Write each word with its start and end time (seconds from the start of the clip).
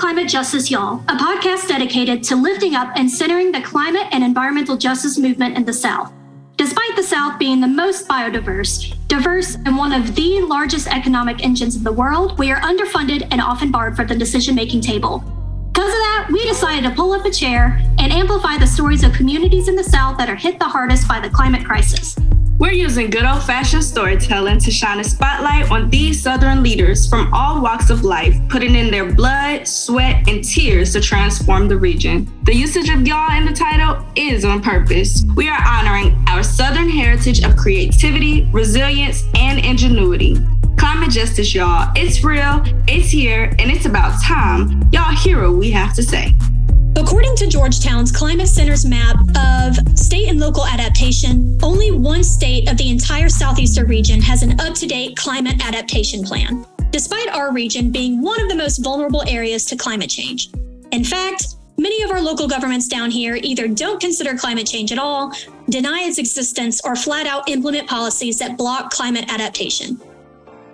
Climate 0.00 0.28
Justice 0.30 0.70
Y'all, 0.70 1.04
a 1.08 1.14
podcast 1.14 1.68
dedicated 1.68 2.22
to 2.22 2.34
lifting 2.34 2.74
up 2.74 2.90
and 2.96 3.08
centering 3.08 3.52
the 3.52 3.60
climate 3.60 4.06
and 4.12 4.24
environmental 4.24 4.74
justice 4.74 5.18
movement 5.18 5.58
in 5.58 5.66
the 5.66 5.74
South. 5.74 6.10
Despite 6.56 6.96
the 6.96 7.02
South 7.02 7.38
being 7.38 7.60
the 7.60 7.66
most 7.66 8.08
biodiverse, 8.08 8.96
diverse, 9.08 9.56
and 9.66 9.76
one 9.76 9.92
of 9.92 10.14
the 10.14 10.40
largest 10.40 10.86
economic 10.86 11.44
engines 11.44 11.76
in 11.76 11.84
the 11.84 11.92
world, 11.92 12.38
we 12.38 12.50
are 12.50 12.62
underfunded 12.62 13.28
and 13.30 13.42
often 13.42 13.70
barred 13.70 13.94
from 13.94 14.06
the 14.06 14.14
decision 14.14 14.54
making 14.54 14.80
table. 14.80 15.18
Because 15.70 15.90
of 15.90 15.98
that, 15.98 16.28
we 16.32 16.48
decided 16.48 16.88
to 16.88 16.96
pull 16.96 17.12
up 17.12 17.26
a 17.26 17.30
chair 17.30 17.78
and 17.98 18.10
amplify 18.10 18.56
the 18.56 18.66
stories 18.66 19.04
of 19.04 19.12
communities 19.12 19.68
in 19.68 19.76
the 19.76 19.84
South 19.84 20.16
that 20.16 20.30
are 20.30 20.34
hit 20.34 20.58
the 20.58 20.64
hardest 20.64 21.06
by 21.08 21.20
the 21.20 21.28
climate 21.28 21.66
crisis. 21.66 22.16
We're 22.60 22.72
using 22.72 23.08
good 23.08 23.24
old 23.24 23.42
fashioned 23.42 23.82
storytelling 23.82 24.58
to 24.58 24.70
shine 24.70 25.00
a 25.00 25.04
spotlight 25.04 25.70
on 25.70 25.88
these 25.88 26.22
Southern 26.22 26.62
leaders 26.62 27.08
from 27.08 27.32
all 27.32 27.62
walks 27.62 27.88
of 27.88 28.04
life, 28.04 28.36
putting 28.50 28.74
in 28.74 28.90
their 28.90 29.10
blood, 29.14 29.66
sweat, 29.66 30.28
and 30.28 30.44
tears 30.44 30.92
to 30.92 31.00
transform 31.00 31.68
the 31.68 31.78
region. 31.78 32.30
The 32.42 32.54
usage 32.54 32.90
of 32.90 33.06
y'all 33.06 33.34
in 33.34 33.46
the 33.46 33.54
title 33.54 34.04
is 34.14 34.44
on 34.44 34.60
purpose. 34.60 35.24
We 35.36 35.48
are 35.48 35.58
honoring 35.66 36.22
our 36.28 36.42
Southern 36.42 36.90
heritage 36.90 37.42
of 37.42 37.56
creativity, 37.56 38.46
resilience, 38.52 39.24
and 39.36 39.64
ingenuity. 39.64 40.36
Climate 40.76 41.12
justice, 41.12 41.54
y'all. 41.54 41.90
It's 41.96 42.22
real, 42.22 42.62
it's 42.86 43.08
here, 43.08 43.56
and 43.58 43.70
it's 43.70 43.86
about 43.86 44.22
time. 44.22 44.82
Y'all 44.92 45.16
hear 45.16 45.48
what 45.48 45.56
we 45.56 45.70
have 45.70 45.94
to 45.94 46.02
say. 46.02 46.36
According 46.96 47.36
to 47.36 47.46
Georgetown's 47.46 48.12
Climate 48.12 48.48
Center's 48.48 48.84
map 48.84 49.16
of 49.36 49.98
state 49.98 50.28
and 50.28 50.40
local 50.40 50.66
adaptation, 50.66 51.58
only 51.62 51.90
one 51.90 52.24
state 52.24 52.68
of 52.68 52.76
the 52.76 52.90
entire 52.90 53.28
southeastern 53.28 53.86
region 53.86 54.20
has 54.20 54.42
an 54.42 54.60
up 54.60 54.74
to 54.74 54.86
date 54.86 55.16
climate 55.16 55.64
adaptation 55.64 56.24
plan, 56.24 56.66
despite 56.90 57.28
our 57.28 57.52
region 57.52 57.90
being 57.90 58.20
one 58.20 58.40
of 58.40 58.48
the 58.48 58.56
most 58.56 58.78
vulnerable 58.78 59.22
areas 59.28 59.64
to 59.66 59.76
climate 59.76 60.10
change. 60.10 60.50
In 60.90 61.04
fact, 61.04 61.54
many 61.78 62.02
of 62.02 62.10
our 62.10 62.20
local 62.20 62.48
governments 62.48 62.88
down 62.88 63.10
here 63.10 63.38
either 63.40 63.68
don't 63.68 64.00
consider 64.00 64.36
climate 64.36 64.66
change 64.66 64.90
at 64.90 64.98
all, 64.98 65.32
deny 65.68 66.00
its 66.02 66.18
existence, 66.18 66.80
or 66.84 66.96
flat 66.96 67.26
out 67.26 67.48
implement 67.48 67.88
policies 67.88 68.38
that 68.40 68.58
block 68.58 68.90
climate 68.90 69.32
adaptation. 69.32 70.00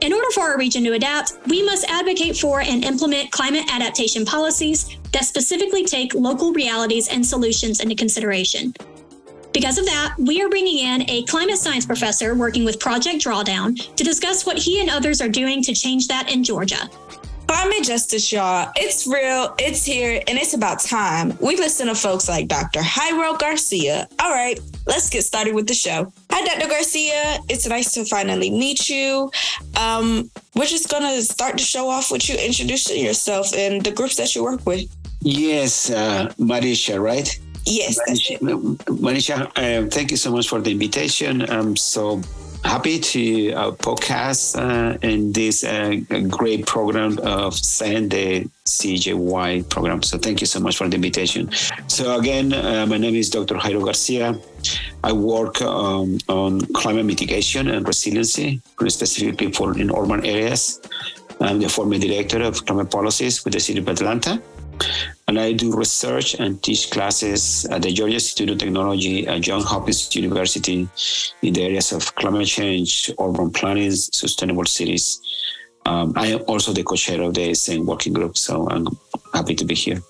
In 0.02 0.12
order 0.12 0.30
for 0.32 0.42
our 0.42 0.58
region 0.58 0.84
to 0.84 0.92
adapt, 0.92 1.32
we 1.48 1.62
must 1.62 1.88
advocate 1.88 2.36
for 2.36 2.60
and 2.60 2.84
implement 2.84 3.30
climate 3.30 3.64
adaptation 3.70 4.24
policies 4.24 4.96
that 5.12 5.24
specifically 5.24 5.84
take 5.84 6.14
local 6.14 6.52
realities 6.52 7.08
and 7.08 7.24
solutions 7.24 7.80
into 7.80 7.94
consideration. 7.94 8.74
Because 9.52 9.78
of 9.78 9.86
that, 9.86 10.14
we 10.18 10.42
are 10.42 10.50
bringing 10.50 10.84
in 10.84 11.08
a 11.08 11.22
climate 11.22 11.56
science 11.56 11.86
professor 11.86 12.34
working 12.34 12.64
with 12.66 12.78
Project 12.78 13.24
Drawdown 13.24 13.94
to 13.96 14.04
discuss 14.04 14.44
what 14.44 14.58
he 14.58 14.80
and 14.80 14.90
others 14.90 15.22
are 15.22 15.30
doing 15.30 15.62
to 15.62 15.74
change 15.74 16.08
that 16.08 16.30
in 16.30 16.44
Georgia. 16.44 16.90
Climate 17.46 17.84
justice, 17.84 18.30
y'all. 18.32 18.70
It's 18.76 19.06
real, 19.06 19.54
it's 19.58 19.82
here, 19.82 20.20
and 20.28 20.36
it's 20.36 20.52
about 20.52 20.80
time. 20.80 21.38
We 21.40 21.56
listen 21.56 21.86
to 21.86 21.94
folks 21.94 22.28
like 22.28 22.48
Dr. 22.48 22.80
Jairo 22.80 23.38
Garcia. 23.38 24.08
All 24.20 24.32
right, 24.32 24.60
let's 24.86 25.10
get 25.10 25.22
started 25.24 25.54
with 25.54 25.66
the 25.66 25.74
show. 25.74 26.12
Hi, 26.30 26.44
Dr. 26.44 26.68
Garcia. 26.68 27.38
It's 27.48 27.66
nice 27.66 27.92
to 27.94 28.04
finally 28.04 28.50
meet 28.50 28.88
you. 28.88 29.30
Um, 29.76 30.30
we're 30.54 30.66
just 30.66 30.88
gonna 30.88 31.20
start 31.22 31.56
the 31.56 31.62
show 31.62 31.88
off 31.88 32.10
with 32.10 32.28
you 32.28 32.36
introducing 32.36 33.04
yourself 33.04 33.52
and 33.54 33.82
the 33.82 33.92
groups 33.92 34.16
that 34.16 34.34
you 34.34 34.42
work 34.42 34.64
with. 34.64 34.88
Yes, 35.20 35.90
uh, 35.90 36.32
Maréshah, 36.38 37.00
right? 37.02 37.28
Yes. 37.64 37.98
Maréshah, 38.08 38.38
Maréshah 38.86 39.40
uh, 39.56 39.88
thank 39.90 40.10
you 40.10 40.16
so 40.16 40.30
much 40.30 40.48
for 40.48 40.60
the 40.60 40.70
invitation. 40.70 41.42
I'm 41.50 41.76
so 41.76 42.22
happy 42.64 42.98
to 42.98 43.52
uh, 43.52 43.70
podcast 43.72 44.56
uh, 44.58 44.98
in 45.02 45.32
this 45.32 45.64
uh, 45.64 45.96
great 46.28 46.66
program 46.66 47.18
of 47.18 47.54
the 47.54 48.48
CJY 48.64 49.68
program. 49.68 50.02
So 50.02 50.18
thank 50.18 50.40
you 50.40 50.46
so 50.46 50.60
much 50.60 50.76
for 50.76 50.88
the 50.88 50.96
invitation. 50.96 51.50
So 51.88 52.18
again, 52.18 52.52
uh, 52.52 52.86
my 52.86 52.98
name 52.98 53.14
is 53.14 53.30
Dr. 53.30 53.54
Jairo 53.54 53.84
Garcia. 53.84 54.38
I 55.04 55.12
work 55.12 55.60
um, 55.62 56.18
on 56.28 56.60
climate 56.74 57.06
mitigation 57.06 57.68
and 57.68 57.86
resiliency, 57.86 58.60
specifically 58.88 59.52
for 59.52 59.78
in 59.78 59.90
urban 59.90 60.24
areas. 60.24 60.80
I'm 61.40 61.60
the 61.60 61.68
former 61.68 61.98
director 61.98 62.42
of 62.42 62.64
climate 62.64 62.90
policies 62.90 63.44
with 63.44 63.52
the 63.54 63.60
City 63.60 63.80
of 63.80 63.88
Atlanta. 63.88 64.42
And 65.28 65.40
I 65.40 65.52
do 65.52 65.76
research 65.76 66.34
and 66.34 66.62
teach 66.62 66.90
classes 66.90 67.66
at 67.66 67.82
the 67.82 67.92
Georgia 67.92 68.14
Institute 68.14 68.50
of 68.50 68.58
Technology 68.58 69.26
at 69.26 69.40
Johns 69.40 69.64
Hopkins 69.64 70.14
University 70.14 70.88
in 71.42 71.52
the 71.52 71.64
areas 71.64 71.90
of 71.90 72.14
climate 72.14 72.46
change, 72.46 73.10
urban 73.18 73.50
planning, 73.50 73.90
sustainable 73.90 74.64
cities. 74.66 75.20
Um, 75.84 76.12
I 76.16 76.28
am 76.28 76.42
also 76.46 76.72
the 76.72 76.84
co-chair 76.84 77.20
of 77.22 77.34
the 77.34 77.54
same 77.54 77.86
working 77.86 78.12
group, 78.12 78.38
so 78.38 78.68
I'm 78.70 78.86
happy 79.34 79.54
to 79.56 79.64
be 79.64 79.74
here. 79.74 80.00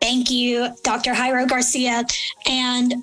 Thank 0.00 0.30
you, 0.30 0.68
Dr. 0.82 1.14
Jairo 1.14 1.48
Garcia. 1.48 2.04
And 2.46 2.94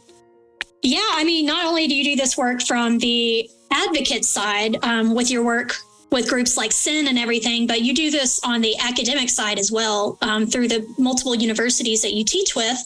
yeah, 0.84 1.10
I 1.14 1.24
mean, 1.24 1.48
not 1.48 1.66
only 1.66 1.88
do 1.88 1.96
you 1.96 2.04
do 2.04 2.16
this 2.16 2.38
work 2.38 2.62
from 2.62 3.00
the 3.00 3.50
advocate 3.72 4.26
side 4.26 4.78
um, 4.84 5.16
with 5.16 5.32
your 5.32 5.44
work 5.44 5.74
with 6.12 6.28
groups 6.28 6.58
like 6.58 6.72
sin 6.72 7.08
and 7.08 7.18
everything, 7.18 7.66
but 7.66 7.82
you 7.82 7.94
do 7.94 8.12
this 8.12 8.40
on 8.44 8.62
the 8.62 8.78
academic 8.80 9.30
side 9.30 9.58
as 9.58 9.72
well 9.72 10.18
um, 10.22 10.46
through 10.46 10.68
the 10.68 10.86
multiple 10.98 11.34
universities 11.34 12.02
that 12.02 12.14
you 12.14 12.26
teach 12.26 12.56
with. 12.56 12.78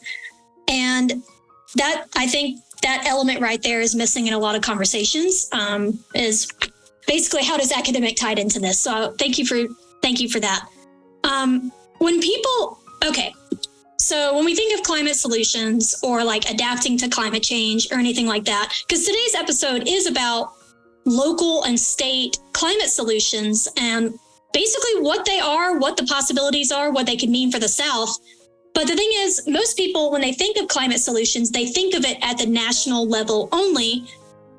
And 0.68 1.24
that, 1.76 2.06
I 2.16 2.28
think, 2.28 2.60
that 2.84 3.06
element 3.08 3.42
right 3.42 3.62
there 3.64 3.82
is 3.82 3.96
missing 3.96 4.28
in 4.28 4.34
a 4.34 4.38
lot 4.38 4.56
of 4.56 4.62
conversations. 4.62 5.50
Um, 5.52 6.00
is 6.14 6.48
basically 7.08 7.44
how 7.44 7.58
does 7.58 7.72
academic 7.72 8.16
tied 8.16 8.38
into 8.38 8.60
this? 8.60 8.80
So 8.80 9.14
thank 9.18 9.40
you 9.40 9.46
for 9.46 9.74
thank 10.02 10.20
you 10.20 10.30
for 10.30 10.40
that. 10.40 10.70
Um, 11.24 11.72
when 11.98 12.22
people, 12.22 12.80
okay, 13.04 13.34
so 13.98 14.36
when 14.36 14.46
we 14.46 14.54
think 14.54 14.78
of 14.78 14.86
climate 14.86 15.16
solutions 15.16 15.96
or 16.04 16.24
like 16.24 16.48
adapting 16.48 16.96
to 17.00 17.10
climate 17.10 17.42
change 17.42 17.88
or 17.92 17.98
anything 17.98 18.28
like 18.28 18.46
that, 18.46 18.72
because 18.88 19.04
today's 19.04 19.34
episode 19.34 19.88
is 19.88 20.06
about 20.06 20.54
local 21.06 21.64
and 21.64 21.80
state 21.80 22.40
climate 22.54 22.90
solutions 22.90 23.68
and 23.78 24.18
basically 24.54 25.02
what 25.02 25.26
they 25.26 25.40
are, 25.40 25.78
what 25.78 25.98
the 25.98 26.06
possibilities 26.06 26.72
are, 26.72 26.92
what 26.92 27.06
they 27.06 27.18
could 27.18 27.30
mean 27.30 27.52
for 27.52 27.60
the 27.60 27.68
South. 27.68 28.18
But 28.74 28.88
the 28.88 28.96
thing 28.96 29.10
is, 29.14 29.48
most 29.48 29.78
people, 29.78 30.12
when 30.12 30.22
they 30.22 30.34
think 30.34 30.58
of 30.58 30.68
climate 30.68 31.00
solutions, 31.00 31.52
they 31.52 31.66
think 31.66 31.94
of 31.94 32.04
it 32.06 32.18
at 32.22 32.38
the 32.38 32.46
national 32.46 33.08
level 33.08 33.48
only. 33.52 34.06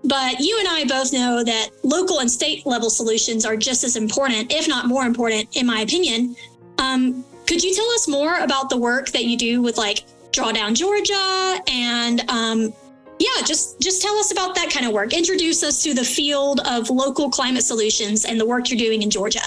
But 0.05 0.41
you 0.41 0.57
and 0.59 0.69
I 0.69 0.85
both 0.85 1.13
know 1.13 1.43
that 1.43 1.71
local 1.83 2.21
and 2.21 2.31
state 2.31 2.65
level 2.65 2.91
solutions 2.91 3.45
are 3.45 3.57
just 3.57 3.85
as 3.85 3.97
important, 3.97 4.53
if 4.53 4.69
not 4.69 4.87
more 4.87 5.05
important, 5.05 5.57
in 5.57 5.67
my 5.67 5.81
opinion. 5.81 6.37
Um, 6.79 7.25
could 7.47 7.63
you 7.63 7.75
tell 7.75 7.89
us 7.91 8.09
more 8.09 8.39
about 8.41 8.71
the 8.71 8.77
work 8.77 9.11
that 9.11 9.25
you 9.25 9.37
do 9.37 9.63
with 9.63 9.77
like 9.77 10.05
Drawdown 10.31 10.75
Georgia 10.75 11.61
and 11.69 12.29
um, 12.31 12.73
yeah, 13.19 13.43
just 13.45 13.81
just 13.81 14.03
tell 14.03 14.15
us 14.17 14.33
about 14.33 14.55
that 14.55 14.71
kind 14.71 14.87
of 14.87 14.93
work. 14.93 15.13
Introduce 15.13 15.63
us 15.63 15.83
to 15.83 15.95
the 15.95 16.05
field 16.05 16.61
of 16.67 16.91
local 16.91 17.31
climate 17.31 17.63
solutions 17.63 18.25
and 18.25 18.39
the 18.39 18.47
work 18.47 18.71
you're 18.71 18.79
doing 18.79 19.03
in 19.03 19.11
Georgia. 19.11 19.41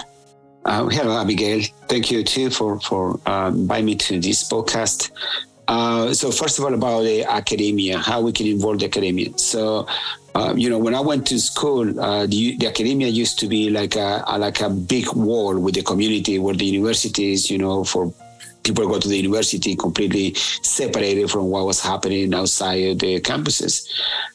Uh, 0.66 0.88
hello, 0.88 1.20
Abigail. 1.20 1.64
Thank 1.88 2.12
you 2.12 2.24
too 2.24 2.50
for 2.50 2.80
for 2.80 3.20
um, 3.26 3.62
inviting 3.62 3.86
me 3.86 3.96
to 3.96 4.20
this 4.20 4.48
podcast. 4.50 5.12
Uh, 5.68 6.12
so 6.14 6.32
first 6.32 6.58
of 6.58 6.66
all, 6.66 6.74
about 6.74 7.04
the 7.04 7.24
academia, 7.24 8.00
how 8.00 8.22
we 8.22 8.32
can 8.32 8.48
involve 8.48 8.80
the 8.80 8.86
academia. 8.86 9.30
So, 9.38 9.88
uh, 10.34 10.52
you 10.58 10.68
know, 10.68 10.80
when 10.80 10.96
I 10.96 11.00
went 11.00 11.28
to 11.28 11.40
school, 11.40 12.00
uh, 12.00 12.26
the, 12.26 12.58
the, 12.58 12.66
academia 12.66 13.08
used 13.08 13.38
to 13.40 13.48
be 13.48 13.70
like 13.70 13.96
a, 13.96 14.24
a, 14.26 14.40
like 14.40 14.62
a 14.62 14.70
big 14.72 15.14
wall 15.14 15.60
with 15.60 15.76
the 15.76 15.84
community, 15.84 16.40
where 16.40 16.56
the 16.56 16.66
universities, 16.66 17.52
you 17.52 17.60
know, 17.60 17.84
for 17.84 18.12
people 18.70 18.88
go 18.88 19.00
to 19.00 19.08
the 19.08 19.18
university 19.18 19.76
completely 19.76 20.34
separated 20.62 21.30
from 21.30 21.50
what 21.50 21.66
was 21.66 21.80
happening 21.82 22.34
outside 22.34 23.00
the 23.00 23.20
campuses. 23.22 23.90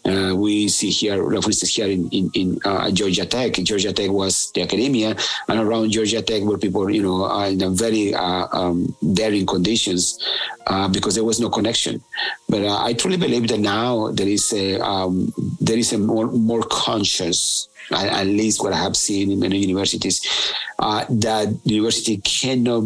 Uh, 0.05 0.35
we 0.37 0.69
see 0.69 0.91
here, 0.91 1.17
for 1.17 1.51
instance, 1.51 1.75
here 1.75 1.87
in, 1.87 2.09
in, 2.11 2.31
in 2.35 2.59
uh, 2.65 2.91
Georgia 2.91 3.25
Tech, 3.25 3.55
Georgia 3.55 3.93
Tech 3.93 4.11
was 4.11 4.51
the 4.53 4.63
academia, 4.63 5.17
and 5.49 5.61
around 5.61 5.91
Georgia 5.91 6.21
Tech 6.21 6.43
were 6.43 6.59
people, 6.59 6.91
you 6.91 7.03
know, 7.03 7.25
in 7.45 7.75
very 7.75 8.15
uh, 8.15 8.47
um, 8.53 8.95
daring 9.15 9.47
conditions 9.47 10.19
uh, 10.67 10.89
because 10.89 11.15
there 11.15 11.25
was 11.25 11.41
no 11.41 11.49
connection. 11.49 12.03
But 12.49 12.65
uh, 12.65 12.85
I 12.85 12.93
truly 12.93 13.17
believe 13.17 13.49
that 13.49 13.61
now 13.61 14.11
there 14.13 14.29
is 14.29 14.53
a 14.53 14.81
um, 14.81 15.33
there 15.61 15.79
is 15.79 15.93
a 15.93 15.99
more 15.99 16.27
more 16.27 16.63
conscious 16.63 17.69
at 17.91 18.27
least 18.27 18.63
what 18.63 18.73
I 18.73 18.79
have 18.79 18.97
seen 18.97 19.31
in 19.31 19.41
many 19.41 19.59
universities, 19.59 20.23
uh, 20.79 21.05
that 21.09 21.49
university 21.65 22.17
cannot 22.19 22.85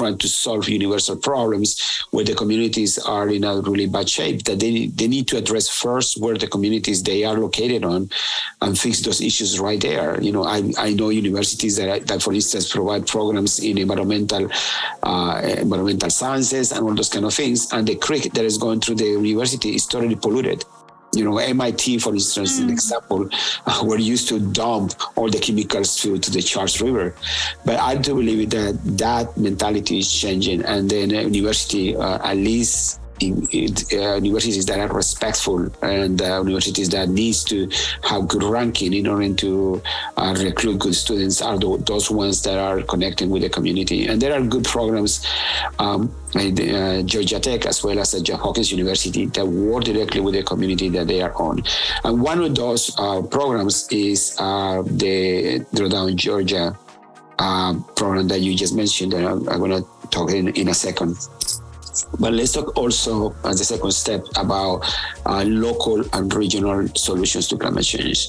trying 0.00 0.18
to 0.18 0.28
solve 0.28 0.68
universal 0.68 1.16
problems 1.16 1.68
where 2.10 2.24
the 2.24 2.34
communities 2.34 2.92
are 3.16 3.28
in 3.28 3.44
a 3.44 3.60
really 3.60 3.86
bad 3.86 4.08
shape 4.08 4.38
that 4.44 4.58
they, 4.62 4.86
they 4.98 5.08
need 5.14 5.26
to 5.28 5.36
address 5.36 5.68
first 5.68 6.18
where 6.22 6.38
the 6.38 6.46
communities 6.46 7.02
they 7.02 7.20
are 7.24 7.38
located 7.46 7.84
on 7.84 8.08
and 8.62 8.78
fix 8.78 9.00
those 9.00 9.20
issues 9.20 9.60
right 9.60 9.80
there. 9.80 10.20
You 10.26 10.32
know 10.32 10.44
i, 10.44 10.58
I 10.78 10.88
know 10.94 11.08
universities 11.10 11.76
that, 11.76 12.06
that 12.08 12.22
for 12.22 12.32
instance 12.32 12.72
provide 12.72 13.06
programs 13.06 13.58
in 13.58 13.78
environmental 13.78 14.48
uh, 15.02 15.40
environmental 15.66 16.10
sciences 16.10 16.72
and 16.72 16.80
all 16.86 16.94
those 16.94 17.08
kind 17.08 17.26
of 17.26 17.34
things 17.34 17.72
and 17.72 17.86
the 17.86 17.96
creek 17.96 18.32
that 18.32 18.44
is 18.44 18.56
going 18.58 18.80
through 18.80 18.96
the 18.96 19.10
university 19.32 19.74
is 19.74 19.86
totally 19.86 20.16
polluted 20.16 20.64
you 21.12 21.24
know, 21.24 21.38
MIT, 21.38 21.98
for 21.98 22.14
instance, 22.14 22.60
mm. 22.60 22.64
an 22.64 22.70
example, 22.70 23.28
uh, 23.66 23.82
were 23.84 23.98
used 23.98 24.28
to 24.28 24.38
dump 24.38 24.94
all 25.16 25.28
the 25.28 25.38
chemicals 25.38 25.96
to, 25.96 26.18
to 26.18 26.30
the 26.30 26.40
Charles 26.40 26.80
River. 26.80 27.14
But 27.64 27.80
I 27.80 27.96
do 27.96 28.14
believe 28.14 28.50
that 28.50 28.78
that 28.98 29.36
mentality 29.36 29.98
is 29.98 30.12
changing, 30.12 30.62
and 30.62 30.88
then 30.88 31.10
university, 31.10 31.96
uh, 31.96 32.18
at 32.22 32.36
least 32.36 32.98
uh, 32.98 32.99
universities 33.20 34.66
that 34.66 34.78
are 34.78 34.88
respectful 34.88 35.68
and 35.82 36.20
uh, 36.22 36.38
universities 36.38 36.88
that 36.90 37.08
needs 37.08 37.44
to 37.44 37.68
have 38.02 38.28
good 38.28 38.42
ranking 38.42 38.92
in 38.94 39.06
order 39.06 39.32
to 39.34 39.82
uh, 40.16 40.34
recruit 40.38 40.78
good 40.78 40.94
students 40.94 41.42
are 41.42 41.58
those 41.58 42.10
ones 42.10 42.42
that 42.42 42.58
are 42.58 42.82
connecting 42.82 43.30
with 43.30 43.42
the 43.42 43.48
community. 43.48 44.06
And 44.06 44.20
there 44.20 44.32
are 44.32 44.42
good 44.42 44.64
programs 44.64 45.26
um, 45.78 46.14
at 46.34 46.58
uh, 46.60 47.02
Georgia 47.02 47.40
Tech 47.40 47.66
as 47.66 47.82
well 47.82 47.98
as 47.98 48.14
at 48.14 48.22
Johns 48.22 48.40
Hopkins 48.40 48.72
University 48.72 49.26
that 49.26 49.46
work 49.46 49.84
directly 49.84 50.20
with 50.20 50.34
the 50.34 50.42
community 50.42 50.88
that 50.90 51.06
they 51.06 51.20
are 51.20 51.34
on. 51.34 51.62
And 52.04 52.22
one 52.22 52.40
of 52.42 52.54
those 52.54 52.94
uh, 52.98 53.22
programs 53.22 53.88
is 53.90 54.36
uh, 54.38 54.82
the 54.82 55.60
Drawdown 55.74 56.16
Georgia 56.16 56.76
program 57.96 58.28
that 58.28 58.40
you 58.40 58.54
just 58.54 58.74
mentioned. 58.74 59.14
And 59.14 59.26
I'm, 59.26 59.48
I'm 59.48 59.58
going 59.58 59.82
to 59.82 59.86
talk 60.10 60.30
in, 60.30 60.48
in 60.48 60.68
a 60.68 60.74
second. 60.74 61.16
But 62.18 62.32
let's 62.32 62.52
talk 62.52 62.76
also 62.76 63.34
as 63.44 63.60
a 63.60 63.64
second 63.64 63.92
step 63.92 64.22
about 64.36 64.84
uh, 65.26 65.44
local 65.44 66.04
and 66.12 66.32
regional 66.34 66.88
solutions 66.94 67.48
to 67.48 67.56
climate 67.56 67.84
change. 67.84 68.28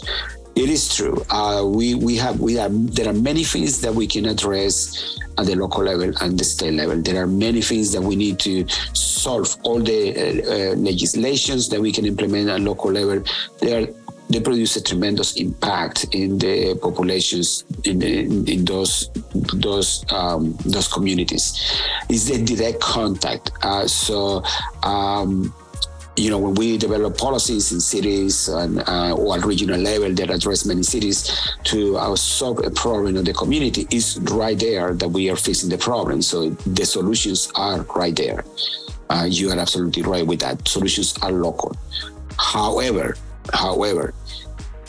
It 0.56 0.69
is 0.69 0.94
true. 0.94 1.24
Uh, 1.30 1.63
we 1.66 1.96
we 1.96 2.18
have 2.18 2.40
we 2.42 2.56
have 2.56 2.74
there 2.94 3.08
are 3.08 3.13
many 3.13 3.44
things 3.46 3.80
that 3.81 3.94
we 3.94 4.06
can 4.06 4.25
address 4.25 5.18
at 5.38 5.46
the 5.46 5.56
local 5.56 5.84
level 5.84 6.12
and 6.19 6.38
the 6.38 6.44
state 6.44 6.74
level. 6.74 7.02
There 7.02 7.24
are 7.24 7.28
many 7.28 7.62
things 7.62 7.94
that 7.94 8.02
we 8.02 8.18
need 8.18 8.38
to 8.40 8.68
solve. 8.94 9.56
All 9.63 9.80
the 9.80 10.12
uh, 10.12 10.74
uh, 10.74 10.75
legislations 10.75 11.69
that 11.69 11.80
we 11.80 11.92
can 11.94 12.06
implement 12.06 12.50
at 12.50 12.60
local 12.60 12.92
level. 12.92 13.24
There 13.62 13.84
are 13.84 13.88
they 14.31 14.39
produce 14.39 14.75
a 14.75 14.83
tremendous 14.83 15.36
impact 15.36 16.06
in 16.13 16.38
the 16.38 16.75
populations 16.81 17.63
in, 17.83 18.00
the, 18.00 18.19
in, 18.54 18.66
those 18.66 19.10
those 19.54 20.06
um, 20.12 20.57
those 20.66 20.88
communities. 20.88 21.54
Is 22.10 22.28
the 22.28 22.44
direct 22.44 22.80
contact. 22.80 23.51
Uh, 23.62 23.88
so. 23.88 24.44
Um, 24.83 25.54
you 26.18 26.30
know, 26.30 26.38
when 26.38 26.54
we 26.56 26.78
develop 26.78 27.18
policies 27.18 27.72
in 27.72 27.80
cities 27.80 28.50
and, 28.50 28.83
uh, 28.86 29.16
or 29.16 29.38
at 29.38 29.45
regional 29.45 29.80
level 29.80 30.13
that 30.13 30.30
address 30.30 30.66
many 30.66 30.84
cities 30.84 31.31
to 31.63 31.98
uh, 31.98 32.13
solve 32.18 32.60
a 32.66 32.69
problem 32.69 33.16
in 33.16 33.24
the 33.24 33.34
community, 33.34 33.88
is 33.92 34.19
right 34.30 34.60
there 34.60 34.94
that 34.94 35.07
we 35.07 35.30
are 35.30 35.38
facing 35.38 35.69
the 35.69 35.77
problem. 35.77 36.22
So 36.22 36.50
the 36.50 36.86
solutions 36.86 37.50
are 37.56 37.84
right 37.95 38.16
there. 38.16 38.44
Uh, 39.10 39.25
you 39.30 39.51
are 39.51 39.57
absolutely 39.57 40.04
right 40.04 40.27
with 40.27 40.42
that. 40.42 40.68
Solutions 40.68 41.18
are 41.24 41.31
local. 41.31 41.77
However, 42.38 43.16
However, 43.54 44.13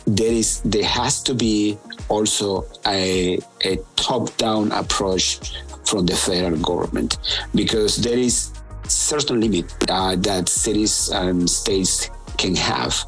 there 0.06 0.32
is 0.32 0.60
there 0.60 0.84
has 0.84 1.22
to 1.22 1.34
be 1.34 1.78
also 2.08 2.64
a, 2.86 3.38
a 3.64 3.76
top-down 3.96 4.72
approach 4.72 5.56
from 5.84 6.06
the 6.06 6.14
federal 6.14 6.60
government 6.60 7.18
because 7.54 7.96
there 7.96 8.18
is 8.18 8.52
certain 8.88 9.40
limit 9.40 9.64
uh, 9.88 10.16
that 10.16 10.48
cities 10.48 11.10
and 11.10 11.48
states 11.48 12.10
can 12.38 12.54
have. 12.54 13.04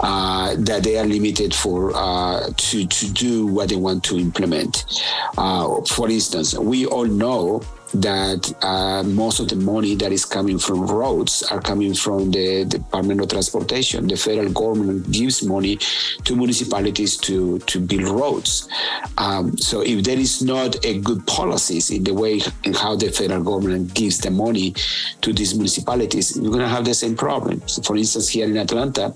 Uh, 0.00 0.56
that 0.58 0.82
they 0.82 0.98
are 0.98 1.06
limited 1.06 1.54
for 1.54 1.92
uh, 1.94 2.50
to 2.56 2.84
to 2.88 3.08
do 3.12 3.46
what 3.46 3.68
they 3.68 3.76
want 3.76 4.02
to 4.02 4.18
implement. 4.18 4.84
Uh, 5.38 5.80
for 5.82 6.10
instance, 6.10 6.58
we 6.58 6.86
all 6.86 7.04
know 7.04 7.62
that 7.94 8.52
uh, 8.62 9.02
most 9.02 9.40
of 9.40 9.48
the 9.48 9.56
money 9.56 9.94
that 9.96 10.12
is 10.12 10.24
coming 10.24 10.58
from 10.58 10.86
roads 10.86 11.42
are 11.44 11.60
coming 11.60 11.94
from 11.94 12.30
the 12.30 12.64
Department 12.64 13.20
of 13.20 13.28
Transportation. 13.28 14.06
The 14.08 14.16
federal 14.16 14.52
government 14.52 15.10
gives 15.10 15.42
money 15.42 15.76
to 16.24 16.36
municipalities 16.36 17.16
to, 17.18 17.58
to 17.60 17.80
build 17.80 18.08
roads. 18.08 18.68
Um, 19.18 19.56
so 19.58 19.80
if 19.80 20.04
there 20.04 20.18
is 20.18 20.42
not 20.42 20.84
a 20.84 20.98
good 21.00 21.26
policies 21.26 21.90
in 21.90 22.04
the 22.04 22.14
way 22.14 22.40
in 22.64 22.74
how 22.74 22.96
the 22.96 23.10
federal 23.10 23.42
government 23.42 23.94
gives 23.94 24.18
the 24.18 24.30
money 24.30 24.74
to 25.20 25.32
these 25.32 25.54
municipalities, 25.54 26.36
you're 26.36 26.50
going 26.50 26.60
to 26.60 26.68
have 26.68 26.84
the 26.84 26.94
same 26.94 27.16
problem. 27.16 27.66
So 27.68 27.82
for 27.82 27.96
instance, 27.96 28.28
here 28.28 28.46
in 28.46 28.56
Atlanta, 28.56 29.14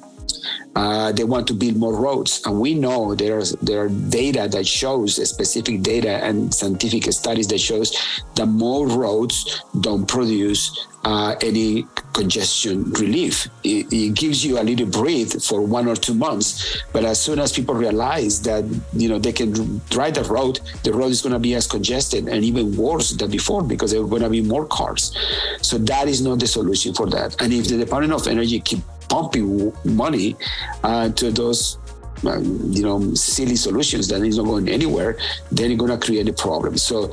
uh, 0.75 1.13
they 1.13 1.25
want 1.25 1.47
to 1.47 1.55
build 1.55 1.77
more 1.77 1.95
roads, 1.95 2.43
and 2.45 2.61
we 2.61 2.75
know 2.75 3.15
there's 3.15 3.53
there 3.63 3.81
are 3.81 3.89
data 3.89 4.49
that 4.51 4.67
shows 4.67 5.17
specific 5.29 5.83
data 5.83 6.23
and 6.25 6.53
scientific 6.53 7.05
studies 7.13 7.49
that 7.49 7.59
shows 7.59 7.97
that 8.35 8.47
more 8.47 8.87
roads 8.87 9.63
don't 9.81 10.07
produce 10.07 10.87
uh, 11.07 11.35
any 11.41 11.87
congestion 12.13 12.91
relief. 12.93 13.49
It, 13.63 13.87
it, 13.93 14.15
gives 14.15 14.45
you 14.45 14.59
a 14.59 14.65
little 14.65 14.87
breathe 14.87 15.33
for 15.43 15.61
one 15.63 15.87
or 15.87 15.95
two 15.95 16.15
months, 16.15 16.83
but 16.93 17.05
as 17.05 17.21
soon 17.21 17.39
as 17.39 17.53
people 17.53 17.75
realize 17.75 18.43
that 18.43 18.65
you 18.93 19.09
know 19.09 19.19
they 19.19 19.33
can 19.33 19.81
drive 19.89 20.15
the 20.15 20.25
road, 20.25 20.61
the 20.83 20.93
road 20.93 21.11
is 21.13 21.23
going 21.23 21.33
to 21.33 21.39
be 21.39 21.55
as 21.55 21.67
congested 21.67 22.29
and 22.29 22.45
even 22.45 22.77
worse 22.77 23.11
than 23.13 23.31
before 23.31 23.63
because 23.63 23.93
there 23.93 24.01
are 24.01 24.09
going 24.09 24.23
to 24.23 24.31
be 24.31 24.43
more 24.43 24.67
cars. 24.67 25.17
So 25.63 25.79
that 25.79 26.09
is 26.09 26.21
not 26.21 26.41
the 26.41 26.47
solution 26.47 26.93
for 26.93 27.09
that. 27.11 27.41
And 27.41 27.53
if 27.53 27.69
the 27.69 27.79
Department 27.79 28.13
of 28.13 28.27
Energy 28.27 28.61
keep 28.61 28.81
pumping 29.09 29.73
money 29.85 30.37
uh, 30.85 31.09
to 31.11 31.31
those 31.31 31.79
um, 32.27 32.73
you 32.73 32.83
know 32.83 33.15
silly 33.15 33.57
solutions 33.57 34.09
that 34.09 34.23
is 34.23 34.39
not 34.39 34.45
going 34.45 34.69
anywhere 34.69 35.19
then 35.53 35.71
you're 35.71 35.79
going 35.79 35.91
to 35.91 36.05
create 36.05 36.29
a 36.29 36.33
problem 36.33 36.77
so 36.77 37.11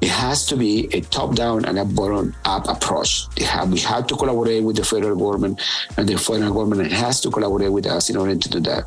it 0.00 0.10
has 0.10 0.46
to 0.46 0.56
be 0.56 0.88
a 0.92 1.00
top-down 1.00 1.64
and 1.64 1.78
a 1.78 1.84
bottom-up 1.84 2.68
approach. 2.68 3.26
Have, 3.40 3.72
we 3.72 3.80
have 3.80 4.06
to 4.08 4.14
collaborate 4.14 4.62
with 4.62 4.76
the 4.76 4.84
federal 4.84 5.16
government, 5.16 5.60
and 5.96 6.06
the 6.06 6.18
federal 6.18 6.52
government 6.52 6.92
has 6.92 7.20
to 7.22 7.30
collaborate 7.30 7.72
with 7.72 7.86
us 7.86 8.10
in 8.10 8.16
order 8.16 8.36
to 8.36 8.48
do 8.48 8.60
that. 8.60 8.84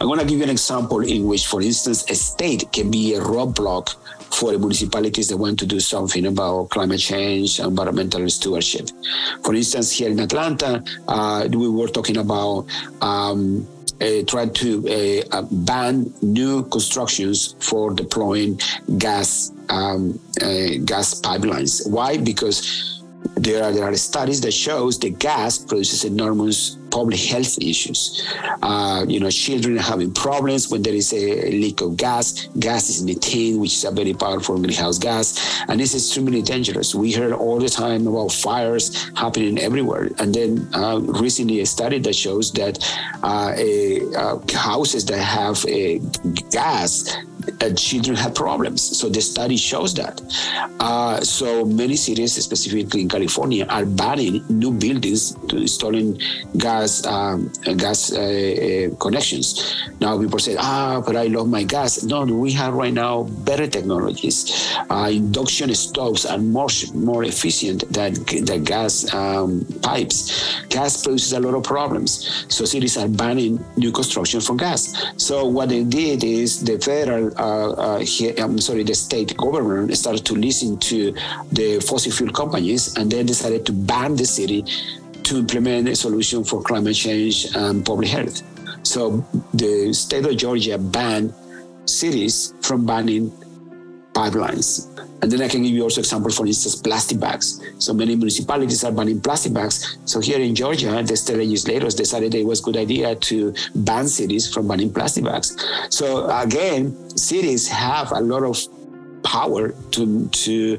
I'm 0.00 0.06
going 0.06 0.18
to 0.18 0.24
give 0.24 0.38
you 0.38 0.44
an 0.44 0.50
example 0.50 1.00
in 1.00 1.26
which, 1.26 1.46
for 1.46 1.62
instance, 1.62 2.08
a 2.10 2.14
state 2.14 2.70
can 2.72 2.90
be 2.90 3.14
a 3.14 3.20
roadblock 3.20 3.94
for 4.34 4.52
the 4.52 4.58
municipalities 4.58 5.28
that 5.28 5.36
want 5.36 5.58
to 5.58 5.66
do 5.66 5.80
something 5.80 6.26
about 6.26 6.70
climate 6.70 7.00
change, 7.00 7.58
environmental 7.60 8.28
stewardship. 8.28 8.88
For 9.42 9.54
instance, 9.54 9.90
here 9.92 10.10
in 10.10 10.20
Atlanta, 10.20 10.84
uh, 11.08 11.48
we 11.50 11.68
were 11.68 11.88
talking 11.88 12.18
about 12.18 12.66
um, 13.00 13.66
uh, 14.00 14.22
trying 14.26 14.52
to 14.52 15.22
uh, 15.32 15.42
ban 15.50 16.12
new 16.20 16.64
constructions 16.64 17.54
for 17.60 17.94
deploying 17.94 18.60
gas 18.98 19.52
um, 19.70 20.20
uh, 20.42 20.76
gas 20.84 21.20
pipelines. 21.20 21.88
Why? 21.88 22.18
Because 22.18 23.02
there 23.36 23.64
are 23.64 23.72
there 23.72 23.84
are 23.84 23.96
studies 23.96 24.40
that 24.42 24.52
shows 24.52 24.98
the 24.98 25.10
gas 25.10 25.58
produces 25.58 26.04
enormous 26.04 26.75
public 26.96 27.20
health 27.20 27.58
issues. 27.60 28.00
Uh, 28.62 29.04
you 29.06 29.20
know, 29.20 29.30
children 29.30 29.76
are 29.78 29.88
having 29.92 30.10
problems 30.14 30.62
when 30.70 30.80
there 30.82 30.94
is 31.02 31.12
a 31.12 31.50
leak 31.62 31.78
of 31.82 31.90
gas. 32.06 32.48
Gas 32.66 32.88
is 32.88 32.98
methane, 33.08 33.60
which 33.60 33.74
is 33.78 33.84
a 33.84 33.90
very 34.00 34.14
powerful 34.24 34.56
greenhouse 34.64 34.98
gas, 34.98 35.26
and 35.68 35.76
it's 35.82 35.94
extremely 35.94 36.40
dangerous. 36.54 36.94
We 36.94 37.12
heard 37.12 37.34
all 37.44 37.58
the 37.66 37.68
time 37.68 38.02
about 38.06 38.32
fires 38.32 38.84
happening 39.22 39.58
everywhere, 39.68 40.04
and 40.20 40.34
then 40.38 40.50
uh, 40.72 40.98
recently 41.24 41.60
a 41.60 41.66
study 41.76 41.98
that 42.06 42.16
shows 42.24 42.46
that 42.60 42.74
uh, 43.22 43.52
a, 43.68 43.70
uh, 44.22 44.38
houses 44.70 45.02
that 45.10 45.22
have 45.38 45.58
a 45.66 46.00
gas 46.50 46.90
uh, 47.60 47.70
children 47.74 48.16
have 48.16 48.34
problems. 48.34 48.80
So 48.98 49.08
the 49.08 49.20
study 49.20 49.56
shows 49.56 49.94
that. 49.94 50.16
Uh, 50.80 51.20
so 51.20 51.64
many 51.64 51.96
cities, 51.96 52.32
specifically 52.48 53.00
in 53.02 53.08
California, 53.08 53.64
are 53.68 53.86
banning 53.86 54.44
new 54.48 54.72
buildings 54.72 55.22
to 55.48 55.54
installing 55.66 56.20
gas 56.56 56.85
um, 57.06 57.50
gas 57.76 58.12
uh, 58.12 58.20
uh, 58.20 58.94
connections. 58.96 59.46
Now 60.00 60.18
people 60.18 60.38
say, 60.38 60.56
ah, 60.58 61.02
but 61.04 61.16
I 61.16 61.26
love 61.26 61.48
my 61.48 61.64
gas. 61.64 62.02
No, 62.02 62.24
we 62.24 62.52
have 62.52 62.74
right 62.74 62.92
now 62.92 63.24
better 63.48 63.66
technologies. 63.66 64.38
Uh, 64.90 65.08
induction 65.12 65.74
stoves 65.74 66.26
are 66.26 66.38
more 66.38 66.68
more 66.94 67.24
efficient 67.24 67.80
than 67.92 68.14
the 68.50 68.58
gas 68.62 69.12
um, 69.14 69.64
pipes. 69.82 70.18
Gas 70.68 71.02
produces 71.02 71.32
a 71.32 71.40
lot 71.40 71.54
of 71.54 71.64
problems. 71.64 72.10
So 72.48 72.64
cities 72.64 72.96
are 72.96 73.08
banning 73.08 73.64
new 73.76 73.92
construction 73.92 74.40
from 74.40 74.56
gas. 74.56 74.82
So 75.16 75.44
what 75.46 75.68
they 75.68 75.84
did 75.84 76.24
is 76.24 76.62
the 76.64 76.78
federal 76.78 77.32
uh, 77.38 77.96
uh, 77.96 78.04
I'm 78.38 78.58
sorry, 78.58 78.84
the 78.84 78.94
state 78.94 79.36
government 79.36 79.96
started 79.96 80.24
to 80.26 80.34
listen 80.34 80.78
to 80.90 81.12
the 81.52 81.80
fossil 81.80 82.12
fuel 82.12 82.32
companies 82.32 82.96
and 82.96 83.10
then 83.10 83.26
decided 83.26 83.66
to 83.66 83.72
ban 83.72 84.16
the 84.16 84.26
city 84.26 84.64
to 85.26 85.38
implement 85.38 85.88
a 85.88 85.96
solution 85.96 86.44
for 86.44 86.62
climate 86.62 86.94
change 86.94 87.48
and 87.54 87.84
public 87.84 88.08
health. 88.08 88.42
So 88.86 89.26
the 89.54 89.92
state 89.92 90.24
of 90.24 90.36
Georgia 90.36 90.78
banned 90.78 91.34
cities 91.84 92.54
from 92.62 92.86
banning 92.86 93.32
pipelines. 94.12 94.88
And 95.22 95.32
then 95.32 95.42
I 95.42 95.48
can 95.48 95.62
give 95.62 95.72
you 95.72 95.82
also 95.82 96.00
example, 96.00 96.30
for 96.30 96.46
instance, 96.46 96.76
plastic 96.76 97.18
bags. 97.18 97.60
So 97.78 97.92
many 97.92 98.14
municipalities 98.14 98.84
are 98.84 98.92
banning 98.92 99.20
plastic 99.20 99.52
bags. 99.52 99.98
So 100.04 100.20
here 100.20 100.38
in 100.38 100.54
Georgia, 100.54 101.02
the 101.02 101.16
state 101.16 101.38
legislators 101.38 101.94
decided 101.94 102.34
it 102.34 102.44
was 102.44 102.60
a 102.60 102.62
good 102.62 102.76
idea 102.76 103.16
to 103.16 103.54
ban 103.74 104.06
cities 104.06 104.52
from 104.52 104.68
banning 104.68 104.92
plastic 104.92 105.24
bags. 105.24 105.56
So 105.90 106.28
again, 106.30 106.94
cities 107.16 107.66
have 107.66 108.12
a 108.12 108.20
lot 108.20 108.44
of 108.44 108.56
power 109.26 109.74
to 109.90 110.28
to 110.44 110.78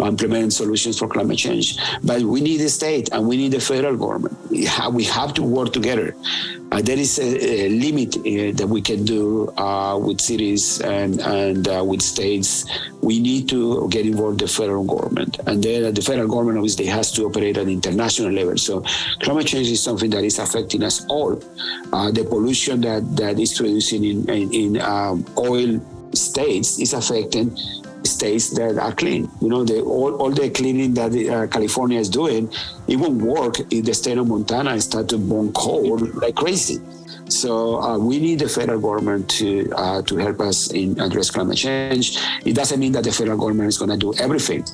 implement 0.00 0.52
solutions 0.52 0.98
for 0.98 1.08
climate 1.08 1.38
change. 1.38 1.78
But 2.04 2.20
we 2.22 2.40
need 2.40 2.58
the 2.58 2.68
state 2.68 3.08
and 3.12 3.26
we 3.26 3.36
need 3.36 3.52
the 3.52 3.60
federal 3.60 3.96
government. 3.96 4.36
We 4.50 4.64
have, 4.66 4.92
we 4.94 5.04
have 5.04 5.32
to 5.34 5.42
work 5.42 5.72
together. 5.72 6.14
Uh, 6.72 6.82
there 6.82 6.98
is 6.98 7.18
a, 7.18 7.28
a 7.64 7.68
limit 7.70 8.16
uh, 8.18 8.52
that 8.58 8.68
we 8.68 8.82
can 8.82 9.04
do 9.04 9.48
uh, 9.56 9.96
with 9.96 10.20
cities 10.20 10.80
and 10.82 11.20
and 11.20 11.68
uh, 11.68 11.82
with 11.90 12.02
states. 12.02 12.66
We 13.00 13.20
need 13.20 13.48
to 13.54 13.88
get 13.88 14.04
involved 14.04 14.40
the 14.40 14.48
federal 14.48 14.84
government, 14.84 15.38
and 15.46 15.62
then 15.62 15.94
the 15.94 16.02
federal 16.02 16.28
government 16.28 16.58
obviously 16.58 16.86
has 16.86 17.12
to 17.12 17.24
operate 17.24 17.56
at 17.56 17.68
international 17.68 18.32
level. 18.32 18.58
So 18.58 18.82
climate 19.20 19.46
change 19.46 19.68
is 19.70 19.80
something 19.82 20.10
that 20.10 20.24
is 20.24 20.38
affecting 20.38 20.82
us 20.82 21.06
all. 21.08 21.40
Uh, 21.92 22.10
the 22.10 22.24
pollution 22.24 22.80
that 22.82 23.02
that 23.16 23.38
is 23.38 23.56
producing 23.56 24.04
in 24.04 24.18
in, 24.28 24.46
in 24.52 24.70
um, 24.82 25.24
oil 25.38 25.80
states 26.14 26.80
is 26.80 26.92
affecting 26.92 27.56
states 28.06 28.50
that 28.50 28.78
are 28.78 28.92
clean. 28.92 29.30
You 29.40 29.48
know, 29.48 29.64
the, 29.64 29.82
all, 29.82 30.14
all 30.16 30.30
the 30.30 30.50
cleaning 30.50 30.94
that 30.94 31.12
uh, 31.12 31.46
California 31.48 31.98
is 31.98 32.08
doing, 32.08 32.50
it 32.88 32.96
won't 32.96 33.20
work 33.20 33.60
if 33.70 33.84
the 33.84 33.94
state 33.94 34.18
of 34.18 34.28
Montana 34.28 34.80
start 34.80 35.08
to 35.10 35.18
burn 35.18 35.52
coal 35.52 35.98
like 35.98 36.34
crazy. 36.34 36.80
So 37.28 37.82
uh, 37.82 37.98
we 37.98 38.20
need 38.20 38.38
the 38.38 38.48
federal 38.48 38.80
government 38.80 39.28
to 39.30 39.68
uh, 39.74 40.00
to 40.02 40.16
help 40.16 40.40
us 40.40 40.70
in 40.72 41.00
address 41.00 41.28
climate 41.30 41.56
change. 41.56 42.18
It 42.44 42.54
doesn't 42.54 42.78
mean 42.78 42.92
that 42.92 43.02
the 43.02 43.10
federal 43.10 43.36
government 43.36 43.68
is 43.68 43.78
going 43.78 43.90
to 43.90 43.96
do 43.96 44.14
everything, 44.22 44.64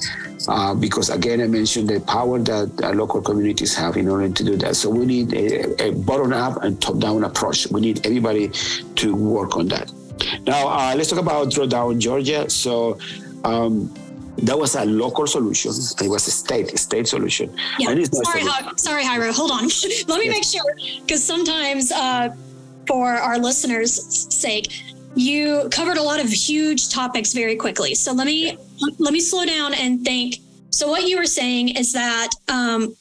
uh, 0.48 0.74
because 0.74 1.08
again, 1.08 1.40
I 1.40 1.46
mentioned 1.46 1.88
the 1.88 2.00
power 2.00 2.38
that 2.40 2.70
uh, 2.82 2.92
local 2.92 3.22
communities 3.22 3.74
have 3.74 3.96
in 3.96 4.06
order 4.06 4.28
to 4.28 4.44
do 4.44 4.56
that. 4.58 4.76
So 4.76 4.90
we 4.90 5.06
need 5.06 5.32
a, 5.32 5.88
a 5.88 5.92
bottom 5.92 6.34
up 6.34 6.62
and 6.62 6.80
top 6.80 6.98
down 6.98 7.24
approach. 7.24 7.68
We 7.70 7.80
need 7.80 8.04
everybody 8.04 8.50
to 8.96 9.16
work 9.16 9.56
on 9.56 9.68
that. 9.68 9.90
Now, 10.46 10.68
uh, 10.68 10.94
let's 10.94 11.08
talk 11.08 11.18
about 11.18 11.48
drawdown 11.48 11.98
Georgia. 11.98 12.48
So, 12.48 12.98
um, 13.44 13.92
that 14.38 14.58
was 14.58 14.74
a 14.74 14.84
local 14.84 15.26
solution. 15.26 15.70
It 15.70 16.08
was 16.08 16.26
a 16.26 16.30
state 16.30 16.78
state 16.78 17.06
solution. 17.06 17.54
Yeah. 17.78 17.88
Sorry, 17.88 18.42
Hi- 18.42 18.72
sorry, 18.76 19.04
Jairo. 19.04 19.32
Hold 19.32 19.50
on. 19.50 19.64
Let 20.08 20.18
me 20.20 20.26
yes. 20.26 20.34
make 20.34 20.44
sure, 20.44 21.00
because 21.02 21.22
sometimes, 21.22 21.92
uh, 21.92 22.34
for 22.86 23.12
our 23.12 23.38
listeners' 23.38 23.94
sake, 24.34 24.82
you 25.14 25.68
covered 25.70 25.98
a 25.98 26.02
lot 26.02 26.20
of 26.20 26.28
huge 26.28 26.88
topics 26.88 27.32
very 27.32 27.56
quickly. 27.56 27.94
So 27.94 28.12
let 28.12 28.26
me 28.26 28.56
let 28.98 29.12
me 29.12 29.20
slow 29.20 29.44
down 29.44 29.74
and 29.74 30.04
think. 30.04 30.36
So 30.70 30.88
what 30.88 31.06
you 31.06 31.18
were 31.18 31.26
saying 31.26 31.76
is 31.76 31.92
that 31.92 32.30
um, 32.48 32.96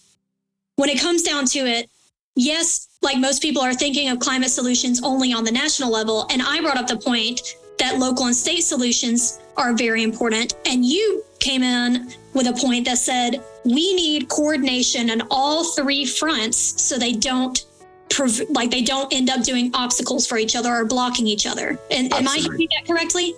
when 0.76 0.90
it 0.90 1.00
comes 1.00 1.24
down 1.24 1.46
to 1.48 1.60
it, 1.60 1.90
yes, 2.36 2.90
like 3.02 3.18
most 3.18 3.42
people 3.42 3.62
are 3.62 3.74
thinking 3.74 4.10
of 4.10 4.20
climate 4.20 4.50
solutions 4.50 5.02
only 5.04 5.32
on 5.34 5.44
the 5.44 5.52
national 5.52 5.90
level. 5.90 6.28
And 6.30 6.42
I 6.42 6.60
brought 6.62 6.78
up 6.78 6.88
the 6.88 6.98
point 6.98 7.42
that 7.82 7.98
local 7.98 8.28
and 8.28 8.36
state 8.36 8.62
solutions 8.62 9.40
are 9.58 9.74
very 9.74 10.04
important. 10.04 10.54
And 10.66 10.86
you 10.86 11.24
came 11.40 11.64
in 11.64 12.14
with 12.34 12.48
a 12.48 12.54
point 12.54 12.86
that 12.86 13.00
said 13.00 13.44
we 13.66 13.94
need 13.96 14.30
coordination 14.30 15.10
on 15.10 15.24
all 15.32 15.64
three 15.64 16.06
fronts 16.06 16.58
so 16.82 16.98
they 16.98 17.14
don't 17.14 17.66
prov- 18.10 18.50
like 18.50 18.70
they 18.70 18.84
don't 18.84 19.12
end 19.12 19.30
up 19.30 19.44
doing 19.44 19.72
obstacles 19.74 20.28
for 20.28 20.38
each 20.38 20.56
other 20.56 20.70
or 20.74 20.86
blocking 20.86 21.26
each 21.28 21.48
other. 21.48 21.80
And 21.90 22.14
am 22.14 22.28
I 22.28 22.38
hearing 22.38 22.68
that 22.78 22.88
correctly? 22.88 23.34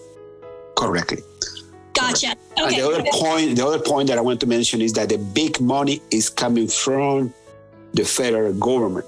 Correctly. 0.75 1.23
Gotcha. 1.93 2.35
Okay. 2.59 2.65
And 2.65 2.75
the 2.75 2.85
other 2.85 3.03
point, 3.11 3.55
the 3.55 3.65
other 3.65 3.79
point 3.79 4.07
that 4.09 4.17
I 4.17 4.21
want 4.21 4.39
to 4.41 4.47
mention 4.47 4.81
is 4.81 4.91
that 4.93 5.09
the 5.09 5.17
big 5.17 5.61
money 5.61 6.01
is 6.11 6.29
coming 6.29 6.67
from 6.67 7.33
the 7.93 8.03
federal 8.03 8.53
government. 8.53 9.05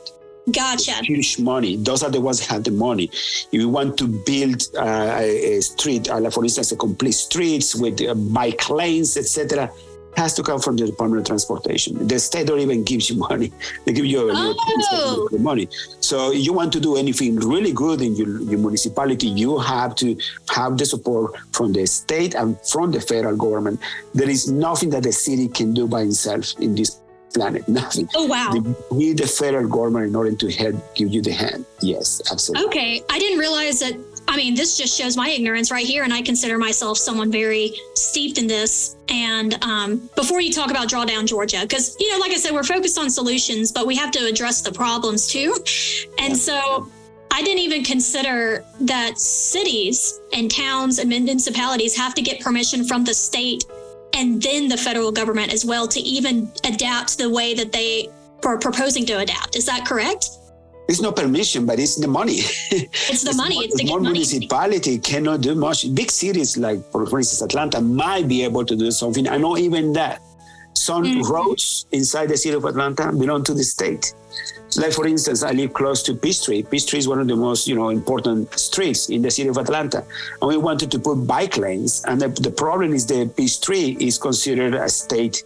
Gotcha. 0.51 0.93
Huge 1.03 1.39
money. 1.39 1.75
Those 1.77 2.03
are 2.03 2.11
the 2.11 2.21
ones 2.21 2.39
that 2.39 2.49
have 2.49 2.63
the 2.63 2.71
money. 2.71 3.05
If 3.05 3.53
you 3.53 3.69
want 3.69 3.97
to 3.97 4.07
build 4.07 4.63
uh, 4.77 5.17
a, 5.19 5.59
street, 5.61 6.09
uh, 6.09 6.29
for 6.29 6.43
instance, 6.43 6.71
a 6.71 6.75
complete 6.75 7.13
streets 7.13 7.75
with 7.75 8.01
uh, 8.01 8.13
bike 8.13 8.69
lanes, 8.69 9.17
etc., 9.17 9.71
has 10.17 10.33
to 10.33 10.43
come 10.43 10.59
from 10.59 10.77
the 10.77 10.85
Department 10.85 11.21
of 11.21 11.27
Transportation. 11.27 12.07
The 12.07 12.19
state 12.19 12.47
don't 12.47 12.59
even 12.59 12.83
give 12.83 13.01
you 13.09 13.15
money; 13.29 13.51
they 13.85 13.93
give 13.93 14.05
you 14.05 14.29
a 14.29 14.33
oh. 14.33 15.27
money. 15.39 15.67
So 15.99 16.31
you 16.31 16.53
want 16.53 16.71
to 16.73 16.79
do 16.79 16.95
anything 16.95 17.35
really 17.37 17.73
good 17.73 18.01
in 18.01 18.15
your, 18.15 18.41
your 18.43 18.59
municipality, 18.59 19.27
you 19.27 19.59
have 19.59 19.95
to 19.95 20.17
have 20.49 20.77
the 20.77 20.85
support 20.85 21.35
from 21.51 21.73
the 21.73 21.85
state 21.85 22.35
and 22.35 22.57
from 22.67 22.91
the 22.91 23.01
federal 23.01 23.35
government. 23.35 23.79
There 24.13 24.29
is 24.29 24.49
nothing 24.49 24.91
that 24.91 25.03
the 25.03 25.11
city 25.11 25.47
can 25.47 25.73
do 25.73 25.87
by 25.87 26.03
itself 26.03 26.53
in 26.59 26.75
this 26.75 27.01
planet. 27.35 27.67
Nothing. 27.67 28.07
Oh 28.15 28.25
wow! 28.25 28.51
We 28.89 28.97
need 28.97 29.17
the 29.17 29.27
federal 29.27 29.67
government 29.67 30.07
in 30.07 30.15
order 30.15 30.35
to 30.35 30.51
help 30.51 30.95
give 30.95 31.13
you 31.13 31.21
the 31.21 31.31
hand. 31.31 31.65
Yes, 31.81 32.21
absolutely. 32.31 32.67
Okay, 32.67 33.01
I 33.09 33.19
didn't 33.19 33.39
realize 33.39 33.79
that. 33.81 33.93
I 34.27 34.37
mean, 34.37 34.55
this 34.55 34.75
just 34.75 34.97
shows 34.97 35.15
my 35.15 35.29
ignorance 35.29 35.69
right 35.69 35.85
here, 35.85 36.03
and 36.03 36.13
I 36.13 36.21
consider 36.21 36.57
myself 36.57 36.97
someone 36.97 37.31
very 37.31 37.73
steeped 37.93 38.39
in 38.39 38.47
this. 38.47 38.95
And 39.07 39.61
um, 39.63 40.09
before 40.15 40.41
you 40.41 40.51
talk 40.51 40.71
about 40.71 40.89
drawdown 40.89 41.25
Georgia, 41.27 41.61
because 41.61 41.95
you 41.99 42.11
know, 42.11 42.17
like 42.17 42.31
I 42.31 42.37
said, 42.37 42.53
we're 42.53 42.63
focused 42.63 42.97
on 42.97 43.09
solutions, 43.09 43.71
but 43.71 43.85
we 43.85 43.95
have 43.97 44.11
to 44.11 44.25
address 44.25 44.61
the 44.61 44.71
problems 44.71 45.27
too. 45.27 45.55
And 46.17 46.29
yeah. 46.29 46.47
so 46.47 46.89
I 47.31 47.41
didn't 47.41 47.59
even 47.59 47.83
consider 47.83 48.63
that 48.81 49.19
cities 49.19 50.21
and 50.31 50.49
towns 50.49 50.99
and 50.99 51.09
municipalities 51.09 51.95
have 51.97 52.15
to 52.15 52.21
get 52.21 52.39
permission 52.39 52.85
from 52.85 53.03
the 53.03 53.13
state 53.13 53.65
and 54.15 54.41
then 54.41 54.67
the 54.67 54.77
federal 54.77 55.11
government 55.11 55.53
as 55.53 55.65
well 55.65 55.87
to 55.87 55.99
even 55.99 56.49
adapt 56.63 57.17
the 57.17 57.29
way 57.29 57.53
that 57.53 57.71
they 57.71 58.09
are 58.45 58.57
proposing 58.57 59.05
to 59.05 59.19
adapt. 59.19 59.55
Is 59.55 59.65
that 59.65 59.85
correct? 59.85 60.29
It's 60.87 61.01
no 61.01 61.11
permission, 61.11 61.65
but 61.65 61.79
it's 61.79 61.95
the 61.95 62.07
money. 62.07 62.37
It's 62.71 63.23
the 63.23 63.33
money. 63.43 63.57
It's 63.57 63.75
the 63.75 63.87
small 63.87 63.99
money. 63.99 64.19
municipality 64.19 64.99
cannot 64.99 65.41
do 65.41 65.55
much. 65.55 65.93
Big 65.95 66.11
cities 66.11 66.57
like, 66.57 66.79
for, 66.91 67.07
for 67.07 67.17
instance, 67.19 67.41
Atlanta 67.41 67.81
might 67.81 68.27
be 68.27 68.43
able 68.43 68.63
to 68.65 68.75
do 68.75 68.91
something. 68.91 69.27
I 69.27 69.37
know 69.37 69.57
even 69.57 69.93
that. 69.93 70.21
Some 70.73 71.03
mm-hmm. 71.03 71.31
roads 71.31 71.87
inside 71.91 72.27
the 72.27 72.37
city 72.37 72.55
of 72.55 72.65
Atlanta 72.65 73.11
belong 73.11 73.43
to 73.45 73.53
the 73.53 73.63
state. 73.63 74.13
Like 74.77 74.93
for 74.93 75.07
instance, 75.07 75.43
I 75.43 75.51
live 75.51 75.73
close 75.73 76.03
to 76.03 76.13
Peachtree. 76.13 76.63
Peachtree 76.63 76.99
is 76.99 77.07
one 77.07 77.19
of 77.19 77.27
the 77.27 77.35
most, 77.35 77.67
you 77.67 77.75
know, 77.75 77.89
important 77.89 78.51
streets 78.57 79.09
in 79.09 79.21
the 79.21 79.31
city 79.31 79.49
of 79.49 79.57
Atlanta. 79.57 80.03
And 80.41 80.49
we 80.49 80.57
wanted 80.57 80.91
to 80.91 80.99
put 80.99 81.15
bike 81.27 81.57
lanes. 81.57 82.03
And 82.07 82.21
the, 82.21 82.29
the 82.29 82.51
problem 82.51 82.93
is 82.93 83.05
the 83.05 83.31
Peachtree 83.35 83.97
is 83.99 84.17
considered 84.17 84.73
a 84.73 84.89
state 84.89 85.43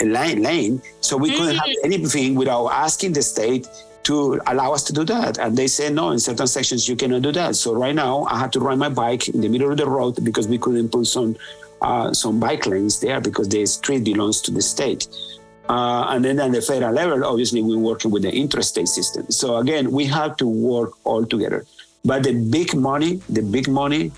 lane, 0.00 0.42
lane. 0.42 0.82
So 1.00 1.16
we 1.16 1.30
couldn't 1.30 1.56
have 1.56 1.68
mm-hmm. 1.68 1.92
anything 1.92 2.34
without 2.34 2.68
asking 2.68 3.14
the 3.14 3.22
state 3.22 3.66
to 4.04 4.40
allow 4.46 4.72
us 4.72 4.82
to 4.84 4.92
do 4.92 5.04
that. 5.04 5.38
And 5.38 5.56
they 5.56 5.66
said, 5.66 5.94
no, 5.94 6.10
in 6.10 6.18
certain 6.18 6.46
sections, 6.46 6.88
you 6.88 6.96
cannot 6.96 7.22
do 7.22 7.32
that. 7.32 7.56
So 7.56 7.74
right 7.74 7.94
now, 7.94 8.24
I 8.24 8.38
had 8.38 8.52
to 8.54 8.60
ride 8.60 8.78
my 8.78 8.88
bike 8.88 9.28
in 9.28 9.40
the 9.40 9.48
middle 9.48 9.70
of 9.70 9.76
the 9.76 9.86
road 9.86 10.24
because 10.24 10.48
we 10.48 10.58
couldn't 10.58 10.90
put 10.90 11.06
some 11.06 11.36
uh, 11.82 12.12
some 12.12 12.38
bike 12.38 12.66
lanes 12.66 13.00
there 13.00 13.22
because 13.22 13.48
the 13.48 13.64
street 13.64 14.04
belongs 14.04 14.42
to 14.42 14.50
the 14.50 14.60
state. 14.60 15.08
Uh, 15.70 16.04
and 16.12 16.24
then 16.24 16.36
at 16.40 16.50
the 16.50 16.60
federal 16.60 16.92
level, 17.00 17.24
obviously, 17.24 17.60
we're 17.62 17.84
working 17.92 18.10
with 18.14 18.22
the 18.28 18.32
interstate 18.44 18.88
system. 18.88 19.24
So 19.30 19.46
again, 19.62 19.84
we 19.98 20.04
have 20.06 20.32
to 20.42 20.46
work 20.46 20.90
all 21.04 21.24
together. 21.34 21.60
But 22.04 22.24
the 22.24 22.34
big 22.56 22.74
money, 22.74 23.12
the 23.28 23.44
big 23.56 23.68
money 23.68 24.10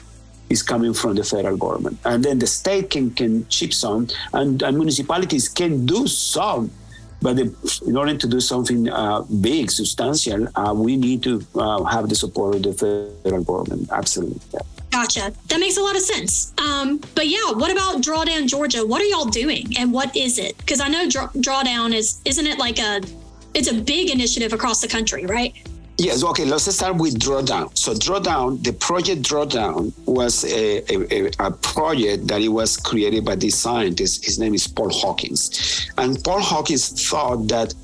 is 0.48 0.62
coming 0.62 0.94
from 0.94 1.12
the 1.18 1.24
federal 1.24 1.58
government. 1.58 1.98
And 2.10 2.24
then 2.24 2.38
the 2.38 2.46
state 2.46 2.88
can, 2.94 3.10
can 3.10 3.46
chip 3.48 3.72
some, 3.74 4.08
and, 4.32 4.62
and 4.62 4.78
municipalities 4.78 5.48
can 5.60 5.84
do 5.84 6.06
some. 6.06 6.70
But 7.20 7.36
the, 7.36 7.46
in 7.86 7.96
order 7.96 8.16
to 8.16 8.26
do 8.26 8.40
something 8.40 8.88
uh, 8.88 9.22
big, 9.22 9.70
substantial, 9.70 10.48
uh, 10.56 10.72
we 10.74 10.96
need 10.96 11.22
to 11.24 11.44
uh, 11.54 11.84
have 11.84 12.08
the 12.08 12.14
support 12.14 12.54
of 12.56 12.62
the 12.62 12.72
federal 13.22 13.44
government. 13.44 13.90
Absolutely. 13.92 14.40
Yeah. 14.54 14.60
Gotcha. 14.92 15.32
That 15.48 15.58
makes 15.58 15.78
a 15.78 15.82
lot 15.82 15.96
of 15.96 16.02
sense. 16.02 16.52
Um, 16.58 17.00
but 17.14 17.26
yeah, 17.26 17.50
what 17.52 17.72
about 17.72 18.02
Drawdown 18.02 18.46
Georgia? 18.46 18.86
What 18.86 19.00
are 19.00 19.06
y'all 19.06 19.24
doing, 19.24 19.72
and 19.78 19.90
what 19.90 20.14
is 20.14 20.38
it? 20.38 20.56
Because 20.58 20.80
I 20.80 20.88
know 20.88 21.08
draw, 21.08 21.28
Drawdown 21.28 21.94
is 21.94 22.20
isn't 22.26 22.46
it 22.46 22.58
like 22.58 22.78
a 22.78 23.00
it's 23.54 23.70
a 23.70 23.74
big 23.74 24.10
initiative 24.10 24.52
across 24.52 24.82
the 24.82 24.88
country, 24.88 25.24
right? 25.24 25.54
Yes. 25.96 26.22
Okay. 26.22 26.44
Let's 26.44 26.72
start 26.74 26.96
with 26.96 27.18
Drawdown. 27.18 27.76
So 27.76 27.94
Drawdown, 27.94 28.62
the 28.62 28.74
project 28.74 29.22
Drawdown 29.22 29.92
was 30.04 30.44
a, 30.44 30.82
a, 30.92 31.30
a, 31.38 31.50
project 31.50 32.26
that 32.28 32.42
it 32.42 32.48
was 32.48 32.76
created 32.76 33.24
by 33.24 33.36
this 33.36 33.58
scientist. 33.58 34.24
His 34.24 34.38
name 34.38 34.54
is 34.54 34.66
Paul 34.66 34.90
Hawkins, 34.90 35.90
and 35.96 36.22
Paul 36.22 36.40
Hawkins 36.40 37.08
thought 37.08 37.48
that 37.48 37.74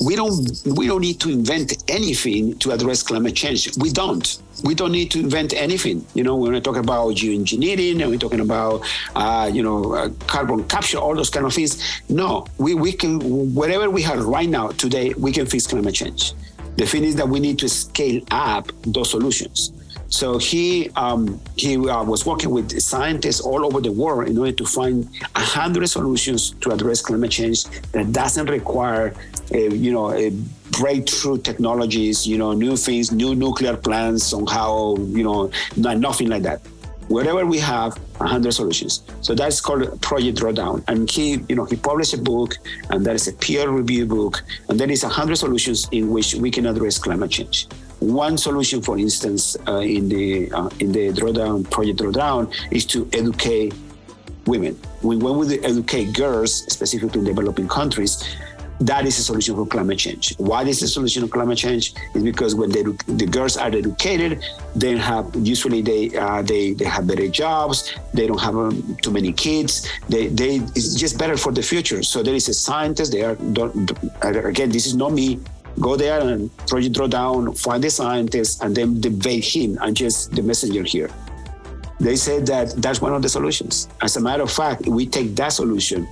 we 0.00 0.16
don't 0.16 0.62
we 0.66 0.86
don't 0.86 1.02
need 1.02 1.20
to 1.20 1.30
invent 1.30 1.84
anything 1.88 2.58
to 2.58 2.72
address 2.72 3.02
climate 3.02 3.36
change. 3.36 3.76
We 3.78 3.90
don't. 3.90 4.42
We 4.62 4.74
don't 4.74 4.92
need 4.92 5.10
to 5.12 5.20
invent 5.20 5.54
anything. 5.54 6.04
You 6.14 6.22
know, 6.22 6.36
when 6.36 6.52
we're 6.52 6.60
talking 6.60 6.80
about 6.82 7.14
geoengineering 7.14 8.00
and 8.00 8.10
we're 8.10 8.18
talking 8.18 8.40
about 8.40 8.86
uh, 9.16 9.50
you 9.52 9.62
know 9.62 9.94
uh, 9.94 10.10
carbon 10.26 10.64
capture, 10.64 10.98
all 10.98 11.14
those 11.14 11.30
kind 11.30 11.46
of 11.46 11.54
things. 11.54 12.00
No, 12.08 12.46
we 12.58 12.74
we 12.74 12.92
can 12.92 13.54
whatever 13.54 13.88
we 13.90 14.02
have 14.02 14.24
right 14.24 14.48
now 14.48 14.68
today, 14.68 15.14
we 15.14 15.32
can 15.32 15.46
fix 15.46 15.66
climate 15.66 15.94
change. 15.94 16.34
The 16.76 16.86
thing 16.86 17.04
is 17.04 17.16
that 17.16 17.28
we 17.28 17.40
need 17.40 17.58
to 17.60 17.68
scale 17.68 18.22
up 18.30 18.70
those 18.82 19.10
solutions. 19.10 19.72
So 20.10 20.38
he 20.38 20.90
um, 20.96 21.40
he 21.56 21.76
uh, 21.76 22.02
was 22.02 22.26
working 22.26 22.50
with 22.50 22.80
scientists 22.80 23.40
all 23.40 23.64
over 23.64 23.80
the 23.80 23.92
world 23.92 24.28
in 24.28 24.36
order 24.36 24.52
to 24.52 24.64
find 24.64 25.08
a 25.36 25.40
hundred 25.40 25.88
solutions 25.88 26.50
to 26.62 26.70
address 26.72 27.00
climate 27.00 27.30
change 27.30 27.64
that 27.92 28.12
doesn't 28.12 28.50
require, 28.50 29.14
a, 29.52 29.70
you 29.70 29.92
know, 29.92 30.12
a 30.12 30.32
breakthrough 30.78 31.38
technologies, 31.38 32.26
you 32.26 32.38
know, 32.38 32.52
new 32.52 32.76
things, 32.76 33.12
new 33.12 33.34
nuclear 33.34 33.76
plants, 33.76 34.24
somehow, 34.24 34.96
you 34.96 35.22
know, 35.22 35.50
not, 35.76 35.98
nothing 35.98 36.28
like 36.28 36.42
that. 36.42 36.60
wherever 37.10 37.44
we 37.44 37.58
have 37.58 37.98
100 38.18 38.52
solutions. 38.52 39.02
So 39.20 39.34
that's 39.34 39.60
called 39.60 40.00
Project 40.00 40.38
Drawdown. 40.38 40.84
And 40.86 41.10
he, 41.10 41.40
you 41.48 41.56
know, 41.56 41.64
he 41.64 41.74
published 41.74 42.14
a 42.14 42.18
book, 42.18 42.56
and 42.90 43.04
that 43.04 43.16
is 43.16 43.26
a 43.26 43.32
peer-reviewed 43.32 44.08
book, 44.08 44.42
and 44.68 44.78
there 44.78 44.90
is 44.90 45.02
100 45.02 45.36
solutions 45.36 45.88
in 45.90 46.10
which 46.10 46.34
we 46.36 46.50
can 46.52 46.66
address 46.66 46.98
climate 46.98 47.32
change. 47.32 47.66
One 47.98 48.38
solution, 48.38 48.80
for 48.80 48.96
instance, 48.96 49.56
uh, 49.66 49.78
in 49.78 50.08
the 50.08 50.50
uh, 50.52 50.70
in 50.78 50.92
the 50.92 51.10
drawdown 51.10 51.68
project 51.70 51.98
drawdown, 51.98 52.50
is 52.70 52.86
to 52.86 53.06
educate 53.12 53.74
women. 54.46 54.74
When 55.02 55.18
we 55.20 55.58
educate 55.60 56.14
girls, 56.14 56.64
specifically 56.72 57.18
in 57.18 57.26
developing 57.26 57.68
countries, 57.68 58.24
that 58.80 59.06
is 59.06 59.18
a 59.18 59.22
solution 59.22 59.54
for 59.56 59.66
climate 59.66 59.98
change. 59.98 60.34
Why 60.38 60.62
is 60.62 60.80
the 60.80 60.88
solution 60.88 61.22
of 61.22 61.30
climate 61.30 61.58
change? 61.58 61.92
Is 62.14 62.22
because 62.22 62.54
when 62.54 62.70
they, 62.70 62.82
the 62.82 63.26
girls 63.26 63.56
are 63.56 63.68
educated, 63.68 64.42
they 64.74 64.96
have 64.96 65.30
usually 65.36 65.82
they 65.82 66.16
uh, 66.16 66.42
they 66.42 66.72
they 66.72 66.86
have 66.86 67.06
better 67.06 67.28
jobs. 67.28 67.94
They 68.14 68.26
don't 68.26 68.40
have 68.40 68.56
um, 68.56 68.96
too 69.02 69.10
many 69.10 69.32
kids. 69.32 69.86
They 70.08 70.28
they 70.28 70.56
it's 70.74 70.94
just 70.94 71.18
better 71.18 71.36
for 71.36 71.52
the 71.52 71.62
future. 71.62 72.02
So 72.02 72.22
there 72.22 72.34
is 72.34 72.48
a 72.48 72.54
scientist 72.54 73.12
there. 73.12 73.34
Don't, 73.36 73.90
again, 74.22 74.70
this 74.70 74.86
is 74.86 74.96
not 74.96 75.12
me. 75.12 75.40
Go 75.78 75.96
there 75.96 76.20
and 76.20 76.50
project 76.66 76.96
drawdown, 76.96 77.56
find 77.58 77.84
the 77.84 77.90
scientist, 77.90 78.62
and 78.62 78.74
then 78.74 79.00
debate 79.00 79.44
him 79.44 79.78
and 79.82 79.96
just 79.96 80.32
the 80.34 80.42
messenger 80.42 80.82
here. 80.82 81.10
They 82.00 82.16
said 82.16 82.46
that 82.46 82.72
that's 82.78 83.00
one 83.00 83.12
of 83.12 83.20
the 83.20 83.28
solutions. 83.28 83.88
As 84.00 84.16
a 84.16 84.20
matter 84.20 84.42
of 84.42 84.50
fact, 84.50 84.86
we 84.86 85.06
take 85.06 85.36
that 85.36 85.52
solution 85.52 86.08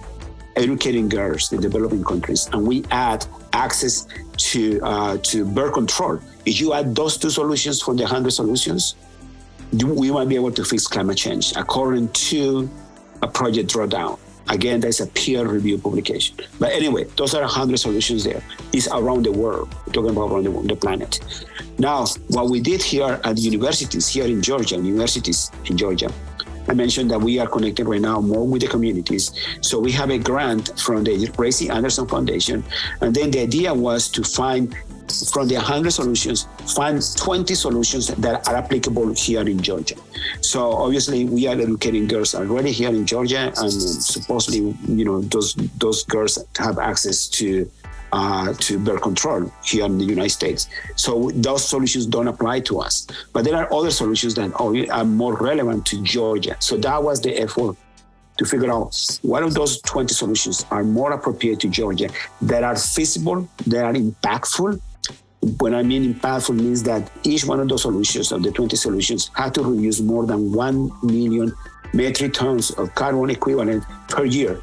educating 0.59 1.09
girls 1.09 1.53
in 1.53 1.61
developing 1.61 2.05
countries, 2.05 2.49
and 2.53 2.67
we 2.67 2.85
add 2.91 3.25
access 3.53 4.07
to 4.37 4.81
uh, 4.83 5.17
to 5.19 5.45
birth 5.45 5.75
control. 5.75 6.21
If 6.45 6.61
you 6.61 6.75
add 6.75 6.95
those 6.95 7.17
two 7.17 7.31
solutions 7.31 7.81
from 7.81 7.97
the 7.97 8.07
hundred 8.07 8.33
solutions, 8.33 8.97
we 9.73 10.11
might 10.11 10.29
be 10.29 10.35
able 10.35 10.53
to 10.53 10.65
fix 10.65 10.87
climate 10.87 11.17
change 11.19 11.53
according 11.57 12.09
to 12.31 12.69
a 13.23 13.29
project 13.29 13.73
drawdown. 13.73 14.19
Again, 14.51 14.81
that's 14.81 15.01
a 15.01 15.07
peer 15.09 15.47
review 15.47 15.77
publication. 15.77 16.35
But 16.59 16.73
anyway, 16.73 17.05
those 17.17 17.35
are 17.35 17.43
100 17.43 17.77
solutions 17.77 18.25
there. 18.25 18.43
It's 18.73 18.89
around 18.89 19.27
the 19.27 19.33
world, 19.33 19.75
We're 19.87 19.93
talking 19.93 20.11
about 20.11 20.31
around 20.31 20.45
the, 20.45 20.75
the 20.75 20.77
planet. 20.77 21.21
Now, 21.79 22.07
what 22.29 22.49
we 22.49 22.61
did 22.61 22.83
here 22.83 23.21
at 23.25 23.37
universities, 23.37 24.09
here 24.09 24.25
in 24.25 24.41
Georgia, 24.41 24.77
universities 24.77 25.51
in 25.67 25.77
Georgia, 25.77 26.11
I 26.69 26.75
mentioned 26.75 27.11
that 27.11 27.21
we 27.21 27.39
are 27.39 27.47
connected 27.47 27.87
right 27.87 28.01
now 28.01 28.21
more 28.21 28.47
with 28.47 28.63
the 28.63 28.69
communities. 28.69 29.33
So 29.61 29.81
we 29.81 29.93
have 29.93 30.11
a 30.11 30.19
grant 30.19 30.79
from 30.79 31.05
the 31.05 31.31
Ray 31.39 31.51
C. 31.51 31.71
Anderson 31.71 32.07
Foundation. 32.07 32.63
And 33.01 33.15
then 33.15 33.31
the 33.31 33.41
idea 33.41 33.73
was 33.73 34.09
to 34.11 34.23
find 34.23 34.75
from 35.33 35.49
the 35.49 35.55
100 35.55 35.91
solutions, 35.91 36.47
find 36.75 37.03
20 37.17 37.55
solutions 37.55 38.09
that 38.09 38.47
are 38.47 38.57
applicable 38.57 39.15
here 39.15 39.41
in 39.41 39.61
Georgia. 39.61 39.95
So 40.41 40.73
obviously, 40.73 41.25
we 41.25 41.47
are 41.47 41.55
educating 41.55 42.07
girls 42.07 42.35
already 42.35 42.73
here 42.73 42.91
in 42.91 43.07
Georgia, 43.07 43.53
and 43.57 43.73
supposedly, 43.73 44.77
you 44.87 45.05
know, 45.05 45.23
those 45.23 45.55
those 45.79 46.05
girls 46.05 46.39
have 46.59 46.79
access 46.79 47.27
to 47.29 47.71
uh, 48.13 48.55
to 48.55 48.79
birth 48.79 49.03
control 49.03 49.53
here 49.65 49.85
in 49.85 49.99
the 49.99 50.05
United 50.05 50.31
States. 50.31 50.69
So 50.97 51.31
those 51.35 51.69
solutions 51.69 52.07
don't 52.07 52.29
apply 52.29 52.61
to 52.61 52.81
us. 52.81 53.07
But 53.33 53.45
there 53.45 53.57
are 53.57 53.73
other 53.73 53.91
solutions 53.91 54.35
that 54.35 54.53
are 54.91 55.05
more 55.05 55.37
relevant 55.37 55.87
to 55.87 56.03
Georgia. 56.03 56.57
So 56.61 56.77
that 56.79 57.03
was 57.03 57.21
the 57.21 57.39
effort 57.41 57.77
to 58.39 58.45
figure 58.45 58.73
out 58.73 59.19
what 59.23 59.43
of 59.43 59.53
those 59.55 59.81
20 59.83 60.15
solutions 60.15 60.65
are 60.71 60.85
more 60.85 61.13
appropriate 61.13 61.61
to 61.61 61.69
Georgia 61.69 62.09
that 62.43 62.63
are 62.63 62.77
feasible, 62.77 63.49
that 63.67 63.85
are 63.85 63.93
impactful. 63.93 64.81
When 65.61 65.75
I 65.75 65.83
mean 65.83 66.15
impactful 66.15 66.57
means 66.57 66.83
that 66.85 67.11
each 67.25 67.45
one 67.45 67.61
of 67.61 67.69
those 67.69 67.83
solutions, 67.83 68.33
of 68.33 68.43
the 68.43 68.51
20 68.51 68.77
solutions, 68.77 69.31
had 69.35 69.55
to 69.55 69.63
reduce 69.63 70.01
more 70.01 70.27
than 70.27 70.53
1 70.53 70.93
million 71.03 71.53
metric 71.93 72.35
tons 72.35 72.71
of 72.73 72.95
carbon 72.95 73.31
equivalent 73.31 73.85
per 74.09 74.25
year 74.25 74.61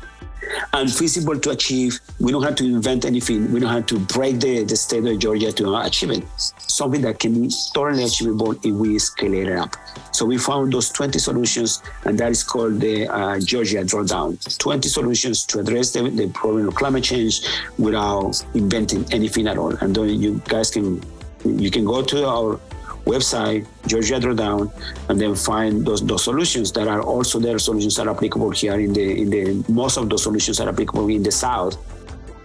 and 0.74 0.92
feasible 0.92 1.40
to 1.40 1.52
achieve. 1.52 2.00
We 2.20 2.32
don't 2.32 2.44
have 2.44 2.56
to 2.56 2.66
invent 2.66 3.06
anything. 3.06 3.52
We 3.52 3.60
don't 3.60 3.72
have 3.72 3.86
to 3.88 4.00
break 4.00 4.40
the, 4.40 4.64
the 4.64 4.76
state 4.76 5.06
of 5.06 5.20
Georgia 5.20 5.52
to 5.52 5.76
achieve 5.78 6.12
it. 6.12 6.24
Something 6.38 7.02
that 7.02 7.20
can 7.20 7.42
be 7.42 7.52
totally 7.74 8.04
achievable 8.04 8.52
if 8.52 8.66
we 8.74 9.00
scale 9.00 9.34
it 9.34 9.52
up. 9.52 9.76
So 10.12 10.26
we 10.26 10.38
found 10.38 10.74
those 10.74 10.90
20 10.90 11.20
solutions, 11.20 11.82
and 12.06 12.18
that 12.20 12.32
is 12.32 12.44
called 12.44 12.80
the 12.80 13.08
uh, 13.08 13.40
Georgia 13.40 13.84
Drawdown. 13.84 14.58
20 14.58 14.88
solutions 14.90 15.46
to 15.48 15.60
address 15.60 15.92
the, 15.92 16.10
the 16.10 16.30
problem 16.30 16.68
of 16.68 16.76
climate 16.76 17.04
change 17.04 17.42
without 17.78 18.44
inventing 18.54 19.06
anything 19.12 19.48
at 19.48 19.58
all. 19.58 19.76
And 19.76 19.96
you 19.98 20.42
guys 20.48 20.72
can 20.72 21.02
you 21.46 21.70
can 21.70 21.86
go 21.86 22.02
to 22.02 22.28
our 22.28 22.60
website, 23.06 23.66
Georgia 23.88 24.20
Drawdown, 24.20 24.72
and 25.10 25.20
then 25.20 25.36
find 25.36 25.86
those, 25.86 26.06
those 26.06 26.24
solutions 26.24 26.72
that 26.74 26.88
are 26.88 27.02
also 27.02 27.40
there. 27.40 27.60
Solutions 27.60 27.98
are 28.00 28.10
applicable 28.10 28.52
here 28.52 28.80
in 28.80 28.94
the 28.94 29.22
in 29.22 29.30
the 29.30 29.66
most 29.72 29.98
of 29.98 30.10
those 30.10 30.24
solutions 30.24 30.60
are 30.60 30.70
applicable 30.70 31.08
in 31.10 31.24
the 31.24 31.32
South. 31.32 31.78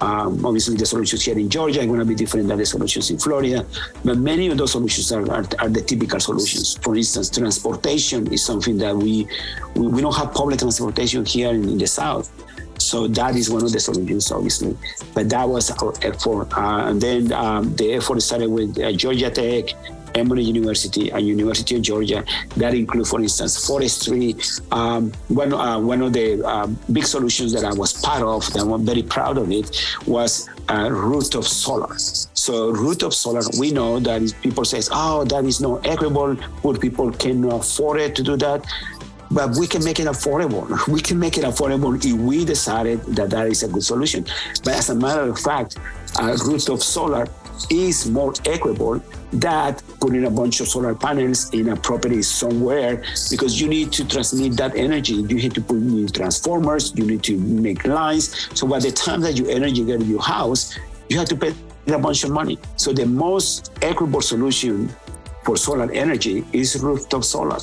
Um, 0.01 0.47
obviously, 0.47 0.77
the 0.77 0.87
solutions 0.87 1.23
here 1.23 1.39
in 1.39 1.51
Georgia 1.51 1.83
are 1.83 1.87
going 1.87 1.99
to 1.99 2.07
be 2.07 2.15
different 2.15 2.49
than 2.49 2.57
the 2.57 2.65
solutions 2.65 3.11
in 3.11 3.19
Florida, 3.19 3.67
but 4.03 4.17
many 4.17 4.49
of 4.49 4.57
those 4.57 4.73
solutions 4.73 5.13
are, 5.13 5.31
are, 5.31 5.45
are 5.59 5.69
the 5.69 5.83
typical 5.83 6.19
solutions. 6.19 6.79
For 6.79 6.97
instance, 6.97 7.29
transportation 7.29 8.33
is 8.33 8.43
something 8.43 8.79
that 8.79 8.97
we 8.97 9.29
we, 9.75 9.87
we 9.89 10.01
don't 10.01 10.17
have 10.17 10.33
public 10.33 10.59
transportation 10.59 11.27
here 11.27 11.51
in, 11.51 11.69
in, 11.69 11.77
the 11.77 11.87
South. 11.87 12.31
So 12.79 13.09
that 13.09 13.37
is 13.37 13.51
one 13.51 13.63
of 13.63 13.73
the 13.73 13.81
solutions, 13.81 14.33
obviously. 14.33 14.75
But 15.13 15.29
that 15.29 15.47
was 15.47 15.71
our 15.71 15.93
effort. 16.01 16.49
Uh, 16.57 16.89
and 16.89 16.99
then 16.99 17.31
um, 17.33 17.77
the 17.77 17.93
effort 17.93 18.23
started 18.23 18.49
with 18.49 18.79
uh, 18.79 18.93
Georgia 18.93 19.31
Tech, 19.31 19.75
Emory 20.15 20.43
University 20.43 21.11
and 21.11 21.27
University 21.27 21.77
of 21.77 21.83
Georgia 21.83 22.25
that 22.57 22.75
include, 22.75 23.07
for 23.07 23.21
instance, 23.21 23.67
forestry. 23.67 24.37
Um, 24.71 25.13
one, 25.29 25.53
uh, 25.53 25.79
one 25.79 26.03
of 26.03 26.13
the 26.13 26.45
uh, 26.47 26.67
big 26.93 27.05
solutions 27.05 27.53
that 27.53 27.65
I 27.65 27.73
was 27.73 27.93
part 27.93 28.23
of, 28.23 28.53
that 28.53 28.63
I'm 28.63 28.85
very 28.85 29.03
proud 29.03 29.39
of 29.39 29.51
it, 29.51 29.85
was 30.07 30.49
uh, 30.69 30.89
rooftop 30.91 31.45
solar. 31.45 31.97
So 31.99 32.71
rooftop 32.71 33.13
solar, 33.13 33.43
we 33.59 33.71
know 33.71 34.01
that 34.01 34.35
people 34.43 34.65
say, 34.65 34.81
oh, 34.93 35.25
that 35.25 35.45
is 35.45 35.61
not 35.61 35.87
equitable. 35.87 36.37
Poor 36.63 36.77
people 36.77 37.11
cannot 37.13 37.61
afford 37.61 38.01
it 38.01 38.15
to 38.17 38.23
do 38.23 38.37
that 38.39 38.67
but 39.31 39.57
we 39.57 39.67
can 39.67 39.85
make 39.85 40.01
it 40.01 40.07
affordable. 40.07 40.67
We 40.89 41.01
can 41.01 41.19
make 41.19 41.39
it 41.39 41.45
affordable 41.45 41.95
if 42.05 42.13
we 42.13 42.45
decided 42.45 43.01
that 43.17 43.31
that 43.31 43.47
is 43.47 43.63
a 43.63 43.69
good 43.69 43.85
solution. 43.85 44.27
But 44.65 44.75
as 44.75 44.91
a 44.91 44.95
matter 44.95 45.23
of 45.23 45.39
fact, 45.39 45.79
uh, 46.19 46.37
rooftop 46.45 46.81
solar 46.81 47.29
is 47.71 48.11
more 48.11 48.35
equitable 48.45 49.03
that 49.33 49.83
putting 50.01 50.25
a 50.25 50.31
bunch 50.31 50.61
of 50.61 50.69
solar 50.69 50.95
panels 50.95 51.53
in 51.53 51.69
a 51.69 51.77
property 51.77 52.23
somewhere 52.23 53.03
because 53.31 53.61
you 53.61 53.69
need 53.69 53.93
to 53.93 54.07
transmit 54.07 54.57
that 54.57 54.75
energy. 54.77 55.15
You 55.15 55.37
need 55.37 55.55
to 55.55 55.61
put 55.61 55.77
new 55.77 56.09
transformers, 56.09 56.93
you 56.97 57.07
need 57.07 57.23
to 57.25 57.39
make 57.39 57.87
lines. 57.87 58.49
So 58.59 58.67
by 58.67 58.81
the 58.81 58.91
time 58.91 59.21
that 59.23 59.37
your 59.37 59.51
energy 59.51 59.85
get 59.85 60.01
to 60.01 60.07
your 60.07 60.23
house, 60.23 60.77
you 61.09 61.19
have 61.19 61.29
to 61.29 61.37
pay 61.37 61.55
a 61.87 61.99
bunch 61.99 62.25
of 62.25 62.31
money. 62.31 62.59
So 62.77 62.93
the 62.93 63.07
most 63.07 63.73
equitable 63.83 64.21
solution 64.21 64.91
for 65.43 65.57
solar 65.57 65.91
energy 65.93 66.45
is 66.53 66.79
rooftop 66.83 67.25
solar. 67.25 67.59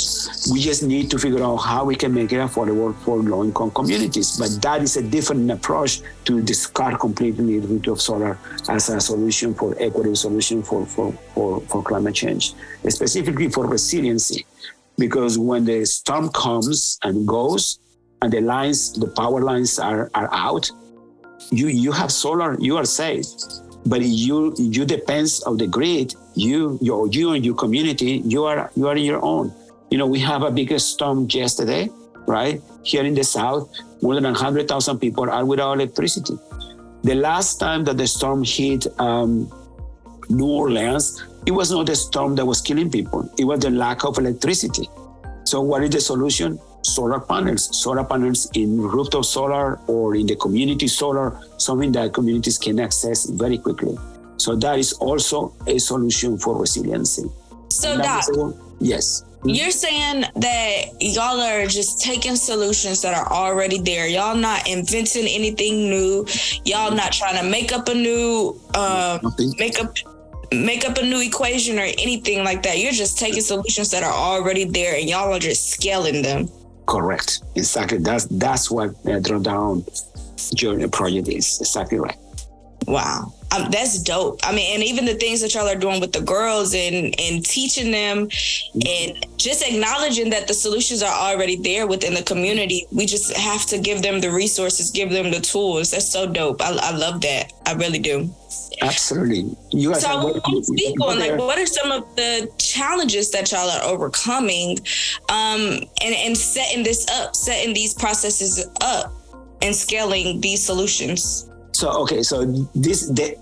We 0.51 0.59
just 0.59 0.83
need 0.83 1.11
to 1.11 1.19
figure 1.19 1.43
out 1.43 1.57
how 1.57 1.85
we 1.85 1.95
can 1.95 2.13
make 2.13 2.31
it 2.31 2.37
affordable 2.37 2.95
for 3.03 3.17
low 3.17 3.43
income 3.43 3.71
communities. 3.71 4.37
But 4.37 4.61
that 4.61 4.81
is 4.81 4.97
a 4.97 5.03
different 5.03 5.49
approach 5.51 6.01
to 6.25 6.41
discard 6.41 6.99
completely 6.99 7.59
rooftop 7.59 7.99
solar 7.99 8.37
as 8.69 8.89
a 8.89 8.99
solution 8.99 9.53
for 9.53 9.75
equity 9.79 10.15
solution 10.15 10.63
for, 10.63 10.85
for, 10.85 11.11
for, 11.33 11.61
for 11.61 11.83
climate 11.83 12.15
change, 12.15 12.53
specifically 12.89 13.49
for 13.49 13.67
resiliency. 13.67 14.45
Because 14.97 15.37
when 15.37 15.65
the 15.65 15.85
storm 15.85 16.29
comes 16.29 16.97
and 17.03 17.27
goes 17.27 17.79
and 18.21 18.33
the 18.33 18.41
lines, 18.41 18.93
the 18.93 19.07
power 19.07 19.41
lines 19.41 19.77
are, 19.77 20.09
are 20.15 20.29
out, 20.33 20.69
you, 21.51 21.67
you 21.67 21.91
have 21.91 22.11
solar, 22.11 22.59
you 22.59 22.75
are 22.77 22.85
safe 22.85 23.27
but 23.87 24.01
you 24.01 24.53
you 24.57 24.85
depends 24.85 25.41
of 25.43 25.57
the 25.57 25.67
grid 25.67 26.13
you 26.37 26.77
your 26.81 27.07
you 27.07 27.31
and 27.31 27.45
your 27.45 27.55
community 27.55 28.21
you 28.25 28.45
are 28.45 28.71
you 28.75 28.87
are 28.87 28.95
in 28.95 29.03
your 29.03 29.23
own. 29.23 29.53
You 29.89 29.97
know 29.97 30.07
we 30.07 30.19
have 30.19 30.43
a 30.43 30.51
biggest 30.51 30.93
storm 30.93 31.27
yesterday 31.29 31.89
right? 32.27 32.61
Here 32.83 33.03
in 33.03 33.15
the 33.15 33.23
south 33.23 33.69
more 34.01 34.13
than 34.13 34.23
100000 34.23 34.99
people 34.99 35.29
are 35.29 35.45
without 35.45 35.73
electricity. 35.73 36.37
The 37.03 37.15
last 37.15 37.57
time 37.57 37.83
that 37.85 37.97
the 37.97 38.05
storm 38.05 38.43
hit 38.43 38.85
um, 38.99 39.51
new 40.29 40.45
orleans 40.45 41.23
it 41.47 41.51
was 41.51 41.71
not 41.71 41.85
the 41.85 41.95
storm 41.95 42.35
that 42.35 42.45
was 42.45 42.59
killing 42.59 42.91
people. 42.91 43.29
It 43.39 43.45
was 43.45 43.61
the 43.61 43.69
lack 43.69 44.03
of 44.03 44.17
electricity. 44.17 44.89
So 45.45 45.61
what 45.61 45.81
is 45.81 45.91
the 45.91 46.01
solution? 46.01 46.59
Solar 46.81 47.21
panels, 47.21 47.81
solar 47.81 48.03
panels 48.03 48.49
in 48.53 48.81
rooftop 48.81 49.23
solar 49.23 49.79
or 49.87 50.15
in 50.15 50.27
the 50.27 50.35
community 50.35 50.89
solar, 50.89 51.39
something 51.57 51.93
that 51.93 52.13
communities 52.13 52.57
can 52.57 52.81
access 52.81 53.29
very 53.29 53.57
quickly. 53.57 53.97
So 54.37 54.55
that 54.55 54.79
is 54.79 54.93
also 54.93 55.53
a 55.67 55.79
solution 55.79 56.37
for 56.37 56.59
resiliency. 56.59 57.25
So, 57.69 57.97
Doc, 57.97 58.23
yes. 58.79 59.23
You're 59.43 59.71
saying 59.71 60.25
that 60.35 60.85
y'all 60.99 61.39
are 61.39 61.67
just 61.67 62.01
taking 62.01 62.35
solutions 62.35 63.01
that 63.03 63.13
are 63.13 63.31
already 63.31 63.79
there. 63.79 64.07
Y'all 64.07 64.35
not 64.35 64.67
inventing 64.67 65.27
anything 65.27 65.89
new. 65.89 66.25
Y'all 66.65 66.91
not 66.91 67.11
trying 67.11 67.41
to 67.41 67.47
make 67.47 67.71
up 67.71 67.87
a 67.87 67.93
new, 67.93 68.59
uh, 68.73 69.19
make 69.57 69.79
up 69.79 69.95
make 70.53 70.87
up 70.87 70.97
a 70.97 71.03
new 71.03 71.21
equation 71.21 71.77
or 71.77 71.83
anything 71.83 72.43
like 72.43 72.63
that. 72.63 72.79
You're 72.79 72.91
just 72.91 73.19
taking 73.19 73.41
solutions 73.41 73.91
that 73.91 74.03
are 74.03 74.13
already 74.13 74.63
there 74.63 74.95
and 74.95 75.09
y'all 75.09 75.33
are 75.33 75.39
just 75.39 75.69
scaling 75.69 76.21
them. 76.21 76.49
Correct. 76.85 77.43
Exactly. 77.55 77.99
That's 77.99 78.25
that's 78.25 78.71
what 78.71 78.89
uh, 78.89 79.19
Drawdown 79.19 79.85
Georgia 80.55 80.87
Project 80.87 81.27
is. 81.27 81.59
Exactly 81.59 81.99
right. 81.99 82.17
Wow. 82.87 83.33
Um, 83.55 83.69
that's 83.69 84.01
dope. 84.01 84.39
I 84.43 84.53
mean, 84.53 84.75
and 84.75 84.83
even 84.83 85.05
the 85.05 85.13
things 85.13 85.41
that 85.41 85.53
y'all 85.53 85.67
are 85.67 85.75
doing 85.75 85.99
with 85.99 86.13
the 86.13 86.21
girls 86.21 86.73
and 86.73 87.13
and 87.19 87.45
teaching 87.45 87.91
them 87.91 88.29
and 88.73 89.25
just 89.37 89.61
acknowledging 89.65 90.29
that 90.31 90.47
the 90.47 90.53
solutions 90.53 91.03
are 91.03 91.13
already 91.13 91.57
there 91.57 91.85
within 91.85 92.13
the 92.13 92.23
community. 92.23 92.85
We 92.91 93.05
just 93.05 93.35
have 93.35 93.65
to 93.67 93.77
give 93.77 94.01
them 94.01 94.21
the 94.21 94.31
resources, 94.31 94.91
give 94.91 95.09
them 95.09 95.31
the 95.31 95.39
tools. 95.39 95.91
That's 95.91 96.09
so 96.09 96.27
dope. 96.27 96.61
I, 96.61 96.77
I 96.81 96.91
love 96.95 97.21
that. 97.21 97.51
I 97.65 97.73
really 97.73 97.99
do. 97.99 98.29
Absolutely. 98.81 99.55
You 99.71 99.91
guys 99.91 100.01
So 100.01 100.09
I 100.09 100.23
want 100.23 100.43
to 100.43 100.63
speak 100.63 100.99
on 101.01 101.19
like 101.19 101.37
what 101.37 101.57
are 101.57 101.65
some 101.65 101.91
of 101.91 102.15
the 102.15 102.49
challenges 102.57 103.31
that 103.31 103.51
y'all 103.51 103.69
are 103.69 103.83
overcoming 103.83 104.77
um 105.29 105.79
and, 106.01 106.15
and 106.15 106.37
setting 106.37 106.83
this 106.83 107.07
up, 107.09 107.35
setting 107.35 107.73
these 107.73 107.93
processes 107.93 108.65
up 108.81 109.13
and 109.61 109.75
scaling 109.75 110.39
these 110.41 110.63
solutions. 110.63 111.49
So 111.77 111.91
okay, 112.01 112.23
so 112.23 112.43
this 112.73 113.05
the, 113.05 113.37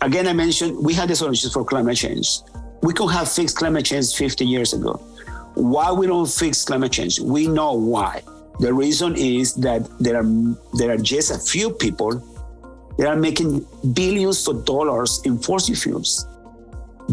again 0.00 0.26
I 0.26 0.32
mentioned 0.32 0.84
we 0.84 0.94
had 0.94 1.08
the 1.08 1.14
solutions 1.14 1.52
for 1.52 1.64
climate 1.64 1.96
change. 1.96 2.40
We 2.82 2.92
could 2.92 3.12
have 3.12 3.30
fixed 3.30 3.56
climate 3.56 3.84
change 3.84 4.16
50 4.16 4.44
years 4.44 4.72
ago. 4.72 4.94
Why 5.54 5.92
we 5.92 6.08
don't 6.08 6.28
fix 6.28 6.64
climate 6.64 6.90
change? 6.90 7.20
We 7.20 7.46
know 7.46 7.74
why. 7.74 8.22
The 8.58 8.74
reason 8.74 9.14
is 9.14 9.54
that 9.66 9.86
there 10.00 10.16
are 10.16 10.26
there 10.74 10.90
are 10.90 10.96
just 10.96 11.30
a 11.30 11.38
few 11.38 11.70
people 11.70 12.18
that 12.98 13.06
are 13.06 13.14
making 13.14 13.64
billions 13.94 14.48
of 14.48 14.64
dollars 14.64 15.20
in 15.24 15.38
fossil 15.38 15.76
fuels. 15.76 16.26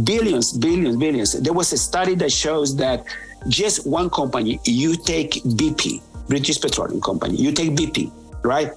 Billions, 0.03 0.57
billions, 0.57 0.97
billions. 0.97 1.33
There 1.33 1.53
was 1.53 1.73
a 1.73 1.77
study 1.77 2.15
that 2.15 2.31
shows 2.31 2.75
that 2.77 3.05
just 3.49 3.85
one 3.85 4.09
company, 4.09 4.59
you 4.65 4.97
take 4.97 5.43
BP, 5.61 6.01
British 6.27 6.59
Petroleum 6.59 7.01
Company, 7.01 7.35
you 7.35 7.51
take 7.51 7.75
BP, 7.75 8.11
right? 8.43 8.71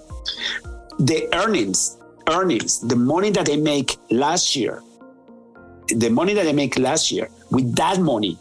The 0.99 1.29
earnings, 1.35 1.99
earnings, 2.29 2.81
the 2.81 2.97
money 2.97 3.31
that 3.31 3.47
they 3.47 3.57
make 3.57 3.97
last 4.11 4.57
year, 4.57 4.83
the 5.89 6.09
money 6.09 6.35
that 6.35 6.45
they 6.45 6.53
make 6.53 6.79
last 6.79 7.11
year, 7.11 7.29
with 7.51 7.75
that 7.77 8.01
money, 8.01 8.39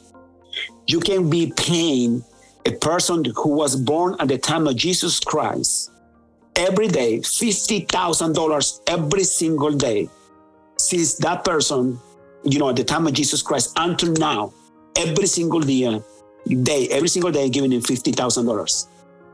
you 0.88 1.00
can 1.00 1.30
be 1.30 1.52
paying 1.56 2.24
a 2.66 2.72
person 2.72 3.26
who 3.36 3.50
was 3.50 3.76
born 3.76 4.16
at 4.20 4.28
the 4.28 4.38
time 4.38 4.68
of 4.68 4.76
Jesus 4.76 5.20
Christ 5.20 5.92
every 6.56 6.88
day 6.88 7.20
$50,000 7.20 8.80
every 8.88 9.24
single 9.24 9.72
day 9.72 10.10
since 10.78 11.16
that 11.16 11.44
person, 11.44 12.00
you 12.44 12.60
know, 12.60 12.70
at 12.70 12.76
the 12.76 12.84
time 12.84 13.08
of 13.08 13.14
Jesus 13.14 13.42
Christ 13.42 13.74
until 13.78 14.14
now, 14.14 14.54
every 14.98 15.28
single 15.28 15.62
day, 15.62 16.02
day 16.64 16.88
every 16.90 17.08
single 17.08 17.32
day 17.32 17.50
giving 17.50 17.72
him 17.72 17.82
$50,000. 17.82 18.88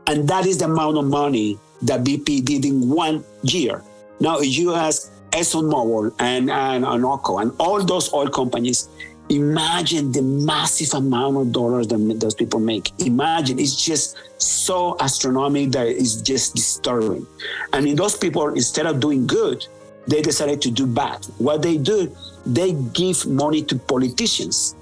And 0.06 0.28
that 0.28 0.46
is 0.46 0.58
the 0.58 0.66
amount 0.66 0.96
of 0.96 1.06
money 1.06 1.58
that 1.82 2.04
BP 2.04 2.44
did 2.44 2.64
in 2.64 2.88
one 2.88 3.24
year. 3.42 3.82
Now, 4.20 4.38
if 4.38 4.56
you 4.56 4.74
ask 4.74 5.12
ExxonMobil 5.30 6.14
and, 6.18 6.50
and 6.50 6.84
Amoco 6.84 7.40
and 7.40 7.52
all 7.58 7.82
those 7.84 8.12
oil 8.12 8.28
companies, 8.28 8.88
imagine 9.28 10.10
the 10.10 10.22
massive 10.22 10.94
amount 10.94 11.36
of 11.36 11.52
dollars 11.52 11.86
that 11.88 12.20
those 12.20 12.34
people 12.34 12.60
make. 12.60 12.92
Imagine 13.00 13.58
it's 13.58 13.76
just 13.76 14.16
so 14.38 14.96
astronomical 15.00 15.70
that 15.72 15.86
it's 15.88 16.16
just 16.16 16.54
disturbing. 16.54 17.26
And 17.72 17.86
in 17.86 17.96
those 17.96 18.16
people, 18.16 18.48
instead 18.48 18.86
of 18.86 19.00
doing 19.00 19.26
good, 19.26 19.66
they 20.06 20.22
decided 20.22 20.62
to 20.62 20.70
do 20.70 20.86
bad. 20.86 21.26
What 21.36 21.62
they 21.62 21.76
do, 21.76 22.14
they 22.46 22.72
give 22.72 23.26
money 23.26 23.62
to 23.64 23.76
politicians. 23.76 24.74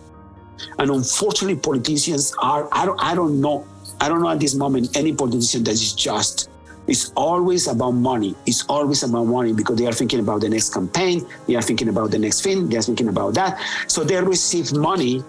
And 0.78 0.90
unfortunately, 0.90 1.56
politicians 1.56 2.32
are, 2.40 2.68
I 2.72 2.86
don't, 2.86 3.02
I 3.02 3.14
don't 3.14 3.40
know, 3.40 3.66
I 4.00 4.08
don't 4.08 4.22
know 4.22 4.28
at 4.28 4.40
this 4.40 4.54
moment 4.54 4.96
any 4.96 5.12
politician 5.12 5.64
that 5.64 5.72
is 5.72 5.92
just. 5.92 6.48
It's 6.86 7.12
always 7.16 7.66
about 7.66 7.92
money. 7.92 8.34
It's 8.46 8.64
always 8.68 9.02
about 9.02 9.24
money 9.24 9.52
because 9.52 9.76
they 9.76 9.86
are 9.86 9.92
thinking 9.92 10.20
about 10.20 10.40
the 10.40 10.48
next 10.48 10.72
campaign. 10.72 11.26
They 11.46 11.56
are 11.56 11.62
thinking 11.62 11.88
about 11.88 12.10
the 12.10 12.18
next 12.18 12.42
film. 12.42 12.68
They 12.68 12.76
are 12.76 12.82
thinking 12.82 13.08
about 13.08 13.34
that. 13.34 13.58
So 13.88 14.04
they 14.04 14.20
receive 14.20 14.72
money 14.72 15.22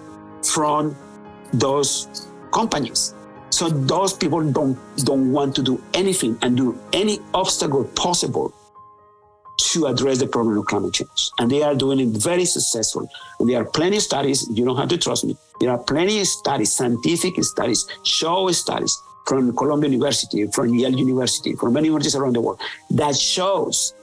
from 0.44 0.96
those 1.54 2.28
companies. 2.52 3.14
So 3.50 3.70
those 3.70 4.14
people 4.14 4.44
don't 4.52 4.78
don't 5.06 5.32
want 5.32 5.56
to 5.56 5.64
do 5.64 5.82
anything 5.94 6.38
and 6.42 6.58
do 6.58 6.78
any 6.94 7.20
obstacle 7.34 7.86
possible 7.96 8.54
to 9.58 9.88
address 9.88 10.20
the 10.20 10.28
problem 10.28 10.58
of 10.58 10.66
climate 10.66 10.94
change. 10.94 11.32
And 11.40 11.50
they 11.50 11.64
are 11.64 11.74
doing 11.74 12.00
it 12.00 12.10
very 12.10 12.46
successful. 12.46 13.10
And 13.40 13.50
there 13.50 13.62
are 13.62 13.66
plenty 13.66 13.98
of 13.98 14.04
studies, 14.04 14.48
you 14.52 14.64
don't 14.66 14.78
have 14.78 14.90
to 14.90 14.98
trust 14.98 15.26
me. 15.26 15.36
There 15.60 15.72
are 15.72 15.80
plenty 15.80 16.22
of 16.22 16.28
studies, 16.28 16.74
scientific 16.74 17.44
studies, 17.44 17.88
show 18.04 18.52
studies 18.52 19.02
from 19.28 19.56
Columbia 19.56 19.90
University, 19.90 20.48
from 20.48 20.74
Yale 20.74 20.98
University, 20.98 21.54
from 21.56 21.74
many 21.74 21.88
universities 21.88 22.16
around 22.16 22.34
the 22.34 22.42
world 22.42 22.60
that 22.92 23.16
shows 23.16 23.94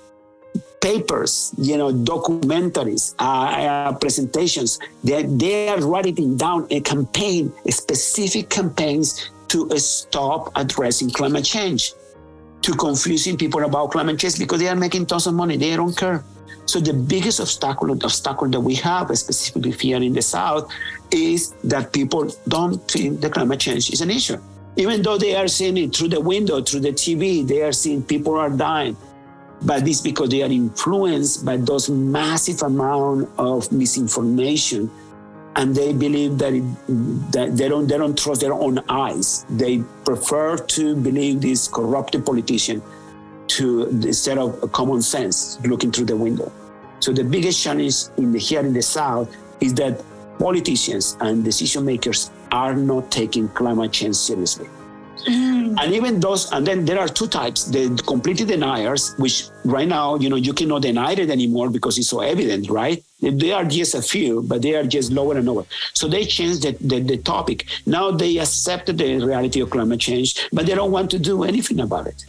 papers, 0.81 1.53
you 1.57 1.79
know, 1.79 1.91
documentaries, 1.93 3.15
uh, 3.19 3.25
uh, 3.25 3.93
presentations. 3.97 4.79
that 5.03 5.39
they 5.39 5.69
are 5.69 5.81
writing 5.81 6.37
down 6.37 6.67
a 6.71 6.81
campaign, 6.81 7.51
specific 7.71 8.51
campaigns 8.51 9.31
to 9.49 9.69
stop 9.79 10.53
addressing 10.57 11.11
climate 11.11 11.45
change, 11.45 11.95
to 12.61 12.73
confusing 12.75 13.37
people 13.37 13.65
about 13.65 13.91
climate 13.93 14.19
change 14.19 14.39
because 14.39 14.61
they 14.61 14.69
are 14.69 14.77
making 14.77 15.07
tons 15.07 15.27
of 15.27 15.35
money. 15.35 15.57
They 15.57 15.75
don't 15.75 15.97
care. 15.97 16.23
So 16.67 16.81
the 16.81 16.93
biggest 16.93 17.41
obstacle, 17.41 17.91
obstacle 17.91 18.49
that 18.49 18.61
we 18.61 18.75
have, 18.77 19.07
specifically 19.17 19.73
here 19.73 20.03
in 20.03 20.13
the 20.13 20.23
South, 20.23 20.71
is 21.11 21.55
that 21.65 21.93
people 21.93 22.31
don't 22.49 22.79
think 22.91 23.21
the 23.21 23.31
climate 23.31 23.61
change 23.61 23.91
is 23.91 24.01
an 24.01 24.11
issue. 24.11 24.39
Even 24.77 25.03
though 25.03 25.19
they 25.19 25.37
are 25.37 25.49
seeing 25.49 25.77
it 25.77 25.95
through 25.95 26.09
the 26.09 26.21
window, 26.21 26.61
through 26.61 26.81
the 26.81 26.93
TV, 26.93 27.47
they 27.47 27.63
are 27.63 27.73
seeing 27.73 28.03
people 28.03 28.35
are 28.37 28.51
dying. 28.51 28.97
But 29.63 29.85
this 29.85 30.01
because 30.01 30.31
they 30.31 30.43
are 30.43 30.51
influenced 30.51 31.45
by 31.45 31.57
those 31.57 31.89
massive 31.89 32.63
amount 32.63 33.31
of 33.39 33.71
misinformation, 33.71 34.91
and 35.57 35.75
they 35.75 35.93
believe 35.93 36.39
that, 36.39 36.53
it, 36.53 36.65
that 37.33 37.57
they 37.57 37.69
don't 37.69 37.87
they 37.87 37.97
don't 37.97 38.19
trust 38.19 38.41
their 38.41 38.53
own 38.53 38.81
eyes. 38.89 39.47
They 39.49 39.83
prefer 40.05 40.57
to 40.57 40.97
believe 40.97 41.41
this 41.41 41.69
corrupted 41.69 42.27
politician 42.27 42.83
to 43.47 43.87
instead 43.89 44.39
of 44.39 44.73
common 44.73 45.03
sense 45.03 45.59
looking 45.65 45.93
through 45.93 46.07
the 46.07 46.17
window. 46.17 46.51
So 46.99 47.13
the 47.13 47.25
biggest 47.25 47.63
challenge 47.63 48.05
in 48.17 48.33
the, 48.33 48.39
here 48.39 48.61
in 48.61 48.73
the 48.73 48.83
South 48.83 49.35
is 49.61 49.75
that 49.75 50.03
politicians 50.39 51.17
and 51.21 51.45
decision 51.45 51.85
makers 51.85 52.31
are 52.63 52.75
not 52.75 53.11
taking 53.11 53.49
climate 53.61 53.93
change 53.99 54.17
seriously. 54.17 54.69
Mm. 55.29 55.77
And 55.81 55.95
even 55.99 56.21
those, 56.21 56.43
and 56.53 56.67
then 56.69 56.85
there 56.89 56.99
are 57.03 57.09
two 57.09 57.27
types: 57.27 57.65
the 57.77 57.83
completely 58.07 58.47
deniers, 58.53 59.15
which 59.25 59.37
right 59.77 59.89
now, 59.89 60.17
you 60.23 60.29
know, 60.33 60.41
you 60.49 60.53
cannot 60.61 60.83
deny 60.83 61.13
it 61.13 61.31
anymore 61.37 61.71
because 61.77 61.99
it's 62.01 62.11
so 62.15 62.21
evident, 62.21 62.69
right? 62.81 63.03
They 63.21 63.53
are 63.53 63.65
just 63.65 63.95
a 63.95 64.03
few, 64.03 64.43
but 64.43 64.61
they 64.61 64.75
are 64.75 64.85
just 64.97 65.13
lower 65.19 65.35
and 65.39 65.47
lower. 65.47 65.65
So 65.95 66.09
they 66.09 66.25
changed 66.37 66.63
the, 66.67 66.73
the, 66.91 67.01
the 67.13 67.17
topic. 67.17 67.65
Now 67.87 68.11
they 68.11 68.37
accepted 68.47 68.99
the 68.99 69.11
reality 69.31 69.61
of 69.61 69.71
climate 69.71 70.01
change, 70.01 70.29
but 70.53 70.67
they 70.67 70.75
don't 70.75 70.93
want 70.99 71.11
to 71.13 71.19
do 71.19 71.43
anything 71.45 71.81
about 71.81 72.07
it. 72.13 72.27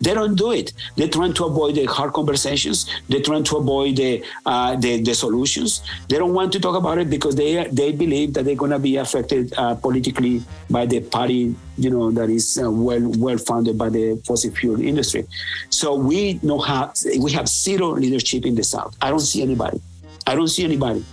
They 0.00 0.14
don't 0.14 0.36
do 0.36 0.52
it. 0.52 0.72
They're 0.96 1.08
trying 1.08 1.34
to 1.34 1.44
avoid 1.46 1.74
the 1.74 1.86
hard 1.86 2.12
conversations. 2.12 2.88
They're 3.08 3.20
trying 3.20 3.42
to 3.44 3.56
avoid 3.56 3.96
the, 3.96 4.24
uh, 4.46 4.76
the, 4.76 5.02
the 5.02 5.14
solutions. 5.14 5.82
They 6.08 6.18
don't 6.18 6.34
want 6.34 6.52
to 6.52 6.60
talk 6.60 6.76
about 6.76 6.98
it 6.98 7.10
because 7.10 7.34
they 7.34 7.66
they 7.72 7.90
believe 7.92 8.34
that 8.34 8.44
they're 8.44 8.54
going 8.54 8.70
to 8.70 8.78
be 8.78 8.96
affected 8.96 9.52
uh, 9.56 9.74
politically 9.74 10.42
by 10.70 10.86
the 10.86 11.00
party, 11.00 11.54
you 11.76 11.90
know, 11.90 12.10
that 12.12 12.30
is 12.30 12.58
uh, 12.62 12.70
well 12.70 13.10
well 13.18 13.38
funded 13.38 13.76
by 13.76 13.88
the 13.88 14.22
fossil 14.24 14.52
fuel 14.52 14.80
industry. 14.80 15.26
So 15.70 15.94
we 15.96 16.38
know 16.42 16.60
how 16.60 16.92
we 17.18 17.32
have 17.32 17.48
zero 17.48 17.90
leadership 17.90 18.46
in 18.46 18.54
the 18.54 18.64
South. 18.64 18.96
I 19.02 19.10
don't 19.10 19.20
see 19.20 19.42
anybody. 19.42 19.80
I 20.26 20.34
don't 20.34 20.48
see 20.48 20.64
anybody 20.64 21.04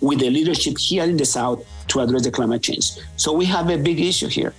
with 0.00 0.18
the 0.18 0.28
leadership 0.28 0.76
here 0.78 1.04
in 1.04 1.16
the 1.16 1.24
South 1.24 1.64
to 1.88 2.00
address 2.00 2.24
the 2.24 2.30
climate 2.30 2.62
change. 2.62 2.98
So 3.16 3.32
we 3.32 3.46
have 3.46 3.70
a 3.70 3.78
big 3.78 4.00
issue 4.00 4.28
here. 4.28 4.52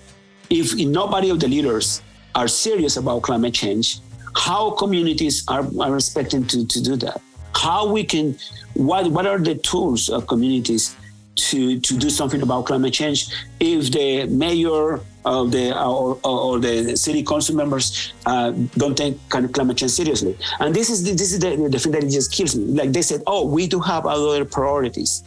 If 0.50 0.76
nobody 0.76 1.30
of 1.30 1.40
the 1.40 1.48
leaders 1.48 2.02
are 2.36 2.48
serious 2.48 2.98
about 2.98 3.24
climate 3.24 3.54
change, 3.54 4.00
how 4.36 4.72
communities 4.72 5.44
are, 5.48 5.66
are 5.80 5.96
expecting 5.96 6.46
to, 6.48 6.68
to 6.68 6.84
do 6.84 6.96
that? 6.98 7.22
How 7.56 7.88
we 7.88 8.04
can, 8.04 8.38
what, 8.74 9.10
what 9.10 9.26
are 9.26 9.40
the 9.40 9.56
tools 9.56 10.10
of 10.10 10.28
communities 10.28 10.96
to, 11.36 11.80
to 11.80 11.98
do 11.98 12.10
something 12.10 12.42
about 12.42 12.66
climate 12.66 12.94
change 12.94 13.28
if 13.60 13.92
the 13.92 14.26
mayor 14.26 15.00
of 15.26 15.52
the 15.52 15.76
or, 15.76 16.20
or 16.24 16.60
the 16.60 16.96
city 16.96 17.24
council 17.24 17.56
members 17.56 18.14
uh, 18.26 18.52
don't 18.78 18.98
take 18.98 19.18
climate 19.30 19.78
change 19.78 19.92
seriously? 19.92 20.38
And 20.60 20.76
this 20.76 20.90
is 20.90 21.04
the, 21.04 21.12
this 21.12 21.32
is 21.32 21.40
the, 21.40 21.56
the 21.70 21.80
thing 21.80 21.94
that 21.94 22.02
just 22.04 22.34
kills 22.34 22.56
me. 22.56 22.66
Like 22.66 22.92
they 22.92 23.02
said, 23.02 23.24
oh, 23.26 23.48
we 23.48 23.68
do 23.68 23.80
have 23.80 24.06
other 24.06 24.44
priorities 24.44 25.24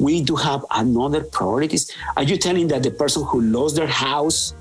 we 0.00 0.22
do 0.22 0.34
have 0.34 0.64
another 0.70 1.22
priorities. 1.22 1.94
Are 2.16 2.22
you 2.22 2.38
telling 2.38 2.68
that 2.68 2.82
the 2.82 2.90
person 2.90 3.22
who 3.22 3.42
lost 3.42 3.76
their 3.76 3.86
house 3.86 4.54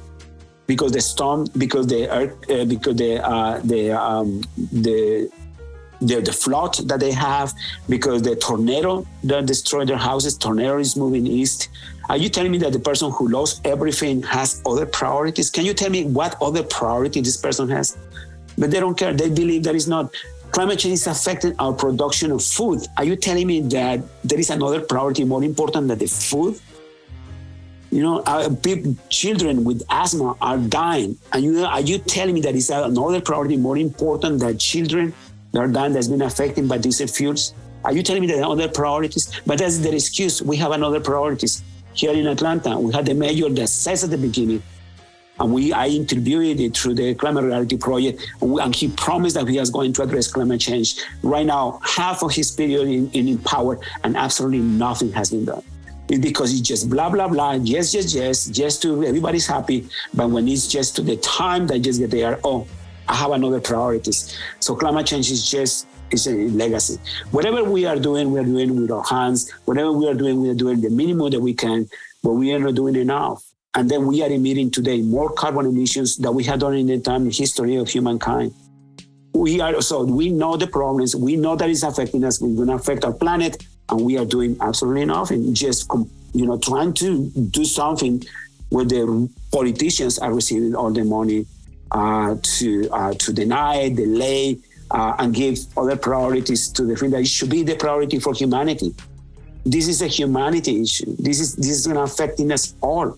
because 0.69 0.91
the 0.91 1.01
storm, 1.01 1.47
because 1.58 1.88
the 1.88 2.01
earth, 2.17 2.34
uh, 2.47 2.63
because 2.63 2.95
the 2.95 3.13
uh, 3.27 3.60
the 3.71 3.82
um, 3.91 4.43
the 4.71 5.27
the, 5.99 6.21
the 6.21 6.32
flood 6.32 6.75
that 6.89 6.99
they 6.99 7.12
have 7.12 7.53
because 7.89 8.21
the 8.21 8.36
tornado 8.36 9.05
that 9.23 9.47
destroyed 9.47 9.88
their 9.89 10.03
houses, 10.10 10.38
tornado 10.38 10.77
is 10.77 10.95
moving 10.95 11.25
east. 11.25 11.69
Are 12.08 12.17
you 12.17 12.29
telling 12.29 12.51
me 12.51 12.60
that 12.60 12.71
the 12.71 12.84
person 12.89 13.12
who 13.12 13.27
lost 13.27 13.65
everything 13.65 14.21
has 14.23 14.62
other 14.65 14.86
priorities? 14.86 15.49
Can 15.49 15.65
you 15.65 15.73
tell 15.73 15.89
me 15.89 16.05
what 16.05 16.38
other 16.39 16.63
priority 16.63 17.19
this 17.19 17.38
person 17.38 17.67
has? 17.69 17.97
But 18.55 18.69
they 18.71 18.79
don't 18.79 18.97
care. 18.97 19.12
They 19.12 19.29
believe 19.29 19.63
that 19.63 19.75
it's 19.75 19.88
not. 19.88 20.13
Climate 20.51 20.79
change 20.79 20.93
is 20.93 21.08
affecting 21.08 21.53
our 21.60 21.73
production 21.73 22.32
of 22.32 22.43
food. 22.43 22.79
Are 22.97 23.03
you 23.03 23.15
telling 23.15 23.47
me 23.47 23.62
that 23.77 24.01
there 24.23 24.39
is 24.39 24.49
another 24.51 24.82
priority 24.82 25.23
more 25.23 25.43
important 25.43 25.88
than 25.88 25.97
the 25.97 26.08
food? 26.08 26.60
You 27.91 28.04
know, 28.04 28.19
uh, 28.19 28.43
our 28.43 28.56
people, 28.56 28.95
children 29.10 29.63
with 29.63 29.84
asthma 29.89 30.36
are 30.41 30.58
dying. 30.58 31.17
And 31.34 31.43
you 31.43 31.65
are 31.65 31.82
you 31.82 31.97
telling 31.97 32.36
me 32.36 32.41
that 32.41 32.56
is 32.56 32.69
another 32.69 33.21
priority 33.21 33.58
more 33.58 33.78
important 33.78 34.39
than 34.39 34.58
children 34.58 35.13
that 35.54 35.60
are 35.60 35.67
dying 35.67 35.93
that's 35.93 36.08
been 36.08 36.21
affected 36.21 36.69
by 36.69 36.78
diesel 36.78 37.08
fuels? 37.08 37.54
Are 37.84 37.93
you 37.93 38.04
telling 38.04 38.21
me 38.21 38.28
that 38.28 38.43
other 38.43 38.67
priorities? 38.67 39.32
But 39.45 39.60
that's 39.60 39.80
the 39.80 39.93
excuse. 39.93 40.41
We 40.41 40.58
have 40.58 40.71
another 40.71 40.99
priorities 40.99 41.63
here 41.93 42.12
in 42.12 42.28
Atlanta. 42.28 42.78
We 42.78 42.93
had 42.93 43.06
the 43.06 43.13
mayor 43.13 43.49
that 43.49 43.67
says 43.67 44.04
at 44.04 44.12
the 44.12 44.17
beginning, 44.17 44.62
and 45.39 45.54
we 45.54 45.73
I 45.73 45.88
interviewed 45.88 46.60
it 46.60 46.78
through 46.78 46.95
the 46.95 47.15
Climate 47.15 47.45
Reality 47.45 47.78
Project, 47.78 48.21
and, 48.41 48.60
and, 48.60 48.75
he 48.75 48.89
promised 48.89 49.36
that 49.36 49.47
he 49.47 49.60
was 49.60 49.69
going 49.69 49.93
to 49.93 50.04
address 50.04 50.28
climate 50.28 50.62
change. 50.62 51.02
Right 51.23 51.45
now, 51.45 51.80
half 51.84 52.21
of 52.21 52.34
his 52.34 52.52
period 52.52 52.88
in, 52.88 53.10
in 53.12 53.38
power, 53.39 53.80
and 54.04 54.17
absolutely 54.17 54.60
nothing 54.60 55.12
has 55.13 55.32
been 55.32 55.45
done. 55.45 55.63
It's 56.10 56.19
because 56.19 56.52
it's 56.52 56.62
just 56.62 56.89
blah 56.89 57.10
blah 57.10 57.28
blah, 57.28 57.54
yes 57.54 57.93
yes 57.93 58.13
yes, 58.15 58.48
just 58.48 58.82
to 58.82 59.04
everybody's 59.04 59.45
happy. 59.45 59.88
But 60.13 60.30
when 60.32 60.48
it's 60.48 60.67
just 60.67 60.95
to 60.95 61.04
the 61.04 61.17
time 61.17 61.67
that 61.67 61.80
just 61.80 62.00
get 62.00 62.12
there, 62.12 62.39
oh, 62.43 62.67
I 63.08 63.15
have 63.15 63.32
another 63.32 63.62
priorities. 63.62 64.36
So 64.60 64.76
climate 64.76 65.06
change 65.06 65.30
is 65.30 65.50
just 65.50 65.88
it's 66.12 66.26
a 66.26 66.32
legacy. 66.32 66.98
Whatever 67.32 67.63
we 67.63 67.86
are 67.86 67.98
doing, 67.98 68.32
we 68.32 68.39
are 68.39 68.43
doing 68.43 68.82
with 68.82 68.91
our 68.91 69.04
hands. 69.04 69.52
Whatever 69.65 69.91
we 69.91 70.08
are 70.08 70.15
doing, 70.15 70.41
we 70.41 70.50
are 70.50 70.56
doing 70.56 70.82
the 70.82 70.89
minimum 70.89 71.30
that 71.30 71.39
we 71.39 71.54
can, 71.54 71.88
but 72.24 72.34
we 72.34 72.52
are 72.54 72.60
not 72.60 72.76
doing 72.76 72.95
enough. 72.95 73.43
And 73.76 73.88
then 73.89 74.08
we 74.08 74.24
are 74.24 74.30
emitting 74.30 74.72
today 74.72 75.02
more 75.02 75.32
carbon 75.32 75.67
emissions 75.67 76.17
than 76.17 76.34
we 76.34 76.43
had 76.43 76.60
done 76.60 76.74
in 76.74 76.88
the 76.88 77.00
time 77.00 77.30
history 77.30 77.76
of 77.76 77.88
humankind. 77.88 78.54
We 79.34 79.62
are 79.62 79.80
so 79.82 80.04
we 80.04 80.32
know 80.32 80.58
the 80.58 80.65
problems. 80.65 81.15
We 81.15 81.36
know 81.36 81.56
that 81.56 81.69
it's 81.69 81.84
affecting 81.84 82.24
us. 82.26 82.41
We're 82.41 82.56
going 82.56 82.69
to 82.69 82.74
affect 82.74 83.06
our 83.06 83.13
planet, 83.13 83.63
and 83.89 84.02
we 84.02 84.17
are 84.17 84.25
doing 84.25 84.58
absolutely 84.62 85.06
nothing. 85.06 85.54
Just 85.54 85.91
you 86.34 86.45
know, 86.45 86.58
trying 86.58 86.93
to 86.93 87.30
do 87.30 87.65
something 87.65 88.23
where 88.69 88.86
the 88.86 89.30
politicians 89.52 90.19
are 90.19 90.34
receiving 90.34 90.75
all 90.75 90.91
the 90.91 91.04
money 91.04 91.45
uh, 91.91 92.36
to 92.41 92.89
uh, 92.91 93.13
to 93.15 93.34
deny, 93.34 93.89
delay, 93.89 94.58
uh, 94.91 95.15
and 95.19 95.34
give 95.34 95.58
other 95.75 95.95
priorities 95.95 96.69
to 96.69 96.84
the 96.84 96.95
thing 96.95 97.10
that 97.12 97.25
should 97.28 97.49
be 97.49 97.63
the 97.63 97.75
priority 97.75 98.19
for 98.19 98.34
humanity. 98.34 98.93
This 99.65 99.88
is 99.88 100.02
a 100.02 100.08
humanity 100.08 100.82
issue. 100.82 101.15
This 101.17 101.39
is 101.39 101.56
this 101.56 101.71
is 101.80 101.88
going 101.88 101.97
to 101.97 102.04
affect 102.04 102.39
us 102.39 102.75
all. 102.82 103.17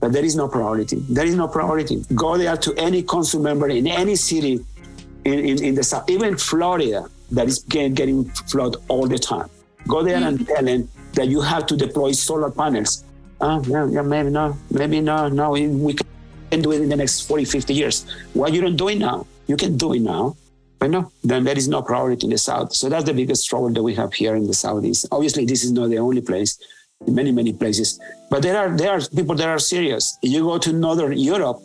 But 0.00 0.12
there 0.12 0.24
is 0.24 0.36
no 0.36 0.48
priority. 0.48 0.96
There 1.10 1.26
is 1.26 1.34
no 1.34 1.48
priority. 1.48 2.04
Go 2.14 2.38
there 2.38 2.56
to 2.56 2.74
any 2.76 3.02
council 3.02 3.42
member 3.42 3.68
in 3.68 3.86
any 3.88 4.14
city 4.14 4.64
in, 5.24 5.38
in, 5.40 5.64
in 5.64 5.74
the 5.74 5.82
south, 5.82 6.08
even 6.08 6.36
Florida, 6.36 7.08
that 7.32 7.48
is 7.48 7.58
getting, 7.64 7.94
getting 7.94 8.24
flood 8.24 8.76
all 8.88 9.06
the 9.06 9.18
time. 9.18 9.48
Go 9.88 10.02
there 10.02 10.16
and 10.16 10.38
mm. 10.38 10.46
tell 10.46 10.64
them 10.64 10.88
that 11.14 11.28
you 11.28 11.40
have 11.40 11.66
to 11.66 11.76
deploy 11.76 12.12
solar 12.12 12.50
panels. 12.50 13.04
Oh, 13.40 13.62
yeah, 13.66 13.88
yeah, 13.88 14.02
maybe 14.02 14.30
no, 14.30 14.56
maybe 14.70 15.00
no, 15.00 15.28
no, 15.28 15.50
we 15.50 15.94
can 16.50 16.60
do 16.60 16.72
it 16.72 16.82
in 16.82 16.88
the 16.88 16.96
next 16.96 17.22
40, 17.22 17.44
50 17.44 17.74
years. 17.74 18.06
Why 18.34 18.48
you 18.48 18.60
don't 18.60 18.76
do 18.76 18.88
it 18.88 18.98
now? 18.98 19.26
You 19.46 19.56
can 19.56 19.76
do 19.76 19.94
it 19.94 20.00
now. 20.00 20.36
But 20.78 20.90
no, 20.90 21.10
then 21.24 21.44
there 21.44 21.56
is 21.56 21.66
no 21.66 21.82
priority 21.82 22.26
in 22.26 22.30
the 22.30 22.38
South. 22.38 22.72
So 22.72 22.88
that's 22.88 23.04
the 23.04 23.14
biggest 23.14 23.48
trouble 23.48 23.70
that 23.70 23.82
we 23.82 23.94
have 23.96 24.12
here 24.14 24.36
in 24.36 24.46
the 24.46 24.54
Southeast. 24.54 25.06
Obviously, 25.10 25.44
this 25.44 25.64
is 25.64 25.72
not 25.72 25.88
the 25.90 25.98
only 25.98 26.20
place 26.20 26.58
in 27.06 27.14
many, 27.14 27.32
many 27.32 27.52
places. 27.52 27.98
But 28.30 28.42
there 28.42 28.56
are 28.56 28.76
there 28.76 28.92
are 28.92 29.00
people 29.00 29.34
that 29.36 29.48
are 29.48 29.58
serious. 29.58 30.16
You 30.22 30.42
go 30.42 30.58
to 30.58 30.72
Northern 30.72 31.18
Europe, 31.18 31.58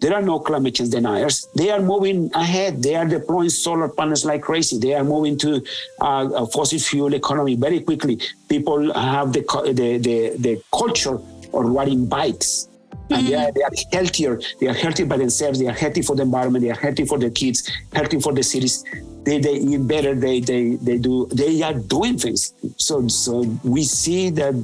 there 0.00 0.14
are 0.14 0.22
no 0.22 0.38
climate 0.40 0.74
change 0.74 0.90
deniers. 0.90 1.46
They 1.54 1.70
are 1.70 1.80
moving 1.80 2.30
ahead. 2.34 2.82
They 2.82 2.94
are 2.96 3.04
deploying 3.04 3.50
solar 3.50 3.88
panels 3.88 4.24
like 4.24 4.42
crazy. 4.42 4.78
They 4.78 4.94
are 4.94 5.04
moving 5.04 5.36
to 5.38 5.62
uh, 6.00 6.28
a 6.34 6.46
fossil 6.46 6.78
fuel 6.78 7.14
economy 7.14 7.54
very 7.54 7.80
quickly. 7.80 8.18
People 8.48 8.92
have 8.94 9.32
the 9.32 9.42
the 9.74 9.98
the, 9.98 10.36
the 10.38 10.62
culture 10.72 11.16
of 11.16 11.64
riding 11.78 12.06
bikes. 12.06 12.66
And 13.12 13.26
they 13.26 13.34
are, 13.34 13.50
they 13.50 13.62
are 13.62 13.70
healthier. 13.92 14.40
They 14.60 14.68
are 14.68 14.72
healthy 14.72 15.04
by 15.04 15.16
themselves. 15.16 15.58
They 15.58 15.66
are 15.66 15.72
healthy 15.72 16.00
for 16.00 16.14
the 16.14 16.22
environment. 16.22 16.62
They 16.62 16.70
are 16.70 16.78
healthy 16.78 17.04
for 17.04 17.18
the 17.18 17.28
kids, 17.28 17.68
healthy 17.92 18.20
for 18.20 18.32
the 18.32 18.42
cities. 18.42 18.84
They, 19.24 19.38
they 19.38 19.54
eat 19.54 19.84
better. 19.88 20.14
They, 20.14 20.38
they, 20.38 20.76
they 20.76 20.96
do, 20.98 21.26
they 21.26 21.60
are 21.62 21.74
doing 21.74 22.18
things. 22.18 22.54
So, 22.76 23.08
so 23.08 23.40
we 23.64 23.82
see 23.82 24.30
that 24.30 24.54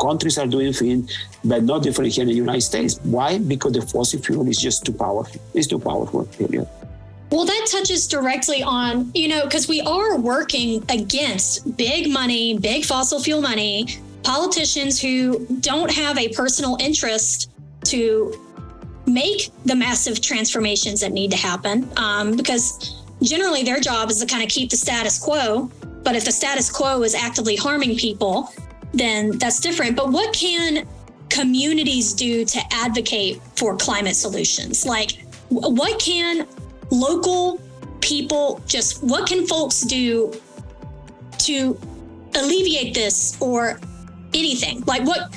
countries 0.00 0.38
are 0.38 0.46
doing 0.46 0.72
things, 0.72 1.16
but 1.44 1.62
not 1.62 1.82
different 1.82 2.12
here 2.12 2.22
in 2.22 2.28
the 2.28 2.34
United 2.34 2.62
States. 2.62 2.98
Why? 3.02 3.38
Because 3.38 3.72
the 3.72 3.82
fossil 3.82 4.20
fuel 4.20 4.48
is 4.48 4.58
just 4.58 4.84
too 4.84 4.92
powerful. 4.92 5.40
It's 5.54 5.66
too 5.66 5.78
powerful, 5.78 6.24
period. 6.26 6.66
Well, 7.30 7.44
that 7.44 7.68
touches 7.70 8.08
directly 8.08 8.62
on, 8.62 9.10
you 9.14 9.28
know, 9.28 9.44
because 9.44 9.68
we 9.68 9.80
are 9.82 10.18
working 10.18 10.82
against 10.88 11.76
big 11.76 12.10
money, 12.10 12.58
big 12.58 12.84
fossil 12.84 13.20
fuel 13.22 13.40
money, 13.40 13.86
politicians 14.24 15.00
who 15.00 15.46
don't 15.60 15.90
have 15.92 16.18
a 16.18 16.28
personal 16.30 16.76
interest 16.80 17.50
to 17.84 18.34
make 19.06 19.50
the 19.64 19.76
massive 19.76 20.20
transformations 20.20 21.00
that 21.00 21.12
need 21.12 21.30
to 21.30 21.36
happen. 21.36 21.88
Um, 21.96 22.36
because 22.36 23.04
generally 23.22 23.62
their 23.62 23.80
job 23.80 24.10
is 24.10 24.18
to 24.20 24.26
kind 24.26 24.42
of 24.42 24.48
keep 24.48 24.70
the 24.70 24.76
status 24.76 25.18
quo. 25.18 25.70
But 26.02 26.16
if 26.16 26.24
the 26.24 26.32
status 26.32 26.70
quo 26.70 27.02
is 27.02 27.14
actively 27.14 27.56
harming 27.56 27.96
people, 27.96 28.52
then 28.92 29.38
that's 29.38 29.60
different. 29.60 29.96
But 29.96 30.10
what 30.10 30.34
can 30.34 30.86
communities 31.28 32.12
do 32.12 32.44
to 32.44 32.60
advocate 32.72 33.40
for 33.56 33.76
climate 33.76 34.16
solutions? 34.16 34.84
Like, 34.84 35.24
what 35.48 36.00
can 36.00 36.46
local 36.90 37.60
people 38.00 38.60
just, 38.66 39.02
what 39.02 39.28
can 39.28 39.46
folks 39.46 39.82
do 39.82 40.32
to 41.38 41.78
alleviate 42.34 42.94
this 42.94 43.40
or 43.40 43.80
anything? 44.34 44.82
Like, 44.86 45.04
what? 45.04 45.34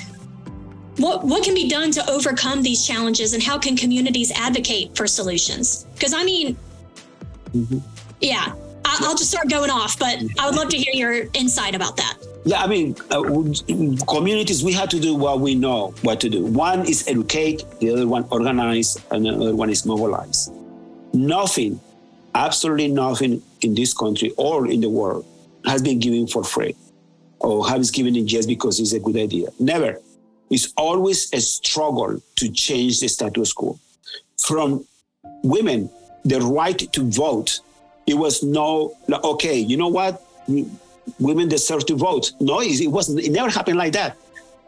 What, 0.98 1.24
what 1.24 1.42
can 1.42 1.54
be 1.54 1.68
done 1.68 1.90
to 1.90 2.08
overcome 2.08 2.62
these 2.62 2.86
challenges 2.86 3.34
and 3.34 3.42
how 3.42 3.58
can 3.58 3.76
communities 3.76 4.30
advocate 4.30 4.96
for 4.96 5.08
solutions? 5.08 5.86
Because 5.94 6.14
I 6.14 6.22
mean, 6.22 6.56
mm-hmm. 7.52 7.78
yeah, 8.20 8.54
I, 8.84 8.98
will 9.00 9.16
just 9.16 9.28
start 9.28 9.48
going 9.48 9.70
off, 9.70 9.98
but 9.98 10.22
I 10.38 10.46
would 10.46 10.54
love 10.54 10.68
to 10.68 10.76
hear 10.76 10.94
your 10.94 11.26
insight 11.34 11.74
about 11.74 11.96
that. 11.96 12.16
Yeah, 12.46 12.60
I 12.60 12.66
mean, 12.66 12.94
uh, 13.10 13.22
communities, 14.06 14.62
we 14.62 14.72
have 14.74 14.90
to 14.90 15.00
do 15.00 15.14
what 15.14 15.40
we 15.40 15.54
know 15.54 15.94
what 16.02 16.20
to 16.20 16.28
do. 16.28 16.44
One 16.44 16.86
is 16.86 17.08
educate, 17.08 17.64
the 17.80 17.90
other 17.90 18.06
one 18.06 18.26
organize, 18.30 18.98
and 19.10 19.24
the 19.24 19.30
other 19.30 19.56
one 19.56 19.70
is 19.70 19.86
mobilize. 19.86 20.50
Nothing, 21.14 21.80
absolutely 22.34 22.88
nothing 22.88 23.42
in 23.62 23.74
this 23.74 23.94
country 23.94 24.32
or 24.36 24.70
in 24.70 24.82
the 24.82 24.90
world 24.90 25.24
has 25.64 25.80
been 25.80 25.98
given 25.98 26.26
for 26.26 26.44
free 26.44 26.76
or 27.38 27.66
has 27.66 27.90
given 27.90 28.14
it 28.14 28.26
just 28.26 28.46
because 28.46 28.78
it's 28.78 28.92
a 28.92 29.00
good 29.00 29.16
idea. 29.16 29.48
Never. 29.58 29.98
It's 30.50 30.72
always 30.76 31.32
a 31.32 31.40
struggle 31.40 32.20
to 32.36 32.52
change 32.52 33.00
the 33.00 33.08
status 33.08 33.54
quo. 33.54 33.78
From 34.46 34.86
women, 35.42 35.88
the 36.26 36.40
right 36.40 36.78
to 36.92 37.10
vote, 37.10 37.60
it 38.06 38.14
was 38.14 38.42
no, 38.42 38.94
okay, 39.10 39.58
you 39.58 39.78
know 39.78 39.88
what? 39.88 40.22
Women 41.18 41.48
deserve 41.48 41.86
to 41.86 41.96
vote. 41.96 42.32
No, 42.40 42.60
it 42.60 42.90
wasn't. 42.90 43.20
It 43.20 43.30
never 43.30 43.50
happened 43.50 43.78
like 43.78 43.92
that. 43.92 44.16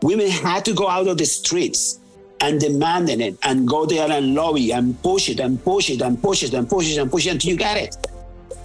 Women 0.03 0.29
had 0.29 0.65
to 0.67 0.75
go 0.75 0.89
out 0.89 1.09
of 1.09 1.19
the 1.19 1.25
streets 1.25 2.01
and 2.41 2.61
demand 2.61 3.09
it 3.09 3.37
and 3.43 3.67
go 3.67 3.87
there 3.87 4.11
and 4.11 4.35
lobby 4.35 4.73
and 4.73 5.01
push 5.03 5.29
it 5.29 5.41
and 5.41 5.63
push 5.65 5.89
it 5.91 6.03
and 6.03 6.21
push 6.21 6.43
it 6.43 6.53
and 6.53 6.69
push 6.69 6.91
it 6.91 6.99
and 6.99 7.11
push 7.11 7.27
it 7.27 7.31
until 7.31 7.51
you 7.51 7.57
got 7.57 7.77
it. 7.77 7.97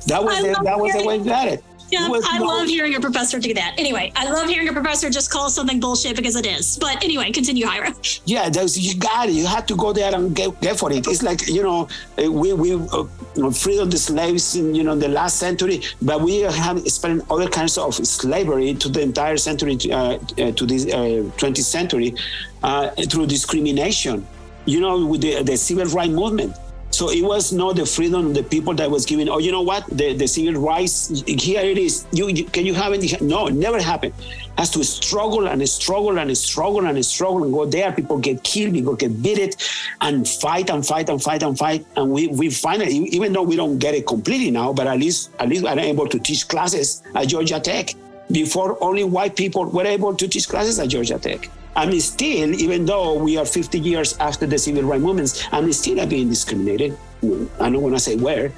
That 0.07 0.23
was 0.23 0.37
the, 0.41 0.59
that 0.63 0.79
was 0.79 0.93
the 0.93 1.05
way 1.05 1.17
you 1.17 1.25
got 1.25 1.47
it. 1.47 1.63
Yeah, 1.91 2.07
I 2.09 2.39
no, 2.39 2.45
love 2.45 2.67
hearing 2.67 2.95
a 2.95 3.01
professor 3.01 3.37
do 3.37 3.53
that. 3.53 3.75
Anyway, 3.77 4.13
I 4.15 4.29
love 4.31 4.47
hearing 4.47 4.69
a 4.69 4.73
professor 4.73 5.09
just 5.09 5.29
call 5.29 5.49
something 5.49 5.79
bullshit 5.79 6.15
because 6.15 6.37
it 6.37 6.45
is. 6.45 6.77
But 6.79 7.03
anyway, 7.03 7.31
continue, 7.31 7.65
Jairo. 7.65 8.21
Yeah, 8.25 8.49
you 8.75 8.95
got 8.95 9.27
it. 9.27 9.33
You 9.33 9.45
have 9.45 9.65
to 9.65 9.75
go 9.75 9.91
there 9.91 10.15
and 10.15 10.33
get, 10.33 10.59
get 10.61 10.79
for 10.79 10.91
it. 10.91 11.05
It's 11.07 11.21
like 11.21 11.47
you 11.47 11.63
know, 11.63 11.89
uh, 12.17 12.31
we 12.31 12.53
we 12.53 12.75
uh, 12.75 13.51
freed 13.51 13.91
the 13.91 13.97
slaves 13.97 14.55
in 14.55 14.73
you 14.73 14.83
know 14.83 14.95
the 14.95 15.09
last 15.09 15.37
century, 15.37 15.81
but 16.01 16.21
we 16.21 16.39
have 16.39 16.79
spent 16.87 17.29
other 17.29 17.49
kinds 17.49 17.77
of 17.77 17.93
slavery 17.95 18.73
to 18.75 18.87
the 18.87 19.01
entire 19.01 19.37
century 19.37 19.77
uh, 19.91 19.97
uh 19.97 20.51
to 20.51 20.65
this 20.65 20.85
20th 20.85 21.59
uh, 21.59 21.63
century 21.63 22.15
uh, 22.63 22.89
through 23.09 23.27
discrimination. 23.27 24.25
You 24.65 24.79
know, 24.79 25.05
with 25.05 25.21
the, 25.21 25.43
the 25.43 25.57
civil 25.57 25.85
rights 25.87 26.13
movement 26.13 26.55
So 26.91 27.09
it 27.09 27.23
was 27.23 27.53
not 27.53 27.77
the 27.77 27.85
freedom 27.85 28.27
of 28.27 28.33
the 28.33 28.43
people 28.43 28.73
that 28.75 28.91
was 28.91 29.05
given. 29.05 29.29
Oh, 29.29 29.39
you 29.39 29.51
know 29.51 29.61
what? 29.61 29.87
The, 29.87 30.13
the 30.13 30.27
civil 30.27 30.61
rights 30.61 31.23
here 31.25 31.61
it 31.61 31.77
is. 31.77 32.05
You, 32.11 32.27
you 32.27 32.43
can 32.43 32.65
you 32.65 32.73
have 32.73 32.91
it? 32.93 33.21
No, 33.21 33.47
it 33.47 33.53
never 33.53 33.81
happened. 33.81 34.13
Has 34.57 34.69
to 34.71 34.83
struggle 34.83 35.47
and 35.47 35.67
struggle 35.67 36.19
and 36.19 36.37
struggle 36.37 36.85
and 36.85 37.05
struggle 37.05 37.43
and 37.43 37.53
go 37.53 37.65
there. 37.65 37.91
People 37.93 38.17
get 38.17 38.43
killed, 38.43 38.73
people 38.73 38.95
get 38.95 39.23
beat 39.23 39.39
it, 39.39 39.55
and 40.01 40.27
fight 40.27 40.69
and 40.69 40.85
fight 40.85 41.09
and 41.09 41.23
fight 41.23 41.43
and 41.43 41.57
fight. 41.57 41.85
And 41.95 42.11
we 42.11 42.27
we 42.27 42.49
finally, 42.49 42.93
even 42.93 43.31
though 43.31 43.43
we 43.43 43.55
don't 43.55 43.79
get 43.79 43.95
it 43.95 44.05
completely 44.05 44.51
now, 44.51 44.73
but 44.73 44.85
at 44.85 44.99
least 44.99 45.31
at 45.39 45.47
least 45.47 45.65
I'm 45.65 45.79
able 45.79 46.07
to 46.07 46.19
teach 46.19 46.47
classes 46.47 47.03
at 47.15 47.29
Georgia 47.29 47.59
Tech. 47.59 47.95
Before 48.31 48.77
only 48.83 49.03
white 49.05 49.35
people 49.35 49.65
were 49.65 49.85
able 49.85 50.13
to 50.15 50.27
teach 50.27 50.47
classes 50.47 50.77
at 50.77 50.89
Georgia 50.89 51.17
Tech. 51.17 51.49
I'm 51.75 51.97
still, 51.99 52.53
even 52.53 52.85
though 52.85 53.15
we 53.15 53.37
are 53.37 53.45
50 53.45 53.79
years 53.79 54.17
after 54.17 54.45
the 54.45 54.57
civil 54.57 54.83
rights 54.83 55.03
movements, 55.03 55.47
I'm 55.51 55.71
still 55.71 56.05
being 56.05 56.29
discriminated. 56.29 56.97
I 57.23 57.69
don't 57.69 57.81
want 57.81 57.95
to 57.95 57.99
say 57.99 58.17
where, 58.17 58.51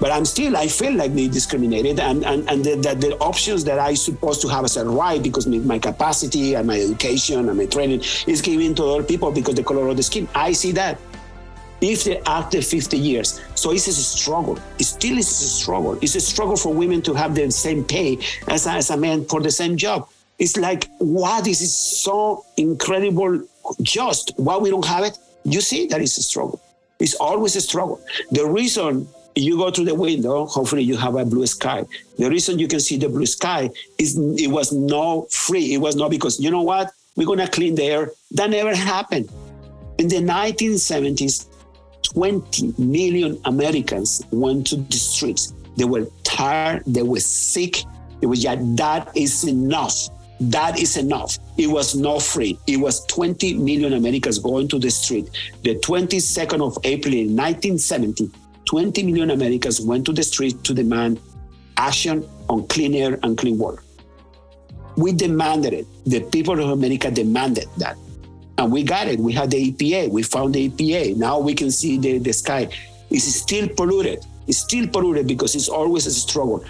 but 0.00 0.10
I'm 0.10 0.24
still, 0.24 0.56
I 0.56 0.66
feel 0.66 0.92
like 0.94 1.14
being 1.14 1.30
discriminated. 1.30 2.00
And, 2.00 2.24
and, 2.24 2.48
and 2.50 2.64
the, 2.64 2.76
the, 2.76 2.94
the 2.94 3.16
options 3.18 3.64
that 3.64 3.78
I 3.78 3.94
supposed 3.94 4.42
to 4.42 4.48
have 4.48 4.64
as 4.64 4.76
a 4.76 4.84
right 4.84 5.22
because 5.22 5.46
my 5.46 5.78
capacity 5.78 6.54
and 6.54 6.66
my 6.66 6.80
education 6.80 7.48
and 7.48 7.56
my 7.56 7.66
training 7.66 8.00
is 8.26 8.42
given 8.42 8.74
to 8.74 8.84
other 8.84 9.02
people 9.04 9.30
because 9.30 9.54
the 9.54 9.64
color 9.64 9.86
of 9.88 9.96
the 9.96 10.02
skin. 10.02 10.28
I 10.34 10.52
see 10.52 10.72
that. 10.72 10.98
If 11.80 12.08
after 12.26 12.62
50 12.62 12.96
years. 12.96 13.40
So 13.54 13.70
it's 13.70 13.86
a 13.86 13.92
struggle. 13.92 14.58
It 14.78 14.84
still 14.84 15.18
is 15.18 15.28
a 15.28 15.48
struggle. 15.48 15.98
It's 16.00 16.14
a 16.14 16.20
struggle 16.20 16.56
for 16.56 16.72
women 16.72 17.02
to 17.02 17.14
have 17.14 17.34
the 17.34 17.50
same 17.50 17.84
pay 17.84 18.18
as, 18.48 18.66
as 18.66 18.90
a 18.90 18.96
man 18.96 19.26
for 19.26 19.40
the 19.40 19.50
same 19.50 19.76
job. 19.76 20.08
It's 20.38 20.56
like, 20.56 20.88
wow, 21.00 21.40
this 21.40 21.60
is 21.60 21.74
so 21.74 22.44
incredible, 22.56 23.42
just 23.82 24.32
why 24.36 24.56
we 24.58 24.70
don't 24.70 24.84
have 24.84 25.04
it. 25.04 25.18
You 25.44 25.60
see, 25.60 25.86
that 25.86 26.00
is 26.02 26.18
a 26.18 26.22
struggle. 26.22 26.60
It's 26.98 27.14
always 27.14 27.56
a 27.56 27.60
struggle. 27.60 28.00
The 28.30 28.46
reason 28.46 29.08
you 29.34 29.56
go 29.58 29.70
through 29.70 29.84
the 29.84 29.94
window, 29.94 30.46
hopefully 30.46 30.82
you 30.82 30.96
have 30.96 31.14
a 31.16 31.24
blue 31.24 31.46
sky. 31.46 31.84
The 32.18 32.28
reason 32.28 32.58
you 32.58 32.68
can 32.68 32.80
see 32.80 32.96
the 32.96 33.08
blue 33.08 33.26
sky 33.26 33.70
is 33.98 34.18
it 34.38 34.50
was 34.50 34.72
not 34.72 35.30
free. 35.30 35.74
It 35.74 35.78
was 35.78 35.94
not 35.96 36.10
because, 36.10 36.40
you 36.40 36.50
know 36.50 36.62
what, 36.62 36.90
we're 37.16 37.26
going 37.26 37.38
to 37.38 37.48
clean 37.48 37.74
the 37.74 37.84
air. 37.84 38.10
That 38.32 38.50
never 38.50 38.74
happened. 38.74 39.30
In 39.98 40.08
the 40.08 40.16
1970s, 40.16 41.46
20 42.12 42.74
million 42.78 43.40
Americans 43.44 44.22
went 44.30 44.66
to 44.68 44.76
the 44.76 44.96
streets. 44.96 45.52
They 45.76 45.84
were 45.84 46.06
tired, 46.24 46.82
they 46.86 47.02
were 47.02 47.20
sick. 47.20 47.84
It 48.22 48.26
was 48.26 48.42
yeah, 48.42 48.56
that 48.76 49.10
is 49.14 49.44
enough. 49.44 50.08
That 50.40 50.78
is 50.78 50.96
enough. 50.96 51.38
It 51.56 51.68
was 51.68 51.94
not 51.94 52.22
free. 52.22 52.58
It 52.66 52.76
was 52.76 53.04
20 53.06 53.54
million 53.54 53.94
Americans 53.94 54.38
going 54.38 54.68
to 54.68 54.78
the 54.78 54.90
street. 54.90 55.30
The 55.62 55.76
22nd 55.76 56.60
of 56.60 56.76
April 56.84 57.14
in 57.14 57.34
1970, 57.34 58.30
20 58.66 59.02
million 59.04 59.30
Americans 59.30 59.80
went 59.80 60.04
to 60.06 60.12
the 60.12 60.22
street 60.22 60.62
to 60.64 60.74
demand 60.74 61.20
action 61.78 62.28
on 62.48 62.66
clean 62.68 62.94
air 62.94 63.18
and 63.22 63.36
clean 63.38 63.58
water. 63.58 63.82
We 64.96 65.12
demanded 65.12 65.72
it. 65.72 65.86
The 66.04 66.20
people 66.20 66.60
of 66.60 66.70
America 66.70 67.10
demanded 67.10 67.68
that. 67.78 67.96
And 68.58 68.72
we 68.72 68.82
got 68.82 69.08
it. 69.08 69.18
We 69.18 69.32
had 69.32 69.50
the 69.50 69.72
EPA. 69.72 70.10
We 70.10 70.22
found 70.22 70.54
the 70.54 70.70
EPA. 70.70 71.16
Now 71.16 71.38
we 71.38 71.54
can 71.54 71.70
see 71.70 71.98
the, 71.98 72.18
the 72.18 72.32
sky. 72.32 72.68
It's 73.10 73.24
still 73.24 73.68
polluted. 73.68 74.24
It's 74.46 74.58
still 74.58 74.86
polluted 74.88 75.26
because 75.26 75.54
it's 75.54 75.68
always 75.68 76.06
a 76.06 76.10
struggle. 76.10 76.64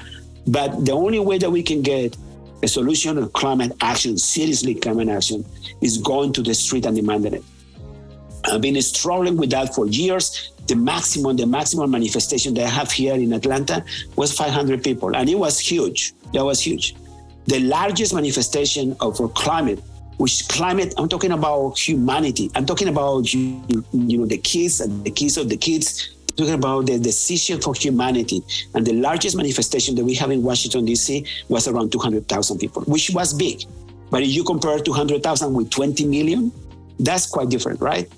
But 0.47 0.85
the 0.85 0.93
only 0.93 1.19
way 1.19 1.39
that 1.39 1.51
we 1.51 1.63
can 1.63 1.83
get 1.83 2.17
a 2.63 2.69
solution 2.69 3.19
of 3.19 3.33
climate 3.33 3.73
action, 3.81 4.17
seriously 4.17 4.75
climate 4.75 5.09
action, 5.09 5.45
is 5.81 5.99
going 5.99 6.33
to 6.33 6.43
the 6.43 6.55
street 6.55 6.87
and 6.87 6.97
demanding 6.97 7.35
it. 7.35 7.45
I've 8.45 8.61
been 8.61 8.81
struggling 8.81 9.37
with 9.37 9.51
that 9.51 9.75
for 9.75 9.87
years. 9.87 10.53
The 10.67 10.77
maximum, 10.77 11.37
the 11.37 11.47
maximum 11.47 11.91
manifestation 11.91 12.55
that 12.55 12.67
I 12.67 12.69
have 12.69 12.91
here 12.91 13.15
in 13.15 13.33
Atlanta 13.33 13.85
was 14.17 14.33
500 14.33 14.83
people, 14.83 15.15
and 15.15 15.29
it 15.29 15.35
was 15.35 15.59
huge. 15.59 16.15
That 16.33 16.45
was 16.45 16.61
huge. 16.61 16.95
The 17.47 17.61
largest 17.61 18.15
manifestation 18.15 18.97
of 19.01 19.19
climate, 19.35 19.81
which 20.17 20.49
climate, 20.49 20.95
I'm 20.97 21.09
talking 21.09 21.33
about 21.33 21.79
humanity. 21.79 22.51
I'm 22.55 22.67
talking 22.67 22.89
about 22.89 23.33
you, 23.33 23.63
you 23.93 24.19
know 24.19 24.27
the 24.27 24.39
kids 24.39 24.81
and 24.81 25.05
the 25.05 25.11
kids 25.11 25.37
of 25.37 25.49
the 25.49 25.57
kids 25.57 26.16
talking 26.37 26.55
about 26.55 26.87
the 26.87 26.99
decision 26.99 27.61
for 27.61 27.75
humanity. 27.75 28.43
And 28.75 28.87
the 28.87 28.93
largest 28.93 29.37
manifestation 29.37 29.95
that 29.97 30.05
we 30.05 30.15
have 30.15 30.31
in 30.31 30.43
Washington, 30.43 30.85
D.C. 30.85 31.25
was 31.49 31.67
around 31.69 31.93
200,000 31.93 32.59
people, 32.59 32.83
which 32.83 33.11
was 33.11 33.33
big. 33.33 33.65
But 34.11 34.23
if 34.23 34.31
you 34.31 34.45
compare 34.45 34.79
200,000 34.79 35.55
with 35.55 35.71
20 35.71 36.07
million, 36.07 36.53
that's 37.01 37.27
quite 37.27 37.49
different, 37.49 37.81
right? 37.81 38.11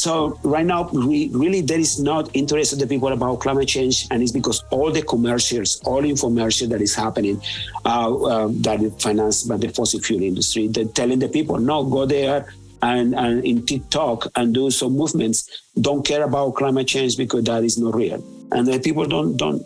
So 0.00 0.38
right 0.44 0.64
now, 0.64 0.88
we, 0.88 1.28
really, 1.28 1.60
there 1.60 1.78
is 1.78 2.00
not 2.00 2.30
interest 2.32 2.72
of 2.72 2.78
the 2.78 2.86
people 2.86 3.08
about 3.08 3.40
climate 3.40 3.68
change, 3.68 4.06
and 4.10 4.22
it's 4.22 4.32
because 4.32 4.64
all 4.70 4.90
the 4.90 5.02
commercials, 5.02 5.78
all 5.84 6.02
infomercial 6.02 6.70
that 6.70 6.80
is 6.80 6.94
happening, 6.94 7.42
uh, 7.84 8.14
uh, 8.24 8.48
that 8.62 8.80
is 8.80 8.94
financed 9.02 9.46
by 9.46 9.58
the 9.58 9.68
fossil 9.68 10.00
fuel 10.00 10.22
industry, 10.22 10.68
they're 10.68 10.86
telling 10.86 11.18
the 11.18 11.28
people, 11.28 11.58
no, 11.58 11.84
go 11.84 12.06
there, 12.06 12.50
and, 12.82 13.14
and 13.14 13.44
in 13.44 13.64
TikTok 13.66 14.28
and 14.36 14.54
do 14.54 14.70
some 14.70 14.96
movements 14.96 15.68
don't 15.80 16.06
care 16.06 16.24
about 16.24 16.54
climate 16.54 16.88
change 16.88 17.16
because 17.16 17.44
that 17.44 17.64
is 17.64 17.78
not 17.78 17.94
real. 17.94 18.22
And 18.52 18.66
the 18.66 18.80
people 18.80 19.04
don't 19.06 19.36
don't 19.36 19.60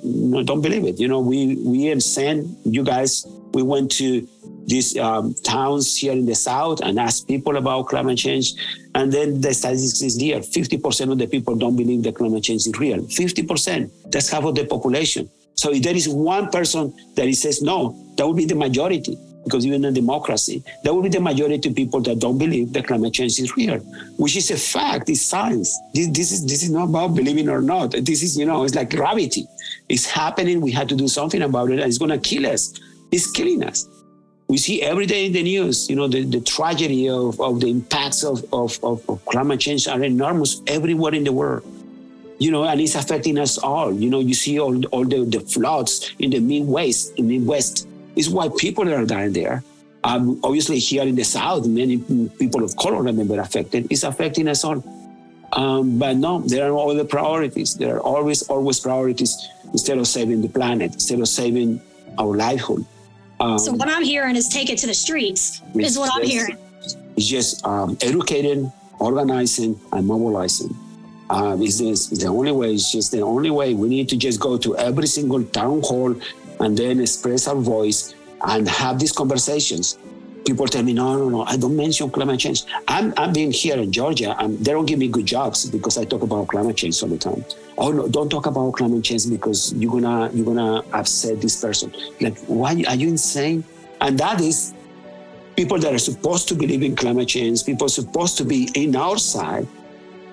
don't 0.45 0.61
believe 0.61 0.85
it. 0.85 1.01
You 1.01 1.09
know, 1.09 1.21
we 1.21 1.57
we 1.57 1.85
have 1.87 2.03
sent 2.03 2.47
you 2.65 2.85
guys. 2.85 3.27
We 3.53 3.63
went 3.63 3.91
to 3.93 4.27
these 4.67 4.97
um, 4.99 5.35
towns 5.43 5.97
here 5.97 6.13
in 6.13 6.27
the 6.27 6.35
south 6.35 6.81
and 6.83 6.99
asked 6.99 7.29
people 7.29 7.57
about 7.57 7.87
climate 7.87 8.19
change, 8.19 8.53
and 8.95 9.11
then 9.11 9.41
the 9.41 9.55
statistics 9.55 10.03
is 10.03 10.19
there: 10.19 10.43
fifty 10.43 10.77
percent 10.77 11.11
of 11.13 11.19
the 11.19 11.27
people 11.27 11.55
don't 11.55 11.77
believe 11.77 12.03
that 12.03 12.17
climate 12.17 12.45
change 12.45 12.67
is 12.67 12.79
real. 12.79 13.07
Fifty 13.09 13.43
percent. 13.43 13.91
That's 14.11 14.29
half 14.29 14.45
of 14.45 14.55
the 14.55 14.67
population. 14.67 15.31
So 15.55 15.73
if 15.73 15.83
there 15.83 15.97
is 15.97 16.09
one 16.09 16.51
person 16.51 16.93
that 17.15 17.33
says 17.35 17.63
no, 17.63 17.97
that 18.17 18.27
would 18.27 18.37
be 18.37 18.45
the 18.45 18.57
majority 18.57 19.17
because 19.45 19.67
even 19.67 19.85
in 19.85 19.95
democracy, 19.95 20.65
there 20.83 20.93
will 20.93 21.03
be 21.03 21.09
the 21.09 21.21
majority 21.21 21.69
of 21.69 21.75
people 21.75 22.01
that 22.01 22.19
don't 22.19 22.39
believe 22.39 22.73
that 22.73 22.87
climate 22.87 23.13
change 23.13 23.39
is 23.39 23.57
real, 23.57 23.79
which 24.19 24.37
is 24.37 24.51
a 24.51 24.57
fact, 24.57 25.09
it's 25.09 25.23
science. 25.23 25.79
This, 25.93 26.09
this, 26.09 26.33
is 26.33 26.47
this 26.47 26.63
is 26.63 26.71
not 26.71 26.89
about 26.89 27.15
believing 27.15 27.49
or 27.49 27.61
not. 27.61 27.93
This 27.93 28.23
is, 28.23 28.37
you 28.37 28.47
know, 28.47 28.65
it's 28.65 28.75
like 28.75 28.91
gravity. 28.91 29.47
It's 29.89 30.07
happening. 30.07 30.61
We 30.61 30.73
have 30.73 30.89
to 30.89 30.97
do 30.97 31.09
something 31.09 31.43
about 31.43 31.71
it, 31.71 31.79
and 31.79 31.89
it's 31.89 31.99
gonna 31.99 32.19
kill 32.19 32.47
us. 32.47 32.73
It's 33.13 33.31
killing 33.31 33.63
us. 33.63 33.87
We 34.49 34.59
see 34.59 34.83
every 34.83 35.07
day 35.07 35.27
in 35.27 35.33
the 35.33 35.43
news, 35.43 35.89
you 35.89 35.97
know, 35.97 36.09
the, 36.09 36.25
the 36.25 36.41
tragedy 36.41 37.09
of, 37.09 37.41
of 37.41 37.61
the 37.61 37.71
impacts 37.71 38.25
of, 38.25 38.45
of, 38.53 38.79
of, 38.83 39.09
of 39.09 39.25
climate 39.27 39.61
change 39.61 39.89
are 39.89 40.03
enormous 40.03 40.61
everywhere 40.67 41.15
in 41.15 41.25
the 41.25 41.33
world 41.33 41.65
you 42.39 42.51
know, 42.51 42.65
and 42.65 42.81
it's 42.81 42.95
affecting 42.95 43.39
us 43.39 43.59
all. 43.59 43.93
You 43.93 44.11
know, 44.11 44.21
you 44.21 44.35
see 44.35 44.59
all, 44.59 44.85
all 44.87 45.05
the, 45.05 45.25
the 45.25 45.41
floods 45.41 46.13
in 46.19 46.31
the 46.31 46.41
Midwest, 46.41 47.17
in 47.17 47.29
the 47.29 47.39
Midwest, 47.39 47.89
is 48.17 48.31
why 48.31 48.49
people 48.57 48.89
are 48.93 49.05
dying 49.05 49.33
there. 49.33 49.63
Um, 50.05 50.39
obviously, 50.45 50.79
here 50.79 51.03
in 51.05 51.15
the 51.15 51.25
South, 51.25 51.67
many 51.67 51.99
people 52.39 52.63
of 52.63 52.77
color 52.77 53.05
have 53.05 53.17
been 53.17 53.39
affected. 53.39 53.87
It's 53.91 54.03
affecting 54.03 54.49
us 54.49 54.63
all. 54.65 54.85
Um, 55.55 55.99
but 55.99 56.17
no, 56.17 56.41
there 56.41 56.73
are 56.73 56.91
other 56.91 57.05
priorities. 57.05 57.75
There 57.75 57.97
are 57.97 58.01
always, 58.01 58.43
always 58.43 58.81
priorities 58.81 59.49
instead 59.73 59.99
of 59.99 60.07
saving 60.07 60.43
the 60.43 60.49
planet, 60.49 60.95
instead 60.95 61.21
of 61.21 61.29
saving 61.29 61.81
our 62.19 62.37
livelihood. 62.37 62.85
Um, 63.41 63.59
so 63.59 63.73
what 63.73 63.89
I'm 63.89 64.05
hearing 64.05 64.37
is 64.37 64.49
take 64.49 64.69
it 64.69 64.79
to 64.79 64.87
the 64.87 64.95
streets. 64.95 65.63
Is 65.75 65.99
what 65.99 66.11
I'm 66.15 66.27
hearing. 66.27 66.59
It's 67.17 67.27
just 67.27 67.65
um, 67.65 67.97
educating, 68.01 68.73
organizing, 68.99 69.81
and 69.93 70.07
mobilizing. 70.07 70.77
Um, 71.31 71.63
is 71.63 71.79
this 71.79 72.09
the 72.09 72.27
only 72.27 72.53
way? 72.53 72.75
It's 72.75 72.93
just 72.93 73.11
the 73.11 73.23
only 73.23 73.51
way. 73.51 73.75
We 73.75 73.89
need 73.89 74.09
to 74.11 74.17
just 74.17 74.41
go 74.41 74.59
to 74.59 74.77
every 74.77 75.07
single 75.07 75.43
town 75.43 75.81
hall 75.83 76.15
and 76.65 76.77
then 76.77 77.01
express 77.01 77.47
our 77.47 77.57
voice 77.57 78.15
and 78.47 78.69
have 78.69 78.99
these 78.99 79.13
conversations. 79.13 79.99
People 80.47 80.67
tell 80.67 80.83
me, 80.83 80.93
no, 80.93 81.17
no, 81.17 81.29
no, 81.29 81.43
I 81.45 81.57
don't 81.57 81.77
mention 81.77 82.11
climate 82.11 82.41
change. 82.41 82.65
I'm, 82.89 83.15
I'm 83.17 83.33
being 83.33 83.51
here 83.51 83.77
in 83.77 83.91
Georgia 83.93 84.37
and 84.39 84.59
they 84.59 84.73
don't 84.73 84.85
give 84.85 84.99
me 84.99 85.09
good 85.09 85.27
jobs 85.27 85.65
because 85.71 85.97
I 85.97 86.05
talk 86.05 86.23
about 86.23 86.49
climate 86.49 86.77
change 86.77 87.03
all 87.03 87.09
the 87.09 87.19
time. 87.19 87.45
Oh 87.79 87.91
no, 87.93 88.09
don't 88.09 88.29
talk 88.29 88.47
about 88.47 88.73
climate 88.73 89.05
change 89.05 89.29
because 89.29 89.73
you're 89.75 89.93
gonna 89.93 90.31
you're 90.33 90.45
gonna 90.45 90.83
upset 90.93 91.41
this 91.41 91.61
person. 91.61 91.93
Like, 92.21 92.39
why 92.47 92.85
are 92.89 92.95
you 92.95 93.09
insane? 93.09 93.65
And 94.01 94.19
that 94.19 94.41
is 94.41 94.75
people 95.57 95.79
that 95.79 95.93
are 95.93 95.99
supposed 95.99 96.49
to 96.49 96.55
believe 96.55 96.83
in 96.83 96.95
climate 96.97 97.29
change, 97.29 97.65
people 97.65 97.89
supposed 97.89 98.37
to 98.39 98.45
be 98.45 98.69
in 98.75 98.95
our 98.97 99.19
side, 99.19 99.67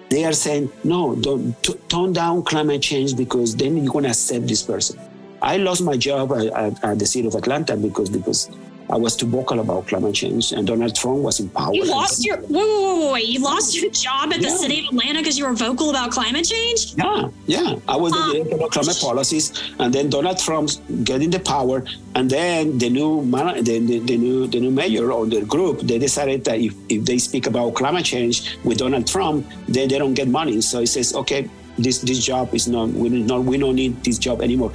they 0.09 0.25
are 0.25 0.33
saying, 0.33 0.69
no, 0.83 1.15
don't 1.15 1.61
t- 1.63 1.73
tone 1.87 2.11
down 2.11 2.43
climate 2.43 2.81
change 2.81 3.15
because 3.15 3.55
then 3.55 3.77
you're 3.77 3.93
going 3.93 4.03
to 4.03 4.09
accept 4.09 4.47
this 4.47 4.61
person. 4.61 4.99
I 5.41 5.57
lost 5.57 5.81
my 5.83 5.97
job 5.97 6.31
at, 6.33 6.83
at, 6.83 6.99
the 6.99 7.05
city 7.05 7.27
of 7.27 7.35
Atlanta 7.35 7.75
because 7.75 8.09
because 8.09 8.49
I 8.91 8.97
was 8.97 9.15
too 9.15 9.25
vocal 9.25 9.59
about 9.59 9.87
climate 9.87 10.13
change, 10.13 10.51
and 10.51 10.67
Donald 10.67 10.93
Trump 10.95 11.19
was 11.19 11.39
in 11.39 11.49
power. 11.49 11.73
You 11.73 11.85
lost 11.85 12.25
your 12.25 12.37
wait, 12.41 12.49
wait, 12.49 12.99
wait, 12.99 13.11
wait. 13.13 13.27
You 13.27 13.39
lost 13.39 13.79
your 13.79 13.89
job 13.89 14.33
at 14.33 14.41
the 14.41 14.49
city 14.49 14.79
of 14.81 14.93
Atlanta 14.93 15.19
because 15.19 15.37
you 15.39 15.45
were 15.45 15.53
vocal 15.53 15.89
about 15.89 16.11
climate 16.11 16.45
change. 16.45 16.93
Yeah, 16.95 17.29
yeah. 17.47 17.75
I 17.87 17.95
was 17.95 18.11
the 18.11 18.33
director 18.33 18.63
of 18.63 18.71
climate 18.71 18.97
policies, 18.99 19.53
and 19.79 19.93
then 19.93 20.09
Donald 20.09 20.37
Trump 20.39 20.71
getting 21.05 21.29
the 21.29 21.39
power, 21.39 21.85
and 22.15 22.29
then 22.29 22.77
the 22.77 22.89
new 22.89 23.23
man, 23.23 23.63
the, 23.63 23.79
the, 23.79 23.99
the, 23.99 24.17
new 24.17 24.47
the 24.47 24.59
new 24.59 24.71
mayor 24.71 25.11
or 25.11 25.25
the 25.25 25.41
group 25.45 25.79
they 25.81 25.97
decided 25.97 26.43
that 26.45 26.59
if, 26.59 26.75
if 26.89 27.05
they 27.05 27.17
speak 27.17 27.47
about 27.47 27.75
climate 27.75 28.05
change 28.05 28.57
with 28.65 28.77
Donald 28.77 29.07
Trump, 29.07 29.47
then 29.69 29.87
they 29.87 29.97
don't 29.97 30.13
get 30.13 30.27
money. 30.27 30.59
So 30.59 30.81
he 30.81 30.85
says, 30.85 31.15
okay, 31.15 31.49
this 31.77 31.99
this 31.99 32.23
job 32.23 32.53
is 32.53 32.67
not 32.67 32.89
we 32.89 33.09
not 33.09 33.43
we 33.43 33.57
don't 33.57 33.75
need 33.75 34.03
this 34.03 34.17
job 34.17 34.41
anymore. 34.41 34.71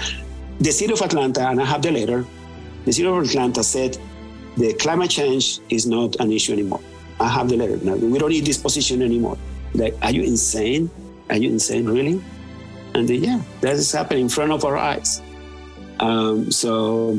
The 0.61 0.73
city 0.73 0.93
of 0.93 1.01
Atlanta, 1.01 1.49
and 1.49 1.61
I 1.61 1.65
have 1.65 1.83
the 1.83 1.91
letter. 1.91 2.25
The 2.85 2.93
city 2.93 3.07
of 3.07 3.19
Atlanta 3.19 3.63
said 3.63 3.99
the 4.57 4.73
climate 4.75 5.11
change 5.11 5.61
is 5.69 5.87
not 5.87 6.17
an 6.17 6.33
issue 6.33 6.53
anymore. 6.53 6.81
I 7.21 7.29
have 7.29 7.49
the 7.49 7.57
letter. 7.57 7.77
Now, 7.79 7.97
we 7.97 8.19
don't 8.19 8.31
need 8.31 8.47
this 8.47 8.59
position 8.59 9.03
anymore. 9.03 9.37
Like, 9.75 9.95
are 10.03 10.11
you 10.11 10.23
insane? 10.23 10.91
Are 11.29 11.37
you 11.37 11.51
insane, 11.51 11.87
really? 11.87 12.23
And 12.95 13.09
yeah, 13.11 13.41
that 13.61 13.75
is 13.75 13.93
happening 13.93 14.23
in 14.23 14.29
front 14.29 14.53
of 14.53 14.65
our 14.65 14.77
eyes. 14.77 15.21
Um, 16.01 16.51
so, 16.51 17.11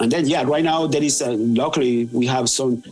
and 0.00 0.10
then, 0.12 0.26
yeah, 0.26 0.42
right 0.42 0.64
now 0.64 0.86
there 0.86 1.02
is, 1.02 1.22
uh, 1.22 1.32
luckily, 1.38 2.08
we 2.12 2.26
have 2.26 2.48
some 2.48 2.82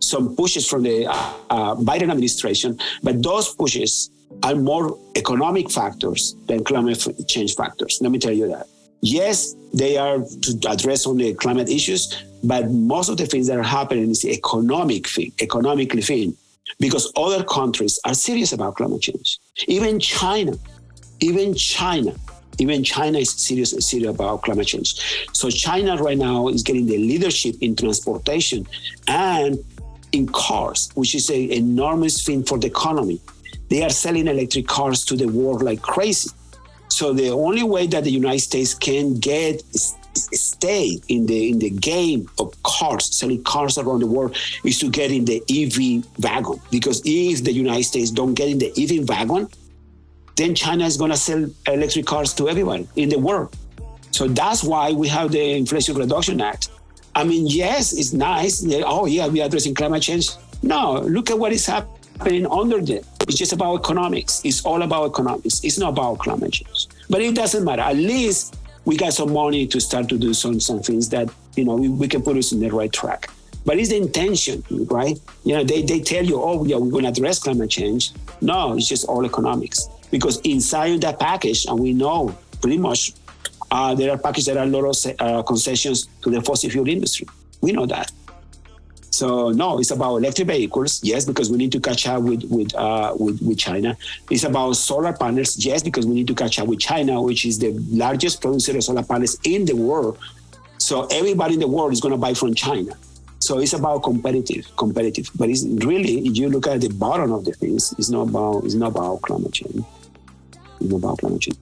some 0.00 0.34
pushes 0.34 0.66
from 0.66 0.82
the 0.82 1.06
uh, 1.06 1.12
uh, 1.50 1.74
Biden 1.76 2.10
administration, 2.10 2.78
but 3.02 3.22
those 3.22 3.54
pushes 3.54 4.10
are 4.42 4.54
more 4.54 4.98
economic 5.14 5.70
factors 5.70 6.34
than 6.46 6.64
climate 6.64 7.06
change 7.28 7.54
factors. 7.54 7.98
Let 8.00 8.10
me 8.10 8.18
tell 8.18 8.32
you 8.32 8.48
that. 8.48 8.66
Yes, 9.02 9.54
they 9.72 9.96
are 9.96 10.18
to 10.18 10.68
address 10.68 11.06
only 11.06 11.32
climate 11.34 11.68
issues, 11.68 12.22
but 12.44 12.70
most 12.70 13.08
of 13.08 13.16
the 13.16 13.26
things 13.26 13.46
that 13.46 13.58
are 13.58 13.62
happening 13.62 14.10
is 14.10 14.24
economic 14.24 15.08
thing, 15.08 15.32
economically 15.40 16.02
thing, 16.02 16.36
because 16.78 17.10
other 17.16 17.42
countries 17.44 17.98
are 18.04 18.14
serious 18.14 18.52
about 18.52 18.76
climate 18.76 19.02
change. 19.02 19.38
Even 19.68 19.98
China, 19.98 20.52
even 21.20 21.54
China, 21.54 22.14
even 22.58 22.84
China 22.84 23.18
is 23.18 23.30
serious, 23.30 23.70
serious 23.86 24.10
about 24.10 24.42
climate 24.42 24.66
change. 24.66 25.26
So 25.32 25.48
China 25.48 25.96
right 25.96 26.18
now 26.18 26.48
is 26.48 26.62
getting 26.62 26.86
the 26.86 26.98
leadership 26.98 27.56
in 27.62 27.74
transportation 27.76 28.66
and 29.06 29.58
in 30.12 30.26
cars, 30.28 30.90
which 30.94 31.14
is 31.14 31.30
an 31.30 31.52
enormous 31.52 32.24
thing 32.24 32.42
for 32.42 32.58
the 32.58 32.66
economy. 32.66 33.20
They 33.70 33.82
are 33.82 33.90
selling 33.90 34.26
electric 34.26 34.66
cars 34.66 35.04
to 35.06 35.16
the 35.16 35.26
world 35.26 35.62
like 35.62 35.80
crazy. 35.80 36.30
So 36.90 37.12
the 37.12 37.30
only 37.30 37.62
way 37.62 37.86
that 37.86 38.04
the 38.04 38.10
United 38.10 38.40
States 38.40 38.74
can 38.74 39.18
get 39.18 39.62
stay 40.14 40.98
in 41.08 41.26
the 41.26 41.50
in 41.50 41.58
the 41.58 41.70
game 41.70 42.28
of 42.38 42.60
cars, 42.64 43.14
selling 43.14 43.42
cars 43.44 43.78
around 43.78 44.00
the 44.00 44.06
world, 44.06 44.36
is 44.64 44.78
to 44.80 44.90
get 44.90 45.10
in 45.10 45.24
the 45.24 45.42
EV 45.48 46.04
wagon. 46.18 46.60
Because 46.70 47.00
if 47.04 47.44
the 47.44 47.52
United 47.52 47.84
States 47.84 48.10
don't 48.10 48.34
get 48.34 48.48
in 48.48 48.58
the 48.58 48.72
EV 48.76 49.08
wagon, 49.08 49.48
then 50.36 50.54
China 50.54 50.84
is 50.84 50.96
going 50.96 51.10
to 51.10 51.16
sell 51.16 51.48
electric 51.66 52.06
cars 52.06 52.34
to 52.34 52.48
everyone 52.48 52.88
in 52.96 53.08
the 53.08 53.18
world. 53.18 53.56
So 54.10 54.26
that's 54.26 54.64
why 54.64 54.92
we 54.92 55.08
have 55.08 55.30
the 55.30 55.52
Inflation 55.52 55.96
Reduction 55.96 56.40
Act. 56.40 56.70
I 57.14 57.24
mean, 57.24 57.46
yes, 57.46 57.92
it's 57.92 58.12
nice. 58.12 58.64
Oh, 58.84 59.06
yeah, 59.06 59.28
we 59.28 59.40
are 59.40 59.46
addressing 59.46 59.74
climate 59.74 60.02
change. 60.02 60.30
No, 60.62 61.00
look 61.00 61.30
at 61.30 61.38
what 61.38 61.52
is 61.52 61.66
happening 61.66 62.46
under 62.46 62.80
there. 62.80 63.02
It's 63.30 63.38
just 63.38 63.52
about 63.52 63.76
economics. 63.76 64.40
It's 64.44 64.64
all 64.64 64.82
about 64.82 65.08
economics. 65.10 65.62
It's 65.62 65.78
not 65.78 65.90
about 65.90 66.18
climate 66.18 66.52
change. 66.52 66.88
But 67.08 67.22
it 67.22 67.32
doesn't 67.36 67.64
matter. 67.64 67.82
At 67.82 67.94
least 67.94 68.56
we 68.84 68.96
got 68.96 69.12
some 69.12 69.32
money 69.32 69.68
to 69.68 69.80
start 69.80 70.08
to 70.08 70.18
do 70.18 70.34
some, 70.34 70.58
some 70.58 70.80
things 70.80 71.08
that, 71.10 71.32
you 71.54 71.64
know, 71.64 71.76
we, 71.76 71.88
we 71.88 72.08
can 72.08 72.22
put 72.22 72.36
us 72.36 72.50
in 72.50 72.58
the 72.58 72.70
right 72.70 72.92
track. 72.92 73.30
But 73.64 73.78
it's 73.78 73.90
the 73.90 73.98
intention, 73.98 74.64
right? 74.90 75.16
You 75.44 75.54
know, 75.54 75.62
they, 75.62 75.82
they 75.82 76.00
tell 76.00 76.24
you, 76.24 76.42
oh, 76.42 76.64
yeah, 76.64 76.74
we're 76.74 76.90
going 76.90 77.04
to 77.04 77.10
address 77.10 77.38
climate 77.38 77.70
change. 77.70 78.10
No, 78.40 78.76
it's 78.76 78.88
just 78.88 79.06
all 79.06 79.24
economics. 79.24 79.88
Because 80.10 80.40
inside 80.40 81.00
that 81.02 81.20
package, 81.20 81.66
and 81.66 81.78
we 81.78 81.92
know 81.92 82.36
pretty 82.60 82.78
much 82.78 83.12
uh, 83.70 83.94
there 83.94 84.10
are 84.10 84.18
packages 84.18 84.46
that 84.46 84.56
are 84.56 84.64
a 84.64 84.66
lot 84.66 84.86
of 84.86 85.20
uh, 85.20 85.42
concessions 85.44 86.08
to 86.22 86.30
the 86.30 86.42
fossil 86.42 86.68
fuel 86.68 86.88
industry. 86.88 87.28
We 87.60 87.70
know 87.70 87.86
that. 87.86 88.10
So 89.20 89.50
no, 89.50 89.78
it's 89.78 89.90
about 89.90 90.16
electric 90.16 90.48
vehicles, 90.48 90.98
yes, 91.02 91.26
because 91.26 91.50
we 91.50 91.58
need 91.58 91.72
to 91.72 91.80
catch 91.88 92.08
up 92.08 92.22
with 92.22 92.42
with, 92.44 92.74
uh, 92.74 93.14
with 93.18 93.38
with 93.42 93.58
China. 93.58 93.94
It's 94.30 94.44
about 94.44 94.76
solar 94.76 95.12
panels, 95.12 95.58
yes, 95.58 95.82
because 95.82 96.06
we 96.06 96.14
need 96.14 96.26
to 96.28 96.34
catch 96.34 96.58
up 96.58 96.68
with 96.68 96.80
China, 96.80 97.20
which 97.20 97.44
is 97.44 97.58
the 97.58 97.72
largest 98.04 98.40
producer 98.40 98.74
of 98.78 98.82
solar 98.82 99.02
panels 99.02 99.36
in 99.44 99.66
the 99.66 99.76
world. 99.76 100.16
So 100.78 101.06
everybody 101.20 101.52
in 101.52 101.60
the 101.60 101.68
world 101.68 101.92
is 101.92 102.00
going 102.00 102.12
to 102.12 102.22
buy 102.26 102.32
from 102.32 102.54
China. 102.54 102.92
So 103.40 103.58
it's 103.58 103.74
about 103.74 104.04
competitive, 104.04 104.64
competitive. 104.78 105.28
But 105.34 105.50
it's 105.50 105.64
really, 105.66 106.14
if 106.28 106.38
you 106.38 106.48
look 106.48 106.66
at 106.66 106.80
the 106.80 106.88
bottom 106.88 107.30
of 107.30 107.44
the 107.44 107.52
things, 107.52 107.94
it's 107.98 108.08
not 108.08 108.22
about 108.30 108.64
it's 108.64 108.72
not 108.72 108.92
about 108.92 109.20
climate 109.20 109.52
change. 109.52 109.84
It's 110.80 110.90
not 110.90 110.96
about 110.96 111.18
climate 111.18 111.42
change. 111.42 111.58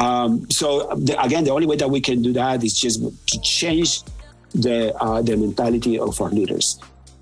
Um, 0.00 0.50
so 0.50 0.92
the, 0.96 1.14
again, 1.22 1.44
the 1.44 1.52
only 1.52 1.68
way 1.68 1.76
that 1.76 1.88
we 1.88 2.00
can 2.00 2.20
do 2.20 2.32
that 2.32 2.64
is 2.64 2.74
just 2.74 2.98
to 3.28 3.40
change 3.42 4.02
the 4.54 4.94
uh, 4.96 5.22
the 5.22 5.36
mentality 5.36 5.98
of 5.98 6.20
our 6.20 6.30
leaders. 6.30 6.78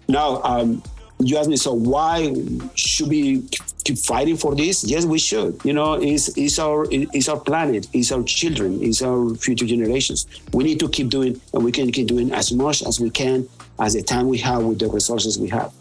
Now, 0.08 0.42
um, 0.42 0.82
you 1.20 1.36
ask 1.36 1.48
me, 1.48 1.56
so 1.56 1.72
why 1.72 2.34
should 2.74 3.08
we 3.08 3.42
keep 3.84 3.98
fighting 3.98 4.36
for 4.36 4.54
this? 4.54 4.84
Yes, 4.84 5.04
we 5.04 5.18
should. 5.18 5.58
You 5.64 5.72
know, 5.72 5.94
it's, 5.94 6.36
it's 6.36 6.58
our 6.58 6.86
it's 6.90 7.28
our 7.28 7.38
planet, 7.38 7.86
it's 7.92 8.12
our 8.12 8.22
children, 8.24 8.82
it's 8.82 9.02
our 9.02 9.34
future 9.34 9.66
generations. 9.66 10.26
We 10.52 10.64
need 10.64 10.80
to 10.80 10.88
keep 10.88 11.08
doing, 11.08 11.40
and 11.54 11.64
we 11.64 11.72
can 11.72 11.90
keep 11.92 12.08
doing 12.08 12.32
as 12.32 12.52
much 12.52 12.82
as 12.82 13.00
we 13.00 13.10
can 13.10 13.48
as 13.80 13.94
the 13.94 14.02
time 14.02 14.28
we 14.28 14.38
have 14.38 14.62
with 14.64 14.78
the 14.78 14.88
resources 14.88 15.38
we 15.38 15.48
have. 15.48 15.72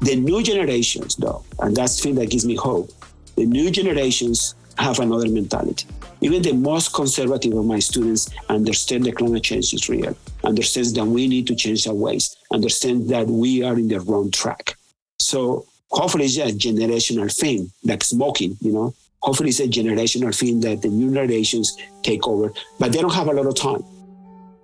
The 0.00 0.16
new 0.16 0.42
generations, 0.42 1.16
though, 1.16 1.44
and 1.60 1.76
that's 1.76 1.96
the 1.96 2.02
thing 2.02 2.14
that 2.16 2.30
gives 2.30 2.44
me 2.44 2.56
hope. 2.56 2.90
The 3.36 3.46
new 3.46 3.70
generations 3.70 4.54
have 4.78 4.98
another 4.98 5.28
mentality. 5.28 5.86
Even 6.20 6.42
the 6.42 6.52
most 6.52 6.94
conservative 6.94 7.52
of 7.54 7.64
my 7.64 7.78
students 7.78 8.30
understand 8.48 9.04
that 9.04 9.16
climate 9.16 9.42
change 9.42 9.72
is 9.72 9.88
real, 9.88 10.16
understands 10.44 10.92
that 10.94 11.04
we 11.04 11.26
need 11.26 11.46
to 11.46 11.54
change 11.54 11.86
our 11.86 11.94
ways, 11.94 12.36
understands 12.52 13.08
that 13.08 13.26
we 13.26 13.62
are 13.62 13.74
in 13.74 13.88
the 13.88 14.00
wrong 14.00 14.30
track. 14.30 14.76
So 15.18 15.66
hopefully 15.90 16.26
it's 16.26 16.38
a 16.38 16.52
generational 16.52 17.34
thing, 17.34 17.70
like 17.84 18.04
smoking, 18.04 18.56
you 18.60 18.72
know. 18.72 18.94
Hopefully 19.22 19.48
it's 19.48 19.60
a 19.60 19.68
generational 19.68 20.38
thing 20.38 20.60
that 20.60 20.82
the 20.82 20.88
new 20.88 21.12
generations 21.12 21.76
take 22.02 22.28
over, 22.28 22.52
but 22.78 22.92
they 22.92 23.00
don't 23.00 23.14
have 23.14 23.28
a 23.28 23.32
lot 23.32 23.46
of 23.46 23.54
time. 23.54 23.82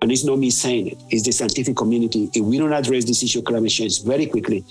And 0.01 0.11
it's 0.11 0.23
not 0.23 0.37
me 0.37 0.49
saying 0.49 0.87
it, 0.87 0.97
it's 1.09 1.23
the 1.23 1.31
scientific 1.31 1.75
community. 1.75 2.29
If 2.33 2.43
we 2.43 2.57
don't 2.57 2.73
address 2.73 3.05
this 3.05 3.23
issue 3.23 3.39
of 3.39 3.45
climate 3.45 3.71
change 3.71 4.03
very 4.03 4.27
quickly, 4.27 4.63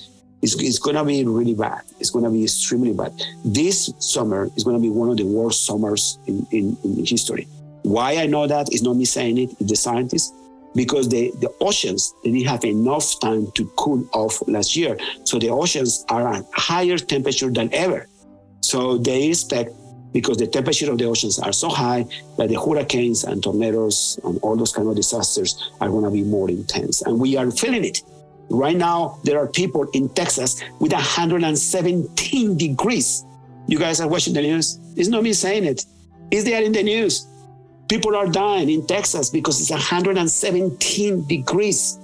it's, 0.43 0.55
it's 0.61 0.79
going 0.79 0.97
to 0.97 1.05
be 1.05 1.25
really 1.25 1.55
bad. 1.55 1.83
It's 1.99 2.11
going 2.11 2.25
to 2.25 2.31
be 2.31 2.45
extremely 2.45 2.93
bad. 2.93 3.13
This 3.45 3.93
summer 3.99 4.49
is 4.57 4.65
going 4.65 4.77
to 4.77 4.83
be 4.83 4.89
one 4.89 5.11
of 5.11 5.17
the 5.17 5.25
worst 5.25 5.67
summers 5.67 6.19
in, 6.27 6.47
in, 6.51 6.77
in 6.85 7.05
history. 7.05 7.47
Why 7.83 8.17
I 8.17 8.27
know 8.27 8.47
that 8.47 8.73
is 8.73 8.83
not 8.83 8.97
me 8.97 9.05
saying 9.05 9.39
it, 9.39 9.51
it's 9.59 9.71
the 9.71 9.77
scientists, 9.77 10.33
because 10.75 11.09
the, 11.09 11.33
the 11.41 11.53
oceans 11.61 12.15
didn't 12.23 12.45
have 12.45 12.65
enough 12.65 13.19
time 13.21 13.51
to 13.53 13.67
cool 13.77 14.07
off 14.13 14.43
last 14.47 14.77
year. 14.77 14.97
So 15.25 15.39
the 15.39 15.51
oceans 15.51 16.05
are 16.09 16.33
at 16.33 16.45
higher 16.55 16.99
temperature 16.99 17.51
than 17.51 17.73
ever. 17.75 18.07
So 18.61 18.99
they 18.99 19.29
expect, 19.29 19.71
because 20.13 20.37
the 20.37 20.47
temperature 20.47 20.91
of 20.91 20.99
the 20.99 21.05
oceans 21.05 21.39
are 21.39 21.53
so 21.53 21.69
high, 21.69 22.05
that 22.37 22.49
the 22.49 22.61
hurricanes 22.61 23.25
and 23.25 23.43
tornadoes 23.43 24.19
and 24.25 24.39
all 24.43 24.57
those 24.57 24.73
kind 24.73 24.89
of 24.89 24.97
disasters 24.97 25.71
are 25.81 25.89
going 25.89 26.05
to 26.05 26.11
be 26.11 26.23
more 26.23 26.49
intense. 26.49 27.03
And 27.03 27.19
we 27.19 27.37
are 27.37 27.51
feeling 27.51 27.85
it. 27.85 28.03
Right 28.49 28.77
now, 28.77 29.21
there 29.23 29.39
are 29.39 29.47
people 29.47 29.89
in 29.93 30.09
Texas 30.09 30.61
with 30.81 30.93
117 30.93 32.57
degrees. 32.57 33.25
You 33.69 33.79
guys 33.79 34.01
are 34.01 34.09
watching 34.09 34.35
the 34.35 34.43
news? 34.43 34.81
It's 34.97 35.09
not 35.09 35.23
me 35.23 35.33
saying 35.33 35.65
it. 35.65 35.85
It's 36.33 36.45
there 36.45 36.63
in 36.63 36.73
the 36.73 36.83
news. 36.83 37.27
People 37.91 38.15
are 38.15 38.27
dying 38.27 38.71
in 38.71 38.87
Texas 38.87 39.31
because 39.31 39.61
it's 39.61 39.71
117 39.71 41.27
degrees. 41.27 41.99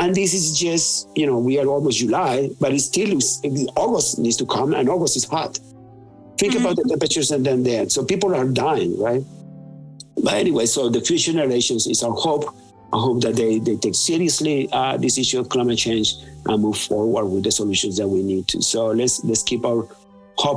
And 0.00 0.12
this 0.14 0.34
is 0.34 0.58
just, 0.58 1.08
you 1.16 1.24
know, 1.24 1.38
we 1.38 1.58
are 1.60 1.66
almost 1.66 1.98
July, 1.98 2.50
but 2.60 2.74
it's 2.74 2.86
still 2.86 3.16
August 3.76 4.18
needs 4.18 4.36
to 4.38 4.46
come, 4.46 4.74
and 4.74 4.88
August 4.88 5.16
is 5.16 5.24
hot. 5.24 5.58
Think 6.36 6.54
mm-hmm. 6.54 6.64
about 6.64 6.76
the 6.76 6.84
temperatures 6.88 7.30
and 7.30 7.46
then 7.46 7.62
there. 7.62 7.88
So 7.88 8.04
people 8.04 8.34
are 8.34 8.44
dying, 8.44 9.00
right? 9.00 9.22
But 10.22 10.34
anyway, 10.34 10.66
so 10.66 10.90
the 10.90 11.00
future 11.00 11.32
generations 11.32 11.86
is 11.86 12.02
our 12.02 12.12
hope 12.12 12.52
I 12.94 12.98
hope 12.98 13.22
that 13.22 13.34
they, 13.34 13.58
they 13.58 13.74
take 13.74 13.96
seriously 13.96 14.68
uh, 14.70 14.96
this 14.96 15.18
issue 15.18 15.40
of 15.40 15.48
climate 15.48 15.78
change 15.78 16.14
and 16.46 16.62
move 16.62 16.78
forward 16.78 17.26
with 17.26 17.42
the 17.42 17.50
solutions 17.50 17.96
that 17.96 18.06
we 18.06 18.22
need 18.22 18.46
to. 18.48 18.62
So 18.62 18.86
let's 18.86 19.24
let's 19.24 19.42
keep 19.42 19.64
our 19.64 19.88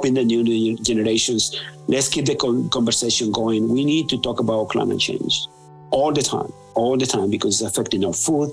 in 0.03 0.13
the 0.13 0.23
new 0.23 0.77
generations. 0.77 1.59
Let's 1.87 2.09
keep 2.09 2.25
the 2.25 2.35
conversation 2.71 3.31
going. 3.31 3.69
We 3.69 3.85
need 3.85 4.09
to 4.09 4.17
talk 4.21 4.39
about 4.39 4.69
climate 4.69 4.99
change 4.99 5.47
all 5.91 6.11
the 6.11 6.21
time, 6.21 6.51
all 6.75 6.97
the 6.97 7.05
time, 7.05 7.29
because 7.29 7.61
it's 7.61 7.71
affecting 7.71 8.03
our 8.03 8.13
food, 8.13 8.51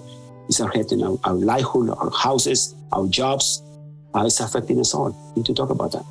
it's 0.48 0.60
affecting 0.60 1.02
our, 1.02 1.18
our 1.24 1.34
livelihood, 1.34 1.90
our 1.90 2.10
houses, 2.10 2.74
our 2.92 3.06
jobs. 3.08 3.62
Uh, 4.14 4.24
it's 4.26 4.38
affecting 4.38 4.78
us 4.78 4.94
all. 4.94 5.10
We 5.34 5.40
need 5.40 5.46
to 5.46 5.54
talk 5.54 5.70
about 5.70 5.92
that. 5.92 6.04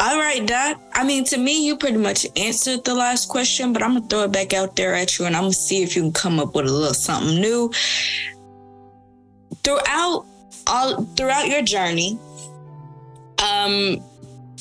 All 0.00 0.16
right, 0.16 0.46
Doc. 0.46 0.80
I 0.94 1.02
mean, 1.02 1.24
to 1.24 1.38
me, 1.38 1.66
you 1.66 1.76
pretty 1.76 1.96
much 1.96 2.24
answered 2.36 2.84
the 2.84 2.94
last 2.94 3.28
question, 3.28 3.72
but 3.72 3.82
I'm 3.82 3.94
gonna 3.94 4.06
throw 4.06 4.22
it 4.22 4.32
back 4.32 4.52
out 4.54 4.76
there 4.76 4.94
at 4.94 5.18
you, 5.18 5.24
and 5.24 5.34
I'm 5.34 5.42
gonna 5.42 5.52
see 5.52 5.82
if 5.82 5.96
you 5.96 6.02
can 6.02 6.12
come 6.12 6.38
up 6.38 6.54
with 6.54 6.66
a 6.66 6.72
little 6.72 6.94
something 6.94 7.40
new. 7.40 7.72
Throughout 9.64 10.24
all 10.68 11.02
throughout 11.16 11.48
your 11.48 11.62
journey, 11.62 12.16
um, 13.42 14.02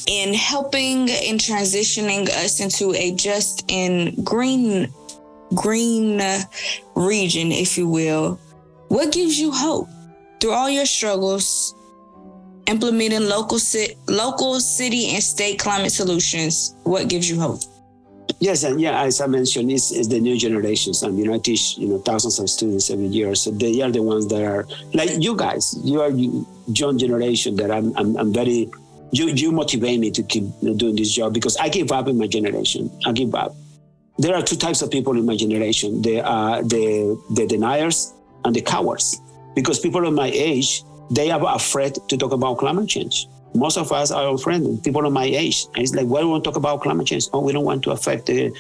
in 0.08 0.34
helping 0.34 1.10
in 1.10 1.38
transitioning 1.38 2.30
us 2.30 2.60
into 2.60 2.94
a 2.94 3.14
just 3.16 3.70
and 3.72 4.26
green 4.26 4.92
green 5.56 6.22
region, 6.96 7.52
if 7.52 7.78
you 7.78 7.88
will, 7.88 8.40
what 8.90 9.12
gives 9.12 9.40
you 9.40 9.52
hope 9.52 9.88
through 10.40 10.52
all 10.52 10.70
your 10.70 10.86
struggles? 10.86 11.74
implementing 12.68 13.28
local, 13.28 13.58
local, 14.08 14.60
city, 14.60 15.12
and 15.14 15.24
state 15.24 15.58
climate 15.58 15.92
solutions. 15.92 16.76
What 16.84 17.08
gives 17.08 17.30
you 17.30 17.40
hope? 17.40 17.62
Yes, 18.40 18.64
and 18.64 18.80
yeah, 18.80 19.02
as 19.02 19.20
I 19.20 19.26
mentioned, 19.26 19.72
it's, 19.72 19.92
it's 19.92 20.08
the 20.08 20.20
new 20.20 20.38
generations. 20.38 21.04
I 21.04 21.10
mean, 21.10 21.34
I 21.34 21.40
teach 21.40 21.78
you 21.78 21.88
know 21.88 21.98
thousands 21.98 22.38
of 22.40 22.50
students 22.50 22.90
every 22.92 23.08
year, 23.08 23.34
so 23.34 23.50
they 23.50 23.82
are 23.82 23.90
the 23.90 24.04
ones 24.04 24.28
that 24.28 24.44
are 24.44 24.68
like 24.94 25.10
you 25.18 25.36
guys. 25.36 25.76
You 25.84 26.02
are 26.02 26.12
young 26.68 27.00
generation 27.00 27.56
that 27.56 27.72
I'm, 27.72 27.96
I'm, 27.98 28.16
I'm 28.18 28.34
very. 28.34 28.70
You 29.12 29.28
you 29.30 29.52
motivate 29.52 30.00
me 30.00 30.12
to 30.12 30.22
keep 30.22 30.44
doing 30.62 30.96
this 30.96 31.12
job 31.14 31.34
because 31.34 31.58
I 31.58 31.70
give 31.70 31.92
up 31.92 32.08
in 32.08 32.18
my 32.18 32.28
generation. 32.28 32.92
I 33.06 33.12
give 33.12 33.34
up. 33.34 33.56
There 34.20 34.36
are 34.36 34.44
two 34.44 34.58
types 34.58 34.82
of 34.84 34.92
people 34.92 35.18
in 35.18 35.26
my 35.26 35.36
generation: 35.36 36.04
the 36.04 36.22
uh, 36.24 36.62
the 36.62 37.20
the 37.32 37.48
deniers 37.48 38.14
and 38.46 38.56
the 38.56 38.62
cowards. 38.62 39.20
Because 39.56 39.80
people 39.80 40.06
of 40.06 40.14
my 40.14 40.30
age, 40.32 40.84
they 41.10 41.32
are 41.32 41.42
afraid 41.56 41.98
to 42.10 42.18
talk 42.18 42.32
about 42.34 42.60
climate 42.60 42.88
change 42.88 43.26
most 43.56 43.78
of 43.78 43.92
us 43.92 44.12
are 44.12 44.38
friends, 44.38 44.80
people 44.82 45.06
of 45.06 45.14
my 45.14 45.26
age. 45.26 45.66
And 45.74 45.84
it's 45.84 45.96
like, 45.96 46.08
why 46.08 46.22
do 46.22 46.32
we 46.32 46.42
talk 46.42 46.56
about 46.56 46.82
climate 46.82 47.08
change? 47.08 47.28
Oh, 47.34 47.42
we 47.42 47.54
don't 47.54 47.66
want 47.66 47.84
to 47.84 47.92
affect 47.92 48.28
the 48.28 48.54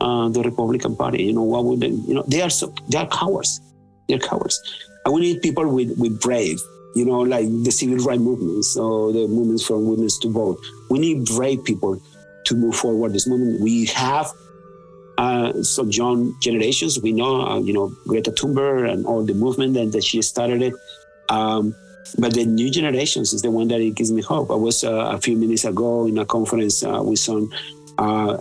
uh, 0.00 0.28
the 0.30 0.42
Republican 0.42 0.96
Party. 0.96 1.24
You 1.24 1.34
know, 1.34 1.42
what 1.42 1.64
would 1.64 1.80
they, 1.80 1.88
you 1.88 2.14
know? 2.14 2.24
They 2.26 2.40
are 2.42 2.50
so 2.50 2.72
they 2.88 2.98
are 2.98 3.06
cowards. 3.06 3.60
They're 4.08 4.18
cowards. 4.18 4.58
And 5.04 5.14
we 5.14 5.20
need 5.20 5.42
people 5.42 5.68
with 5.68 5.96
with 5.98 6.20
brave. 6.20 6.58
You 6.96 7.04
know, 7.04 7.20
like 7.20 7.46
the 7.62 7.70
civil 7.70 7.98
rights 7.98 8.20
movements 8.20 8.76
or 8.76 9.12
the 9.12 9.28
movements 9.28 9.64
for 9.64 9.78
women 9.78 10.08
to 10.22 10.28
vote. 10.28 10.58
We 10.90 10.98
need 10.98 11.24
brave 11.26 11.64
people 11.64 12.00
to 12.46 12.54
move 12.56 12.74
forward 12.74 13.12
this 13.12 13.28
movement. 13.28 13.60
We 13.60 13.86
have 13.86 14.26
uh, 15.18 15.62
some 15.62 15.90
young 15.90 16.34
generations. 16.40 17.00
We 17.00 17.12
know, 17.12 17.42
uh, 17.42 17.60
you 17.60 17.72
know, 17.72 17.92
Greta 18.08 18.32
Thunberg 18.32 18.90
and 18.90 19.06
all 19.06 19.22
the 19.24 19.34
movement 19.34 19.74
that, 19.74 19.92
that 19.92 20.02
she 20.02 20.20
started 20.22 20.62
it. 20.62 20.74
Um, 21.28 21.76
but 22.18 22.34
the 22.34 22.44
new 22.44 22.70
generations 22.70 23.32
is 23.32 23.42
the 23.42 23.50
one 23.50 23.68
that 23.68 23.80
it 23.80 23.94
gives 23.94 24.12
me 24.12 24.22
hope. 24.22 24.50
I 24.50 24.54
was 24.54 24.84
uh, 24.84 25.10
a 25.12 25.18
few 25.18 25.36
minutes 25.36 25.64
ago 25.64 26.06
in 26.06 26.18
a 26.18 26.24
conference 26.24 26.82
uh, 26.82 27.02
with 27.02 27.18
some 27.18 27.50
uh, 27.98 28.36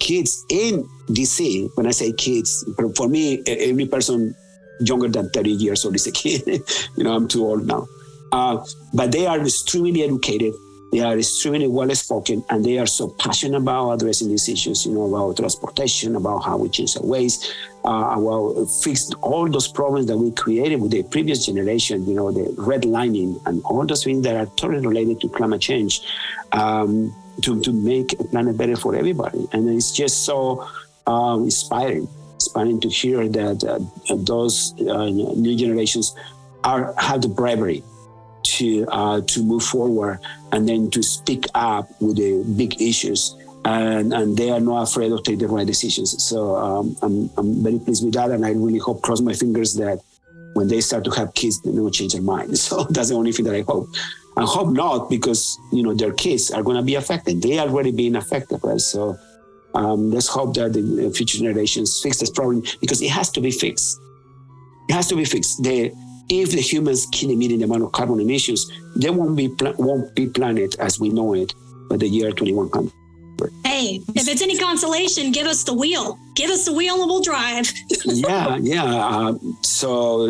kids 0.00 0.44
in 0.48 0.88
DC. 1.08 1.70
When 1.76 1.86
I 1.86 1.90
say 1.90 2.12
kids, 2.12 2.64
for 2.96 3.08
me, 3.08 3.42
every 3.46 3.86
person 3.86 4.34
younger 4.80 5.08
than 5.08 5.30
30 5.30 5.50
years 5.50 5.84
old 5.84 5.94
is 5.96 6.06
a 6.06 6.12
kid. 6.12 6.42
you 6.96 7.04
know, 7.04 7.14
I'm 7.14 7.28
too 7.28 7.44
old 7.44 7.66
now. 7.66 7.86
Uh, 8.32 8.64
but 8.94 9.12
they 9.12 9.26
are 9.26 9.40
extremely 9.40 10.02
educated. 10.02 10.54
They 10.96 11.02
are 11.02 11.18
extremely 11.18 11.68
well 11.68 11.94
spoken, 11.94 12.42
and 12.48 12.64
they 12.64 12.78
are 12.78 12.86
so 12.86 13.08
passionate 13.08 13.58
about 13.58 13.90
addressing 13.90 14.28
these 14.30 14.48
issues. 14.48 14.86
You 14.86 14.94
know, 14.94 15.04
about 15.04 15.36
transportation, 15.36 16.16
about 16.16 16.38
how 16.38 16.56
we 16.56 16.70
change 16.70 16.96
our 16.96 17.04
ways, 17.04 17.52
uh, 17.84 18.16
well, 18.16 18.64
fixed 18.64 19.12
all 19.20 19.46
those 19.46 19.68
problems 19.68 20.06
that 20.06 20.16
we 20.16 20.30
created 20.30 20.80
with 20.80 20.92
the 20.92 21.02
previous 21.02 21.44
generation, 21.44 22.06
you 22.06 22.14
know, 22.14 22.32
the 22.32 22.44
redlining 22.52 23.38
and 23.44 23.62
all 23.66 23.84
those 23.84 24.04
things 24.04 24.22
that 24.24 24.36
are 24.36 24.46
totally 24.56 24.86
related 24.86 25.20
to 25.20 25.28
climate 25.28 25.60
change 25.60 26.00
um, 26.52 27.14
to, 27.42 27.60
to 27.60 27.74
make 27.74 28.14
a 28.14 28.24
planet 28.24 28.56
better 28.56 28.74
for 28.74 28.96
everybody. 28.96 29.46
And 29.52 29.68
it's 29.68 29.92
just 29.92 30.24
so 30.24 30.66
um, 31.06 31.44
inspiring, 31.44 32.08
inspiring 32.36 32.80
to 32.80 32.88
hear 32.88 33.28
that 33.28 33.62
uh, 33.64 34.16
those 34.16 34.72
uh, 34.80 35.10
new 35.10 35.56
generations 35.56 36.14
are 36.64 36.94
have 36.96 37.20
the 37.20 37.28
bravery 37.28 37.84
to 38.56 38.86
uh, 38.88 39.20
to 39.20 39.42
move 39.42 39.62
forward 39.62 40.18
and 40.52 40.68
then 40.68 40.90
to 40.90 41.02
speak 41.02 41.46
up 41.54 41.88
with 42.00 42.16
the 42.16 42.44
big 42.56 42.80
issues 42.80 43.34
and, 43.66 44.12
and 44.12 44.36
they 44.36 44.50
are 44.50 44.60
not 44.60 44.82
afraid 44.82 45.10
of 45.10 45.22
taking 45.24 45.40
the 45.40 45.48
right 45.48 45.66
decisions. 45.66 46.22
So 46.22 46.54
um, 46.56 46.96
I'm, 47.02 47.28
I'm 47.36 47.62
very 47.62 47.78
pleased 47.80 48.04
with 48.04 48.14
that, 48.14 48.30
and 48.30 48.46
I 48.46 48.50
really 48.50 48.78
hope, 48.78 49.02
cross 49.02 49.20
my 49.20 49.32
fingers, 49.32 49.74
that 49.74 50.00
when 50.54 50.68
they 50.68 50.80
start 50.80 51.04
to 51.04 51.10
have 51.10 51.34
kids, 51.34 51.60
they 51.62 51.70
will 51.70 51.90
change 51.90 52.12
their 52.12 52.22
mind. 52.22 52.56
So 52.66 52.84
that's 52.84 53.08
the 53.08 53.16
only 53.16 53.32
thing 53.32 53.44
that 53.46 53.54
I 53.54 53.62
hope. 53.62 53.88
I 54.36 54.44
hope 54.44 54.72
not, 54.72 55.10
because 55.10 55.58
you 55.72 55.82
know 55.82 55.94
their 55.94 56.12
kids 56.12 56.50
are 56.50 56.62
going 56.62 56.76
to 56.76 56.82
be 56.82 56.94
affected. 56.94 57.42
They 57.42 57.58
are 57.58 57.66
already 57.66 57.90
being 57.90 58.16
affected, 58.16 58.60
right? 58.62 58.80
So 58.80 59.18
um, 59.74 60.10
let's 60.10 60.28
hope 60.28 60.54
that 60.54 60.72
the 60.74 61.12
future 61.14 61.38
generations 61.38 62.00
fix 62.02 62.18
this 62.18 62.30
problem 62.30 62.62
because 62.80 63.02
it 63.02 63.10
has 63.10 63.30
to 63.30 63.40
be 63.40 63.50
fixed. 63.50 63.98
It 64.88 64.92
has 64.92 65.08
to 65.08 65.16
be 65.16 65.24
fixed. 65.24 65.64
If 66.28 66.50
the 66.50 66.60
humans 66.60 67.06
keep 67.12 67.30
emitting 67.30 67.58
the 67.58 67.64
amount 67.64 67.82
of 67.82 67.92
carbon 67.92 68.20
emissions, 68.20 68.70
there 68.96 69.12
won't 69.12 69.36
be 69.36 69.48
won't 69.78 70.14
be 70.14 70.26
planet 70.26 70.76
as 70.78 70.98
we 70.98 71.08
know 71.08 71.34
it 71.34 71.54
by 71.88 71.96
the 71.96 72.08
year 72.08 72.32
2100. 72.32 72.92
Hey, 73.64 74.00
if 74.14 74.28
it's 74.28 74.42
any 74.42 74.56
consolation, 74.56 75.32
give 75.32 75.46
us 75.46 75.64
the 75.64 75.74
wheel. 75.74 76.18
Give 76.34 76.50
us 76.50 76.64
the 76.64 76.72
wheel 76.72 77.00
and 77.00 77.06
we'll 77.06 77.22
drive. 77.22 77.70
yeah, 78.04 78.56
yeah. 78.56 78.84
Uh, 78.84 79.34
so, 79.62 80.26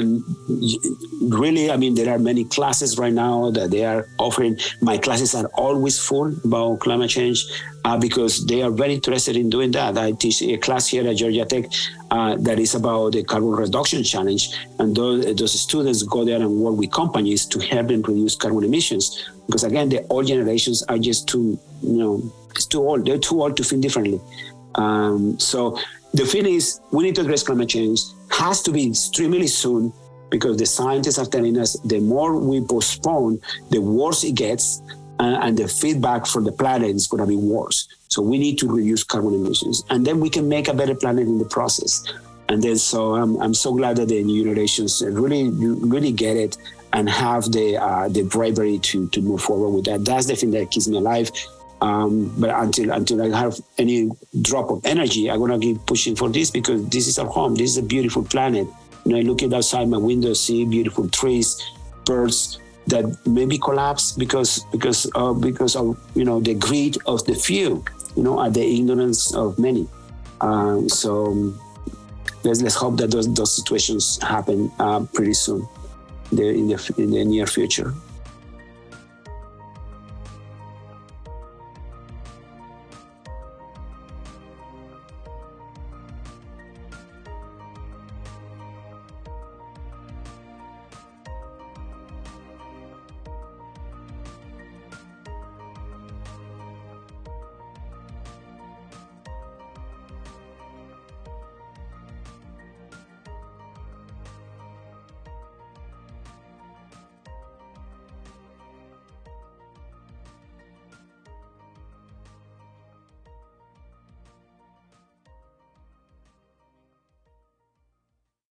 really, 1.22 1.70
I 1.70 1.76
mean, 1.76 1.94
there 1.94 2.12
are 2.14 2.18
many 2.18 2.44
classes 2.44 2.98
right 2.98 3.12
now 3.12 3.50
that 3.50 3.70
they 3.70 3.84
are 3.84 4.08
offering. 4.18 4.58
My 4.80 4.98
classes 4.98 5.34
are 5.34 5.46
always 5.54 5.98
full 5.98 6.34
about 6.44 6.80
climate 6.80 7.10
change 7.10 7.44
uh, 7.84 7.96
because 7.96 8.44
they 8.46 8.62
are 8.62 8.70
very 8.70 8.94
interested 8.94 9.36
in 9.36 9.50
doing 9.50 9.70
that. 9.72 9.96
I 9.96 10.12
teach 10.12 10.42
a 10.42 10.56
class 10.56 10.88
here 10.88 11.08
at 11.08 11.16
Georgia 11.16 11.44
Tech 11.44 11.66
uh, 12.10 12.36
that 12.40 12.58
is 12.58 12.74
about 12.74 13.12
the 13.12 13.22
carbon 13.22 13.50
reduction 13.50 14.02
challenge, 14.02 14.56
and 14.78 14.94
those, 14.96 15.34
those 15.36 15.60
students 15.60 16.02
go 16.02 16.24
there 16.24 16.40
and 16.40 16.50
work 16.58 16.76
with 16.76 16.90
companies 16.90 17.46
to 17.46 17.60
help 17.60 17.88
them 17.88 18.02
reduce 18.02 18.34
carbon 18.34 18.64
emissions. 18.64 19.28
Because 19.46 19.64
again, 19.64 19.88
the 19.88 20.04
old 20.08 20.26
generations 20.26 20.82
are 20.84 20.98
just 20.98 21.28
too, 21.28 21.58
you 21.82 21.98
know, 21.98 22.32
it's 22.50 22.66
too 22.66 22.80
old. 22.80 23.06
They're 23.06 23.18
too 23.18 23.42
old 23.42 23.56
to 23.58 23.64
think 23.64 23.82
differently. 23.82 24.20
Um, 24.74 25.38
so 25.38 25.78
the 26.14 26.24
thing 26.24 26.46
is, 26.46 26.80
we 26.92 27.04
need 27.04 27.14
to 27.16 27.22
address 27.22 27.42
climate 27.42 27.68
change. 27.68 28.00
Has 28.30 28.62
to 28.62 28.72
be 28.72 28.88
extremely 28.88 29.46
soon 29.46 29.92
because 30.30 30.56
the 30.56 30.66
scientists 30.66 31.18
are 31.18 31.26
telling 31.26 31.58
us 31.58 31.78
the 31.84 32.00
more 32.00 32.36
we 32.38 32.60
postpone, 32.60 33.40
the 33.70 33.80
worse 33.80 34.24
it 34.24 34.34
gets, 34.34 34.82
uh, 35.18 35.38
and 35.42 35.56
the 35.56 35.68
feedback 35.68 36.26
for 36.26 36.42
the 36.42 36.52
planet 36.52 36.94
is 36.94 37.06
going 37.06 37.22
to 37.22 37.26
be 37.26 37.36
worse. 37.36 37.88
So 38.08 38.22
we 38.22 38.38
need 38.38 38.58
to 38.58 38.68
reduce 38.68 39.04
carbon 39.04 39.34
emissions, 39.34 39.82
and 39.90 40.06
then 40.06 40.20
we 40.20 40.30
can 40.30 40.48
make 40.48 40.68
a 40.68 40.74
better 40.74 40.94
planet 40.94 41.26
in 41.26 41.38
the 41.38 41.44
process. 41.44 42.04
And 42.48 42.62
then, 42.62 42.76
so 42.76 43.16
I'm, 43.16 43.40
I'm 43.42 43.54
so 43.54 43.74
glad 43.74 43.96
that 43.96 44.08
the 44.08 44.22
new 44.22 44.44
generations 44.44 45.02
really, 45.04 45.50
really 45.50 46.12
get 46.12 46.36
it 46.36 46.56
and 46.92 47.08
have 47.08 47.50
the 47.52 47.76
uh, 47.76 48.08
the 48.08 48.22
bravery 48.22 48.78
to 48.78 49.08
to 49.08 49.20
move 49.20 49.42
forward 49.42 49.70
with 49.70 49.84
that. 49.86 50.04
That's 50.04 50.26
the 50.26 50.36
thing 50.36 50.50
that 50.52 50.70
keeps 50.70 50.88
me 50.88 50.96
alive. 50.96 51.30
Um, 51.80 52.32
but 52.38 52.50
until 52.50 52.90
until 52.92 53.22
I 53.22 53.38
have 53.38 53.58
any 53.78 54.10
drop 54.40 54.70
of 54.70 54.84
energy, 54.86 55.30
I'm 55.30 55.40
gonna 55.40 55.58
keep 55.58 55.84
pushing 55.86 56.16
for 56.16 56.28
this 56.28 56.50
because 56.50 56.88
this 56.88 57.06
is 57.06 57.18
our 57.18 57.26
home. 57.26 57.54
This 57.54 57.70
is 57.72 57.78
a 57.78 57.82
beautiful 57.82 58.24
planet. 58.24 58.66
You 59.04 59.12
know, 59.12 59.18
I 59.18 59.22
look 59.22 59.42
outside 59.42 59.88
my 59.88 59.98
window, 59.98 60.32
see 60.32 60.64
beautiful 60.64 61.08
trees, 61.08 61.62
birds 62.04 62.58
that 62.86 63.04
maybe 63.26 63.58
collapse 63.58 64.12
because 64.12 64.64
because 64.72 65.10
uh, 65.14 65.32
because 65.32 65.76
of 65.76 65.98
you 66.14 66.24
know 66.24 66.40
the 66.40 66.54
greed 66.54 66.96
of 67.06 67.24
the 67.26 67.34
few, 67.34 67.84
you 68.16 68.22
know, 68.22 68.40
and 68.40 68.54
the 68.54 68.62
ignorance 68.62 69.34
of 69.34 69.58
many. 69.58 69.86
Um, 70.40 70.88
so 70.88 71.52
let's 72.44 72.62
let's 72.62 72.74
hope 72.74 72.96
that 72.98 73.10
those 73.10 73.32
those 73.34 73.54
situations 73.54 74.18
happen 74.22 74.70
uh, 74.78 75.00
pretty 75.12 75.34
soon, 75.34 75.68
in 76.32 76.68
the 76.68 76.94
in 76.96 77.10
the 77.10 77.24
near 77.24 77.46
future. 77.46 77.94